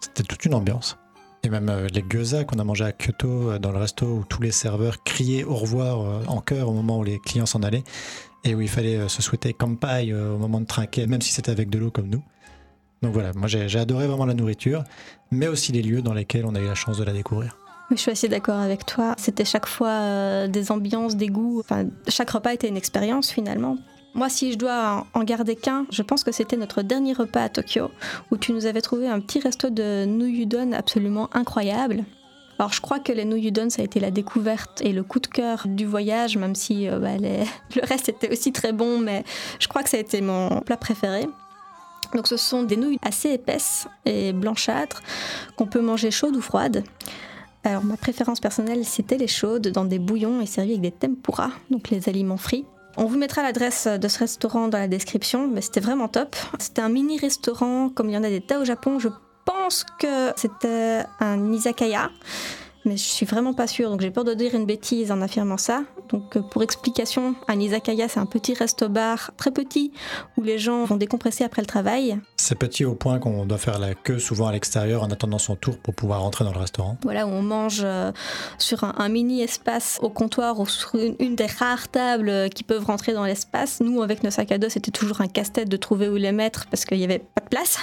C'était 0.00 0.22
toute 0.22 0.44
une 0.44 0.54
ambiance. 0.54 0.96
Et 1.44 1.50
même 1.50 1.68
euh, 1.68 1.86
les 1.92 2.04
gyoza 2.08 2.44
qu'on 2.44 2.58
a 2.58 2.64
mangé 2.64 2.84
à 2.84 2.92
Kyoto, 2.92 3.50
euh, 3.50 3.58
dans 3.58 3.70
le 3.70 3.78
resto 3.78 4.06
où 4.06 4.24
tous 4.28 4.42
les 4.42 4.50
serveurs 4.50 5.02
criaient 5.04 5.44
au 5.44 5.54
revoir 5.54 6.00
euh, 6.00 6.24
en 6.26 6.40
chœur 6.40 6.68
au 6.68 6.72
moment 6.72 6.98
où 6.98 7.04
les 7.04 7.18
clients 7.20 7.46
s'en 7.46 7.62
allaient, 7.62 7.84
et 8.44 8.54
où 8.54 8.60
il 8.60 8.68
fallait 8.68 9.08
se 9.08 9.20
souhaiter 9.20 9.52
kampai 9.52 10.12
au 10.12 10.38
moment 10.38 10.60
de 10.60 10.66
trinquer, 10.66 11.06
même 11.06 11.20
si 11.20 11.32
c'était 11.32 11.50
avec 11.50 11.70
de 11.70 11.78
l'eau 11.78 11.90
comme 11.90 12.08
nous. 12.08 12.22
Donc 13.02 13.12
voilà, 13.12 13.32
moi 13.34 13.48
j'ai 13.48 13.78
adoré 13.78 14.06
vraiment 14.06 14.26
la 14.26 14.34
nourriture, 14.34 14.84
mais 15.30 15.48
aussi 15.48 15.72
les 15.72 15.82
lieux 15.82 16.02
dans 16.02 16.14
lesquels 16.14 16.46
on 16.46 16.54
a 16.54 16.60
eu 16.60 16.66
la 16.66 16.76
chance 16.76 16.98
de 16.98 17.04
la 17.04 17.12
découvrir. 17.12 17.56
Oui, 17.90 17.96
je 17.96 18.02
suis 18.02 18.10
assez 18.12 18.28
d'accord 18.28 18.58
avec 18.58 18.86
toi. 18.86 19.14
C'était 19.18 19.44
chaque 19.44 19.66
fois 19.66 20.46
des 20.46 20.70
ambiances, 20.70 21.16
des 21.16 21.28
goûts. 21.28 21.58
Enfin, 21.60 21.86
chaque 22.06 22.30
repas 22.30 22.52
était 22.52 22.68
une 22.68 22.76
expérience 22.76 23.30
finalement. 23.30 23.76
Moi, 24.18 24.28
si 24.28 24.50
je 24.50 24.58
dois 24.58 25.06
en 25.14 25.22
garder 25.22 25.54
qu'un, 25.54 25.86
je 25.92 26.02
pense 26.02 26.24
que 26.24 26.32
c'était 26.32 26.56
notre 26.56 26.82
dernier 26.82 27.12
repas 27.12 27.44
à 27.44 27.48
Tokyo, 27.48 27.92
où 28.32 28.36
tu 28.36 28.52
nous 28.52 28.66
avais 28.66 28.80
trouvé 28.80 29.06
un 29.06 29.20
petit 29.20 29.38
resto 29.38 29.70
de 29.70 30.06
nouilles-udon 30.06 30.72
absolument 30.72 31.30
incroyable. 31.34 32.04
Alors, 32.58 32.72
je 32.72 32.80
crois 32.80 32.98
que 32.98 33.12
les 33.12 33.24
nouilles-udon, 33.24 33.70
ça 33.70 33.80
a 33.80 33.84
été 33.84 34.00
la 34.00 34.10
découverte 34.10 34.82
et 34.82 34.92
le 34.92 35.04
coup 35.04 35.20
de 35.20 35.28
cœur 35.28 35.62
du 35.66 35.86
voyage, 35.86 36.36
même 36.36 36.56
si 36.56 36.88
euh, 36.88 36.98
bah, 36.98 37.16
le 37.16 37.86
reste 37.86 38.08
était 38.08 38.28
aussi 38.32 38.50
très 38.50 38.72
bon, 38.72 38.98
mais 38.98 39.22
je 39.60 39.68
crois 39.68 39.84
que 39.84 39.88
ça 39.88 39.98
a 39.98 40.00
été 40.00 40.20
mon 40.20 40.62
plat 40.62 40.76
préféré. 40.76 41.28
Donc, 42.12 42.26
ce 42.26 42.36
sont 42.36 42.64
des 42.64 42.76
nouilles 42.76 42.98
assez 43.02 43.30
épaisses 43.30 43.86
et 44.04 44.32
blanchâtres 44.32 45.00
qu'on 45.54 45.66
peut 45.66 45.80
manger 45.80 46.10
chaudes 46.10 46.34
ou 46.34 46.42
froides. 46.42 46.82
Alors 47.62 47.84
ma 47.84 47.96
préférence 47.96 48.40
personnelle, 48.40 48.84
c'était 48.84 49.18
les 49.18 49.28
chaudes 49.28 49.68
dans 49.68 49.84
des 49.84 49.98
bouillons 50.00 50.40
et 50.40 50.46
servies 50.46 50.72
avec 50.72 50.80
des 50.80 50.90
tempura, 50.90 51.50
donc 51.70 51.90
les 51.90 52.08
aliments 52.08 52.36
frits. 52.36 52.64
On 53.00 53.04
vous 53.04 53.16
mettra 53.16 53.44
l'adresse 53.44 53.86
de 53.86 54.08
ce 54.08 54.18
restaurant 54.18 54.66
dans 54.66 54.78
la 54.78 54.88
description, 54.88 55.46
mais 55.46 55.60
c'était 55.60 55.78
vraiment 55.78 56.08
top. 56.08 56.34
C'était 56.58 56.82
un 56.82 56.88
mini 56.88 57.16
restaurant 57.16 57.90
comme 57.90 58.08
il 58.08 58.14
y 58.14 58.18
en 58.18 58.24
a 58.24 58.28
des 58.28 58.40
tas 58.40 58.58
au 58.58 58.64
Japon. 58.64 58.98
Je 58.98 59.08
pense 59.44 59.86
que 60.00 60.32
c'était 60.34 61.04
un 61.20 61.52
izakaya. 61.52 62.10
Mais 62.84 62.96
je 62.96 63.02
suis 63.02 63.26
vraiment 63.26 63.54
pas 63.54 63.66
sûre, 63.66 63.90
donc 63.90 64.00
j'ai 64.00 64.10
peur 64.10 64.24
de 64.24 64.34
dire 64.34 64.54
une 64.54 64.66
bêtise 64.66 65.10
en 65.12 65.20
affirmant 65.20 65.56
ça. 65.56 65.82
Donc 66.08 66.36
euh, 66.36 66.40
pour 66.40 66.62
explication, 66.62 67.34
un 67.48 67.60
izakaya 67.60 68.08
c'est 68.08 68.20
un 68.20 68.26
petit 68.26 68.54
resto-bar 68.54 69.32
très 69.36 69.50
petit 69.50 69.92
où 70.36 70.42
les 70.42 70.58
gens 70.58 70.84
vont 70.84 70.96
décompresser 70.96 71.44
après 71.44 71.62
le 71.62 71.66
travail. 71.66 72.18
C'est 72.36 72.58
petit 72.58 72.84
au 72.84 72.94
point 72.94 73.18
qu'on 73.18 73.44
doit 73.44 73.58
faire 73.58 73.78
la 73.78 73.94
queue 73.94 74.18
souvent 74.18 74.46
à 74.46 74.52
l'extérieur 74.52 75.02
en 75.02 75.10
attendant 75.10 75.38
son 75.38 75.56
tour 75.56 75.78
pour 75.78 75.94
pouvoir 75.94 76.22
rentrer 76.22 76.44
dans 76.44 76.52
le 76.52 76.58
restaurant. 76.58 76.96
Voilà, 77.02 77.26
où 77.26 77.30
on 77.30 77.42
mange 77.42 77.82
euh, 77.84 78.12
sur 78.58 78.84
un, 78.84 78.94
un 78.96 79.08
mini 79.08 79.42
espace 79.42 79.98
au 80.00 80.08
comptoir 80.08 80.60
ou 80.60 80.66
sur 80.66 80.94
une, 80.94 81.16
une 81.18 81.36
des 81.36 81.46
rares 81.46 81.88
tables 81.88 82.28
euh, 82.28 82.48
qui 82.48 82.64
peuvent 82.64 82.84
rentrer 82.84 83.12
dans 83.12 83.24
l'espace. 83.24 83.80
Nous, 83.80 84.02
avec 84.02 84.22
nos 84.22 84.30
sacs 84.30 84.52
à 84.52 84.58
dos, 84.58 84.68
c'était 84.68 84.90
toujours 84.90 85.20
un 85.20 85.28
casse-tête 85.28 85.68
de 85.68 85.76
trouver 85.76 86.08
où 86.08 86.16
les 86.16 86.32
mettre 86.32 86.66
parce 86.70 86.84
qu'il 86.84 86.98
n'y 86.98 87.04
avait 87.04 87.18
pas 87.18 87.42
de 87.42 87.48
place. 87.48 87.78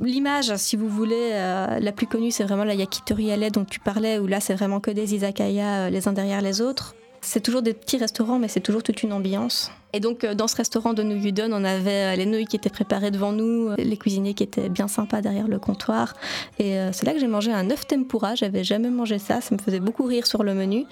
L'image, 0.00 0.54
si 0.56 0.76
vous 0.76 0.88
voulez, 0.88 1.30
euh, 1.32 1.78
la 1.80 1.92
plus 1.92 2.06
connue, 2.06 2.30
c'est 2.30 2.44
vraiment 2.44 2.64
la 2.64 2.74
yakitori 2.74 3.32
ale 3.32 3.50
dont 3.50 3.64
tu 3.64 3.80
parlais, 3.80 4.18
où 4.18 4.26
là, 4.26 4.40
c'est 4.40 4.54
vraiment 4.54 4.80
que 4.80 4.90
des 4.90 5.14
izakaya 5.14 5.86
euh, 5.86 5.90
les 5.90 6.08
uns 6.08 6.12
derrière 6.12 6.42
les 6.42 6.60
autres. 6.60 6.94
C'est 7.20 7.40
toujours 7.40 7.62
des 7.62 7.74
petits 7.74 7.96
restaurants, 7.96 8.38
mais 8.38 8.48
c'est 8.48 8.60
toujours 8.60 8.82
toute 8.82 9.02
une 9.02 9.12
ambiance. 9.12 9.72
Et 9.92 10.00
donc, 10.00 10.22
euh, 10.24 10.34
dans 10.34 10.46
ce 10.46 10.56
restaurant 10.56 10.92
de 10.92 11.02
New 11.02 11.18
on 11.50 11.64
avait 11.64 12.16
les 12.16 12.26
nouilles 12.26 12.46
qui 12.46 12.56
étaient 12.56 12.70
préparées 12.70 13.10
devant 13.10 13.32
nous, 13.32 13.70
les 13.76 13.96
cuisiniers 13.96 14.34
qui 14.34 14.42
étaient 14.42 14.68
bien 14.68 14.88
sympas 14.88 15.20
derrière 15.20 15.48
le 15.48 15.58
comptoir. 15.58 16.14
Et 16.58 16.76
c'est 16.92 17.06
là 17.06 17.12
que 17.14 17.18
j'ai 17.18 17.26
mangé 17.26 17.52
un 17.52 17.70
œuf 17.70 17.86
tempura. 17.86 18.34
J'avais 18.34 18.62
jamais 18.62 18.90
mangé 18.90 19.18
ça. 19.18 19.40
Ça 19.40 19.54
me 19.54 19.60
faisait 19.60 19.80
beaucoup 19.80 20.04
rire 20.04 20.26
sur 20.26 20.44
le 20.44 20.54
menu. 20.54 20.84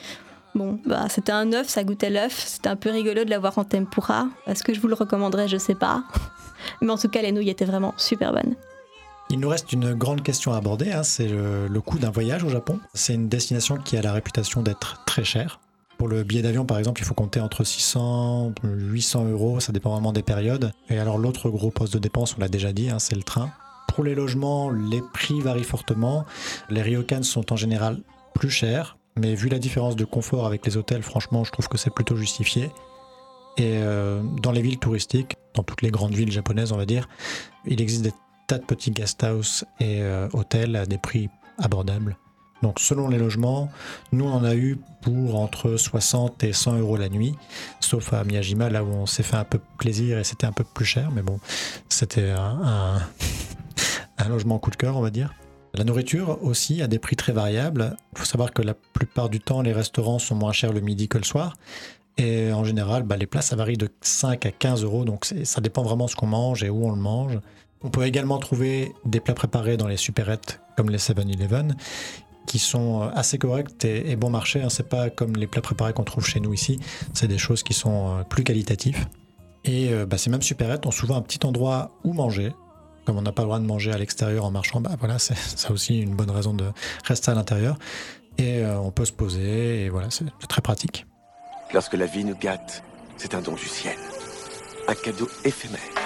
Bon, 0.56 0.80
bah, 0.86 1.06
c'était 1.10 1.32
un 1.32 1.52
œuf, 1.52 1.68
ça 1.68 1.84
goûtait 1.84 2.10
l'œuf. 2.10 2.44
C'était 2.46 2.70
un 2.70 2.76
peu 2.76 2.90
rigolo 2.90 3.24
de 3.24 3.30
l'avoir 3.30 3.58
en 3.58 3.64
tempura. 3.64 4.28
Est-ce 4.46 4.64
que 4.64 4.72
je 4.72 4.80
vous 4.80 4.88
le 4.88 4.94
recommanderais? 4.94 5.48
Je 5.48 5.58
sais 5.58 5.74
pas. 5.74 6.02
Mais 6.80 6.90
en 6.90 6.98
tout 6.98 7.08
cas, 7.08 7.22
les 7.22 7.30
nouilles 7.30 7.50
étaient 7.50 7.66
vraiment 7.66 7.94
super 7.98 8.32
bonnes. 8.32 8.56
Il 9.28 9.40
nous 9.40 9.48
reste 9.48 9.72
une 9.72 9.94
grande 9.94 10.22
question 10.22 10.52
à 10.52 10.58
aborder, 10.58 10.92
hein, 10.92 11.02
c'est 11.02 11.26
le, 11.26 11.80
coût 11.80 11.98
d'un 11.98 12.10
voyage 12.10 12.44
au 12.44 12.48
Japon. 12.48 12.78
C'est 12.94 13.14
une 13.14 13.28
destination 13.28 13.76
qui 13.76 13.96
a 13.96 14.02
la 14.02 14.12
réputation 14.12 14.62
d'être 14.62 15.02
très 15.04 15.24
chère. 15.24 15.58
Pour 15.98 16.06
le 16.06 16.22
billet 16.22 16.42
d'avion, 16.42 16.64
par 16.64 16.78
exemple, 16.78 17.00
il 17.00 17.04
faut 17.04 17.14
compter 17.14 17.40
entre 17.40 17.64
600 17.64 18.52
et 18.62 18.68
800 18.68 19.24
euros, 19.24 19.58
ça 19.58 19.72
dépend 19.72 19.90
vraiment 19.90 20.12
des 20.12 20.22
périodes. 20.22 20.70
Et 20.90 20.98
alors 20.98 21.18
l'autre 21.18 21.50
gros 21.50 21.70
poste 21.70 21.94
de 21.94 21.98
dépense, 21.98 22.36
on 22.36 22.40
l'a 22.40 22.48
déjà 22.48 22.72
dit, 22.72 22.88
hein, 22.88 23.00
c'est 23.00 23.16
le 23.16 23.24
train. 23.24 23.50
Pour 23.88 24.04
les 24.04 24.14
logements, 24.14 24.70
les 24.70 25.02
prix 25.12 25.40
varient 25.40 25.64
fortement. 25.64 26.24
Les 26.70 26.82
ryokans 26.82 27.24
sont 27.24 27.52
en 27.52 27.56
général 27.56 27.98
plus 28.34 28.50
chers, 28.50 28.96
mais 29.16 29.34
vu 29.34 29.48
la 29.48 29.58
différence 29.58 29.96
de 29.96 30.04
confort 30.04 30.46
avec 30.46 30.64
les 30.66 30.76
hôtels, 30.76 31.02
franchement, 31.02 31.42
je 31.42 31.50
trouve 31.50 31.66
que 31.66 31.78
c'est 31.78 31.92
plutôt 31.92 32.14
justifié. 32.14 32.70
Et 33.56 33.78
euh, 33.78 34.22
dans 34.42 34.52
les 34.52 34.60
villes 34.60 34.78
touristiques, 34.78 35.36
dans 35.54 35.62
toutes 35.62 35.82
les 35.82 35.90
grandes 35.90 36.14
villes 36.14 36.30
japonaises, 36.30 36.72
on 36.72 36.76
va 36.76 36.84
dire, 36.84 37.08
il 37.64 37.80
existe 37.80 38.02
des 38.02 38.12
tas 38.46 38.58
de 38.58 38.64
petits 38.64 38.90
guest 38.90 39.22
house 39.24 39.64
et 39.80 40.02
euh, 40.02 40.28
hôtels 40.32 40.76
à 40.76 40.86
des 40.86 40.98
prix 40.98 41.28
abordables. 41.58 42.16
Donc 42.62 42.80
selon 42.80 43.08
les 43.08 43.18
logements, 43.18 43.70
nous 44.12 44.24
on 44.24 44.32
en 44.32 44.44
a 44.44 44.54
eu 44.54 44.78
pour 45.02 45.38
entre 45.38 45.76
60 45.76 46.42
et 46.44 46.52
100 46.52 46.78
euros 46.78 46.96
la 46.96 47.08
nuit, 47.08 47.34
sauf 47.80 48.12
à 48.12 48.24
Miyajima 48.24 48.70
là 48.70 48.82
où 48.82 48.88
on 48.88 49.06
s'est 49.06 49.22
fait 49.22 49.36
un 49.36 49.44
peu 49.44 49.60
plaisir 49.78 50.18
et 50.18 50.24
c'était 50.24 50.46
un 50.46 50.52
peu 50.52 50.64
plus 50.64 50.86
cher, 50.86 51.10
mais 51.12 51.22
bon, 51.22 51.38
c'était 51.88 52.30
un, 52.30 52.98
logement 54.28 54.58
coup 54.58 54.70
de 54.70 54.76
cœur 54.76 54.96
on 54.96 55.02
va 55.02 55.10
dire. 55.10 55.34
La 55.74 55.84
nourriture 55.84 56.42
aussi 56.42 56.80
a 56.80 56.86
des 56.86 56.98
prix 56.98 57.16
très 57.16 57.32
variables. 57.32 57.96
Il 58.14 58.20
faut 58.20 58.24
savoir 58.24 58.52
que 58.52 58.62
la 58.62 58.72
plupart 58.72 59.28
du 59.28 59.40
temps 59.40 59.60
les 59.60 59.74
restaurants 59.74 60.18
sont 60.18 60.34
moins 60.34 60.52
chers 60.52 60.72
le 60.72 60.80
midi 60.80 61.06
que 61.06 61.18
le 61.18 61.24
soir. 61.24 61.52
Et 62.18 62.50
en 62.50 62.64
général, 62.64 63.02
bah, 63.02 63.18
les 63.18 63.26
plats, 63.26 63.42
ça 63.42 63.56
varie 63.56 63.76
de 63.76 63.90
5 64.00 64.46
à 64.46 64.50
15 64.50 64.84
euros, 64.84 65.04
donc 65.04 65.26
ça 65.26 65.60
dépend 65.60 65.82
vraiment 65.82 66.06
de 66.06 66.10
ce 66.10 66.16
qu'on 66.16 66.26
mange 66.26 66.64
et 66.64 66.70
où 66.70 66.86
on 66.86 66.90
le 66.90 67.00
mange. 67.00 67.38
On 67.86 67.88
peut 67.88 68.02
également 68.02 68.38
trouver 68.38 68.92
des 69.04 69.20
plats 69.20 69.32
préparés 69.32 69.76
dans 69.76 69.86
les 69.86 69.96
supérettes, 69.96 70.60
comme 70.76 70.90
les 70.90 70.98
7-Eleven, 70.98 71.76
qui 72.44 72.58
sont 72.58 73.02
euh, 73.02 73.08
assez 73.14 73.38
corrects 73.38 73.84
et, 73.84 74.16
bon 74.16 74.28
marché. 74.28 74.60
Hein. 74.60 74.70
C'est 74.70 74.88
pas 74.88 75.08
comme 75.08 75.36
les 75.36 75.46
plats 75.46 75.62
préparés 75.62 75.92
qu'on 75.92 76.02
trouve 76.02 76.26
chez 76.26 76.40
nous 76.40 76.52
ici, 76.52 76.80
c'est 77.14 77.28
des 77.28 77.38
choses 77.38 77.62
qui 77.62 77.74
sont 77.74 78.08
euh, 78.08 78.22
plus 78.24 78.42
qualitatifs. 78.42 79.06
Et 79.64 79.92
euh, 79.92 80.04
bah, 80.04 80.18
ces 80.18 80.30
mêmes 80.30 80.42
supérettes 80.42 80.84
ont 80.84 80.90
souvent 80.90 81.14
un 81.14 81.22
petit 81.22 81.46
endroit 81.46 81.92
où 82.02 82.12
manger. 82.12 82.52
Comme 83.04 83.18
on 83.18 83.22
n'a 83.22 83.30
pas 83.30 83.42
le 83.42 83.46
droit 83.46 83.60
de 83.60 83.66
manger 83.66 83.92
à 83.92 83.98
l'extérieur 83.98 84.44
en 84.44 84.50
marchant, 84.50 84.80
bah 84.80 84.96
voilà, 84.98 85.20
c'est 85.20 85.36
ça 85.56 85.70
aussi 85.70 86.00
une 86.00 86.16
bonne 86.16 86.32
raison 86.32 86.54
de 86.54 86.64
rester 87.04 87.30
à 87.30 87.34
l'intérieur. 87.34 87.78
Et 88.36 88.66
on 88.66 88.90
peut 88.90 89.06
se 89.06 89.12
poser, 89.12 89.84
et 89.84 89.88
voilà, 89.88 90.10
c'est 90.10 90.26
très 90.48 90.60
pratique. 90.60 91.06
Lorsque 91.72 91.94
la 91.94 92.04
vie 92.04 92.24
nous 92.24 92.36
gâte, 92.36 92.82
c'est 93.16 93.34
un 93.34 93.40
don 93.40 93.54
du 93.54 93.66
ciel. 93.66 93.96
Un 94.88 94.94
cadeau 94.94 95.28
éphémère. 95.44 96.05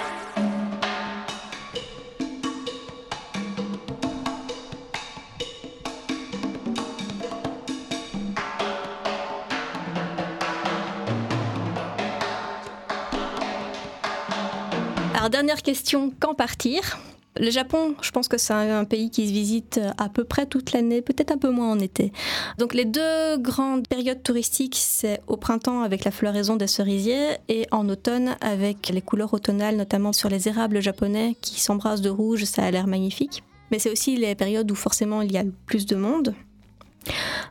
Alors, 15.21 15.29
dernière 15.29 15.61
question, 15.61 16.11
quand 16.19 16.33
partir? 16.33 16.97
Le 17.39 17.51
Japon, 17.51 17.93
je 18.01 18.09
pense 18.09 18.27
que 18.27 18.39
c'est 18.39 18.53
un 18.53 18.85
pays 18.85 19.11
qui 19.11 19.27
se 19.27 19.31
visite 19.31 19.79
à 19.99 20.09
peu 20.09 20.23
près 20.23 20.47
toute 20.47 20.71
l'année, 20.71 21.03
peut-être 21.03 21.31
un 21.31 21.37
peu 21.37 21.51
moins 21.51 21.69
en 21.69 21.77
été. 21.77 22.11
Donc 22.57 22.73
les 22.73 22.85
deux 22.85 23.37
grandes 23.37 23.87
périodes 23.87 24.23
touristiques, 24.23 24.77
c'est 24.79 25.21
au 25.27 25.37
printemps 25.37 25.83
avec 25.83 26.05
la 26.05 26.09
floraison 26.09 26.55
des 26.55 26.65
cerisiers 26.65 27.37
et 27.49 27.67
en 27.69 27.87
automne 27.87 28.35
avec 28.41 28.89
les 28.89 29.01
couleurs 29.03 29.35
automnales, 29.35 29.75
notamment 29.75 30.11
sur 30.11 30.27
les 30.27 30.47
érables 30.47 30.81
japonais 30.81 31.37
qui 31.39 31.61
s'embrassent 31.61 32.01
de 32.01 32.09
rouge, 32.09 32.45
ça 32.45 32.63
a 32.63 32.71
l'air 32.71 32.87
magnifique. 32.87 33.43
Mais 33.69 33.77
c'est 33.77 33.91
aussi 33.91 34.17
les 34.17 34.33
périodes 34.33 34.71
où 34.71 34.75
forcément 34.75 35.21
il 35.21 35.31
y 35.31 35.37
a 35.37 35.43
le 35.43 35.53
plus 35.67 35.85
de 35.85 35.97
monde. 35.97 36.33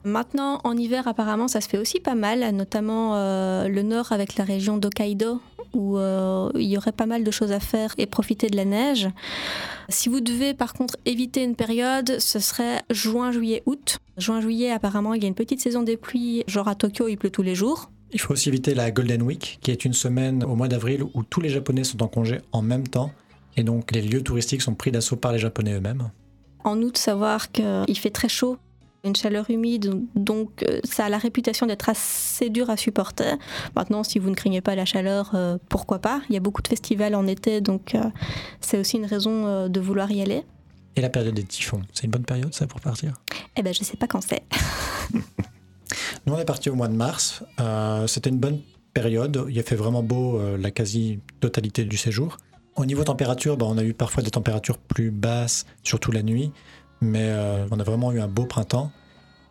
Maintenant, 0.05 0.61
en 0.65 0.77
hiver, 0.77 1.07
apparemment, 1.09 1.49
ça 1.49 1.61
se 1.61 1.69
fait 1.69 1.79
aussi 1.79 2.01
pas 2.01 2.15
mal, 2.15 2.41
notamment 2.55 3.17
euh, 3.17 3.69
le 3.69 3.83
nord 3.83 4.13
avec 4.13 4.37
la 4.37 4.45
région 4.45 4.79
d'Hokkaido, 4.79 5.41
où 5.73 5.99
euh, 5.99 6.51
il 6.55 6.63
y 6.63 6.77
aurait 6.77 6.93
pas 6.93 7.07
mal 7.07 7.25
de 7.25 7.31
choses 7.31 7.53
à 7.53 7.61
faire 7.61 7.95
et 7.99 8.07
profiter 8.07 8.49
de 8.49 8.57
la 8.57 8.65
neige. 8.65 9.09
Si 9.89 10.09
vous 10.09 10.21
devez 10.21 10.55
par 10.55 10.73
contre 10.73 10.97
éviter 11.07 11.43
une 11.43 11.57
période, 11.57 12.19
ce 12.19 12.39
serait 12.39 12.83
juin, 12.91 13.33
juillet, 13.33 13.63
août. 13.67 13.99
Juin, 14.17 14.41
juillet, 14.41 14.71
apparemment, 14.71 15.15
il 15.15 15.23
y 15.23 15.25
a 15.25 15.29
une 15.29 15.35
petite 15.35 15.61
saison 15.61 15.83
des 15.83 15.97
pluies, 15.97 16.45
genre 16.47 16.69
à 16.69 16.75
Tokyo, 16.75 17.09
il 17.09 17.17
pleut 17.17 17.31
tous 17.31 17.43
les 17.43 17.55
jours. 17.55 17.91
Il 18.13 18.21
faut 18.21 18.33
aussi 18.33 18.49
éviter 18.49 18.75
la 18.75 18.91
Golden 18.91 19.23
Week, 19.23 19.59
qui 19.63 19.71
est 19.71 19.85
une 19.85 19.93
semaine 19.93 20.43
au 20.45 20.57
mois 20.57 20.69
d'avril 20.69 21.05
où 21.15 21.23
tous 21.23 21.41
les 21.41 21.49
Japonais 21.49 21.85
sont 21.85 22.03
en 22.03 22.09
congé 22.09 22.39
en 22.53 22.63
même 22.63 22.89
temps. 22.89 23.13
Et 23.57 23.63
donc 23.63 23.93
les 23.93 24.03
lieux 24.03 24.23
touristiques 24.23 24.63
sont 24.63 24.75
pris 24.75 24.91
d'assaut 24.91 25.17
par 25.17 25.33
les 25.33 25.39
Japonais 25.39 25.75
eux-mêmes. 25.75 26.11
En 26.65 26.81
août, 26.83 26.99
savoir 26.99 27.53
qu'il 27.53 27.99
fait 27.99 28.11
très 28.11 28.29
chaud, 28.29 28.59
une 29.05 29.17
chaleur 29.17 29.49
humide, 29.51 30.03
donc 30.15 30.63
euh, 30.63 30.81
ça 30.85 31.07
a 31.07 31.09
la 31.09 31.19
réputation 31.19 31.67
d'être 31.67 31.89
assez 31.89 32.51
dur 32.51 32.71
à 32.71 32.77
supporter. 32.77 33.39
Maintenant, 33.75 34.03
si 34.03 34.19
vous 34.19 34.31
ne 34.31 34.35
craignez 34.35 34.61
pas 34.61 34.75
la 34.75 34.85
chaleur, 34.85 35.31
euh, 35.35 35.59
pourquoi 35.69 35.99
pas? 35.99 36.21
Il 36.29 36.35
y 36.35 36.37
a 36.37 36.41
beaucoup 36.41 36.63
de 36.63 36.69
festivals 36.69 37.15
en 37.15 37.27
été, 37.27 37.61
donc 37.61 37.95
euh, 37.95 38.05
c'est 38.61 38.79
aussi 38.79 38.97
une 38.97 39.07
raison 39.07 39.47
euh, 39.47 39.69
de 39.69 39.81
vouloir 39.81 40.11
y 40.11 40.21
aller. 40.21 40.45
Et 40.97 41.01
la 41.01 41.09
période 41.09 41.35
des 41.35 41.45
typhons, 41.45 41.83
c'est 41.93 42.05
une 42.05 42.11
bonne 42.11 42.25
période 42.25 42.53
ça 42.53 42.67
pour 42.67 42.81
partir? 42.81 43.15
Eh 43.57 43.63
ben, 43.63 43.73
je 43.73 43.85
sais 43.85 43.97
pas 43.97 44.07
quand 44.07 44.21
c'est. 44.21 44.43
Nous 46.27 46.35
on 46.35 46.39
est 46.39 46.45
parti 46.45 46.69
au 46.69 46.75
mois 46.75 46.89
de 46.89 46.95
mars. 46.95 47.43
C'était 48.07 48.31
une 48.31 48.39
bonne 48.39 48.61
période. 48.93 49.47
Il 49.49 49.59
a 49.59 49.63
fait 49.63 49.77
vraiment 49.77 50.03
beau 50.03 50.41
la 50.57 50.71
quasi-totalité 50.71 51.85
du 51.85 51.97
séjour. 51.97 52.37
Au 52.77 52.87
niveau 52.87 53.05
température, 53.05 53.57
bah, 53.57 53.67
on 53.69 53.79
a 53.79 53.85
eu 53.85 53.95
parfois 53.95 54.23
des 54.23 54.31
températures 54.31 54.79
plus 54.79 55.11
basses, 55.11 55.67
surtout 55.83 56.13
la 56.13 56.23
nuit. 56.23 56.53
Mais 57.01 57.29
euh, 57.31 57.67
on 57.71 57.81
a 57.81 57.83
vraiment 57.83 58.13
eu 58.13 58.21
un 58.21 58.29
beau 58.29 58.45
printemps. 58.45 58.91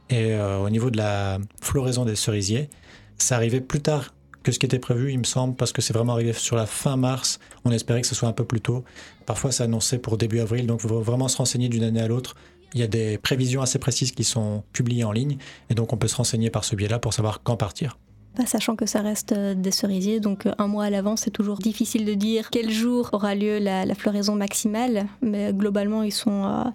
Et 0.09 0.33
euh, 0.33 0.57
au 0.59 0.69
niveau 0.69 0.89
de 0.89 0.97
la 0.97 1.39
floraison 1.61 2.05
des 2.05 2.15
cerisiers, 2.15 2.69
ça 3.17 3.35
arrivait 3.35 3.61
plus 3.61 3.81
tard 3.81 4.13
que 4.43 4.51
ce 4.51 4.59
qui 4.59 4.65
était 4.65 4.79
prévu, 4.79 5.11
il 5.11 5.19
me 5.19 5.23
semble, 5.23 5.55
parce 5.55 5.71
que 5.73 5.81
c'est 5.81 5.93
vraiment 5.93 6.13
arrivé 6.13 6.33
sur 6.33 6.55
la 6.55 6.65
fin 6.65 6.95
mars. 6.95 7.39
On 7.65 7.71
espérait 7.71 8.01
que 8.01 8.07
ce 8.07 8.15
soit 8.15 8.29
un 8.29 8.33
peu 8.33 8.45
plus 8.45 8.61
tôt. 8.61 8.83
Parfois, 9.25 9.51
c'est 9.51 9.63
annoncé 9.63 9.97
pour 9.99 10.17
début 10.17 10.39
avril, 10.39 10.65
donc 10.65 10.81
il 10.83 10.89
faut 10.89 11.01
vraiment 11.01 11.27
se 11.27 11.37
renseigner 11.37 11.69
d'une 11.69 11.83
année 11.83 12.01
à 12.01 12.07
l'autre. 12.07 12.35
Il 12.73 12.79
y 12.79 12.83
a 12.83 12.87
des 12.87 13.17
prévisions 13.17 13.61
assez 13.61 13.79
précises 13.79 14.11
qui 14.11 14.23
sont 14.23 14.63
publiées 14.73 15.03
en 15.03 15.11
ligne, 15.11 15.37
et 15.69 15.75
donc 15.75 15.91
on 15.91 15.97
peut 15.97 16.07
se 16.07 16.15
renseigner 16.15 16.49
par 16.49 16.63
ce 16.63 16.75
biais-là 16.75 16.99
pour 16.99 17.13
savoir 17.13 17.43
quand 17.43 17.57
partir. 17.57 17.97
Pas 18.35 18.45
sachant 18.45 18.75
que 18.75 18.85
ça 18.85 19.01
reste 19.01 19.33
euh, 19.33 19.55
des 19.55 19.71
cerisiers, 19.71 20.19
donc 20.19 20.47
un 20.57 20.67
mois 20.67 20.85
à 20.85 20.89
l'avance, 20.89 21.21
c'est 21.21 21.31
toujours 21.31 21.57
difficile 21.57 22.05
de 22.05 22.13
dire 22.13 22.49
quel 22.51 22.69
jour 22.71 23.09
aura 23.11 23.35
lieu 23.35 23.59
la, 23.59 23.93
floraison 23.95 24.35
maximale, 24.35 25.07
mais 25.21 25.51
globalement, 25.51 26.03
ils 26.03 26.13
sont 26.13 26.71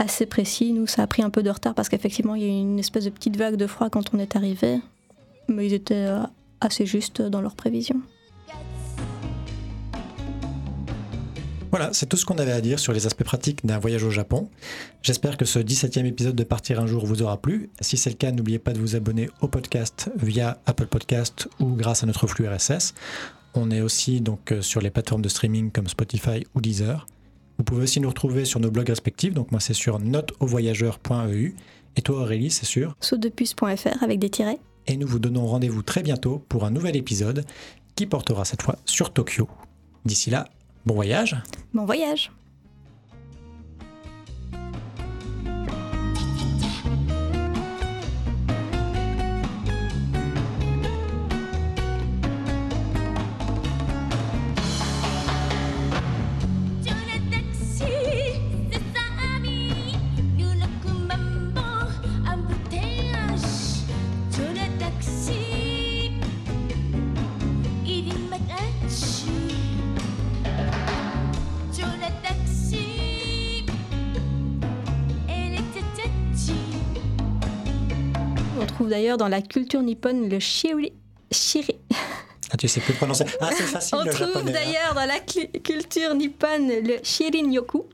assez 0.00 0.26
précis. 0.26 0.72
Nous, 0.72 0.86
ça 0.86 1.02
a 1.02 1.06
pris 1.06 1.22
un 1.22 1.30
peu 1.30 1.42
de 1.42 1.50
retard 1.50 1.74
parce 1.74 1.88
qu'effectivement, 1.88 2.34
il 2.34 2.42
y 2.42 2.44
a 2.46 2.48
eu 2.48 2.60
une 2.60 2.78
espèce 2.78 3.04
de 3.04 3.10
petite 3.10 3.36
vague 3.36 3.56
de 3.56 3.66
froid 3.66 3.90
quand 3.90 4.14
on 4.14 4.18
est 4.18 4.34
arrivé, 4.34 4.80
mais 5.48 5.66
ils 5.66 5.74
étaient 5.74 5.94
euh, 5.94 6.22
assez 6.60 6.86
justes 6.86 7.22
dans 7.22 7.42
leurs 7.42 7.54
prévisions. 7.54 8.00
Voilà, 11.70 11.90
c'est 11.92 12.06
tout 12.06 12.16
ce 12.16 12.24
qu'on 12.24 12.38
avait 12.38 12.50
à 12.50 12.60
dire 12.60 12.80
sur 12.80 12.92
les 12.92 13.06
aspects 13.06 13.22
pratiques 13.22 13.64
d'un 13.64 13.78
voyage 13.78 14.02
au 14.02 14.10
Japon. 14.10 14.48
J'espère 15.02 15.36
que 15.36 15.44
ce 15.44 15.60
17e 15.60 16.04
épisode 16.04 16.34
de 16.34 16.42
Partir 16.42 16.80
un 16.80 16.86
jour 16.86 17.06
vous 17.06 17.22
aura 17.22 17.36
plu. 17.36 17.70
Si 17.80 17.96
c'est 17.96 18.10
le 18.10 18.16
cas, 18.16 18.32
n'oubliez 18.32 18.58
pas 18.58 18.72
de 18.72 18.80
vous 18.80 18.96
abonner 18.96 19.30
au 19.40 19.46
podcast 19.46 20.10
via 20.16 20.58
Apple 20.66 20.86
Podcast 20.86 21.48
ou 21.60 21.66
grâce 21.76 22.02
à 22.02 22.06
notre 22.06 22.26
flux 22.26 22.48
RSS. 22.48 22.94
On 23.54 23.70
est 23.70 23.80
aussi 23.82 24.20
donc 24.20 24.50
euh, 24.50 24.62
sur 24.62 24.80
les 24.80 24.90
plateformes 24.90 25.22
de 25.22 25.28
streaming 25.28 25.70
comme 25.70 25.86
Spotify 25.86 26.44
ou 26.56 26.60
Deezer. 26.60 27.06
Vous 27.60 27.64
pouvez 27.64 27.82
aussi 27.82 28.00
nous 28.00 28.08
retrouver 28.08 28.46
sur 28.46 28.58
nos 28.58 28.70
blogs 28.70 28.88
respectifs. 28.88 29.34
Donc 29.34 29.50
moi 29.50 29.60
c'est 29.60 29.74
sur 29.74 29.98
noteauvoyageur.eu 29.98 31.54
Et 31.94 32.00
toi 32.00 32.22
Aurélie, 32.22 32.50
c'est 32.50 32.64
sûr. 32.64 32.96
Saudepuce.fr 33.00 34.02
avec 34.02 34.18
des 34.18 34.30
tirets. 34.30 34.58
Et 34.86 34.96
nous 34.96 35.06
vous 35.06 35.18
donnons 35.18 35.46
rendez-vous 35.46 35.82
très 35.82 36.02
bientôt 36.02 36.42
pour 36.48 36.64
un 36.64 36.70
nouvel 36.70 36.96
épisode 36.96 37.44
qui 37.96 38.06
portera 38.06 38.46
cette 38.46 38.62
fois 38.62 38.76
sur 38.86 39.12
Tokyo. 39.12 39.46
D'ici 40.06 40.30
là, 40.30 40.48
bon 40.86 40.94
voyage 40.94 41.36
Bon 41.74 41.84
voyage 41.84 42.32
d'ailleurs 79.00 79.16
dans 79.16 79.28
la 79.28 79.40
culture 79.40 79.80
nippone 79.80 80.28
le 80.28 80.38
shiri. 80.38 80.92
shiri. 81.32 81.76
Ah, 82.52 82.56
tu 82.58 82.68
sais 82.68 82.80
plus 82.80 82.92
prononcer. 82.92 83.24
Ah, 83.40 83.48
c'est 83.56 83.62
facile 83.62 83.96
On 83.98 84.04
le 84.04 84.10
trouve 84.10 84.36
hein. 84.36 84.42
d'ailleurs 84.44 84.94
dans 84.94 85.06
la 85.06 85.20
culture 85.20 86.14
nippone 86.14 86.68
le 86.68 86.96
shirin-yoku. 87.02 87.86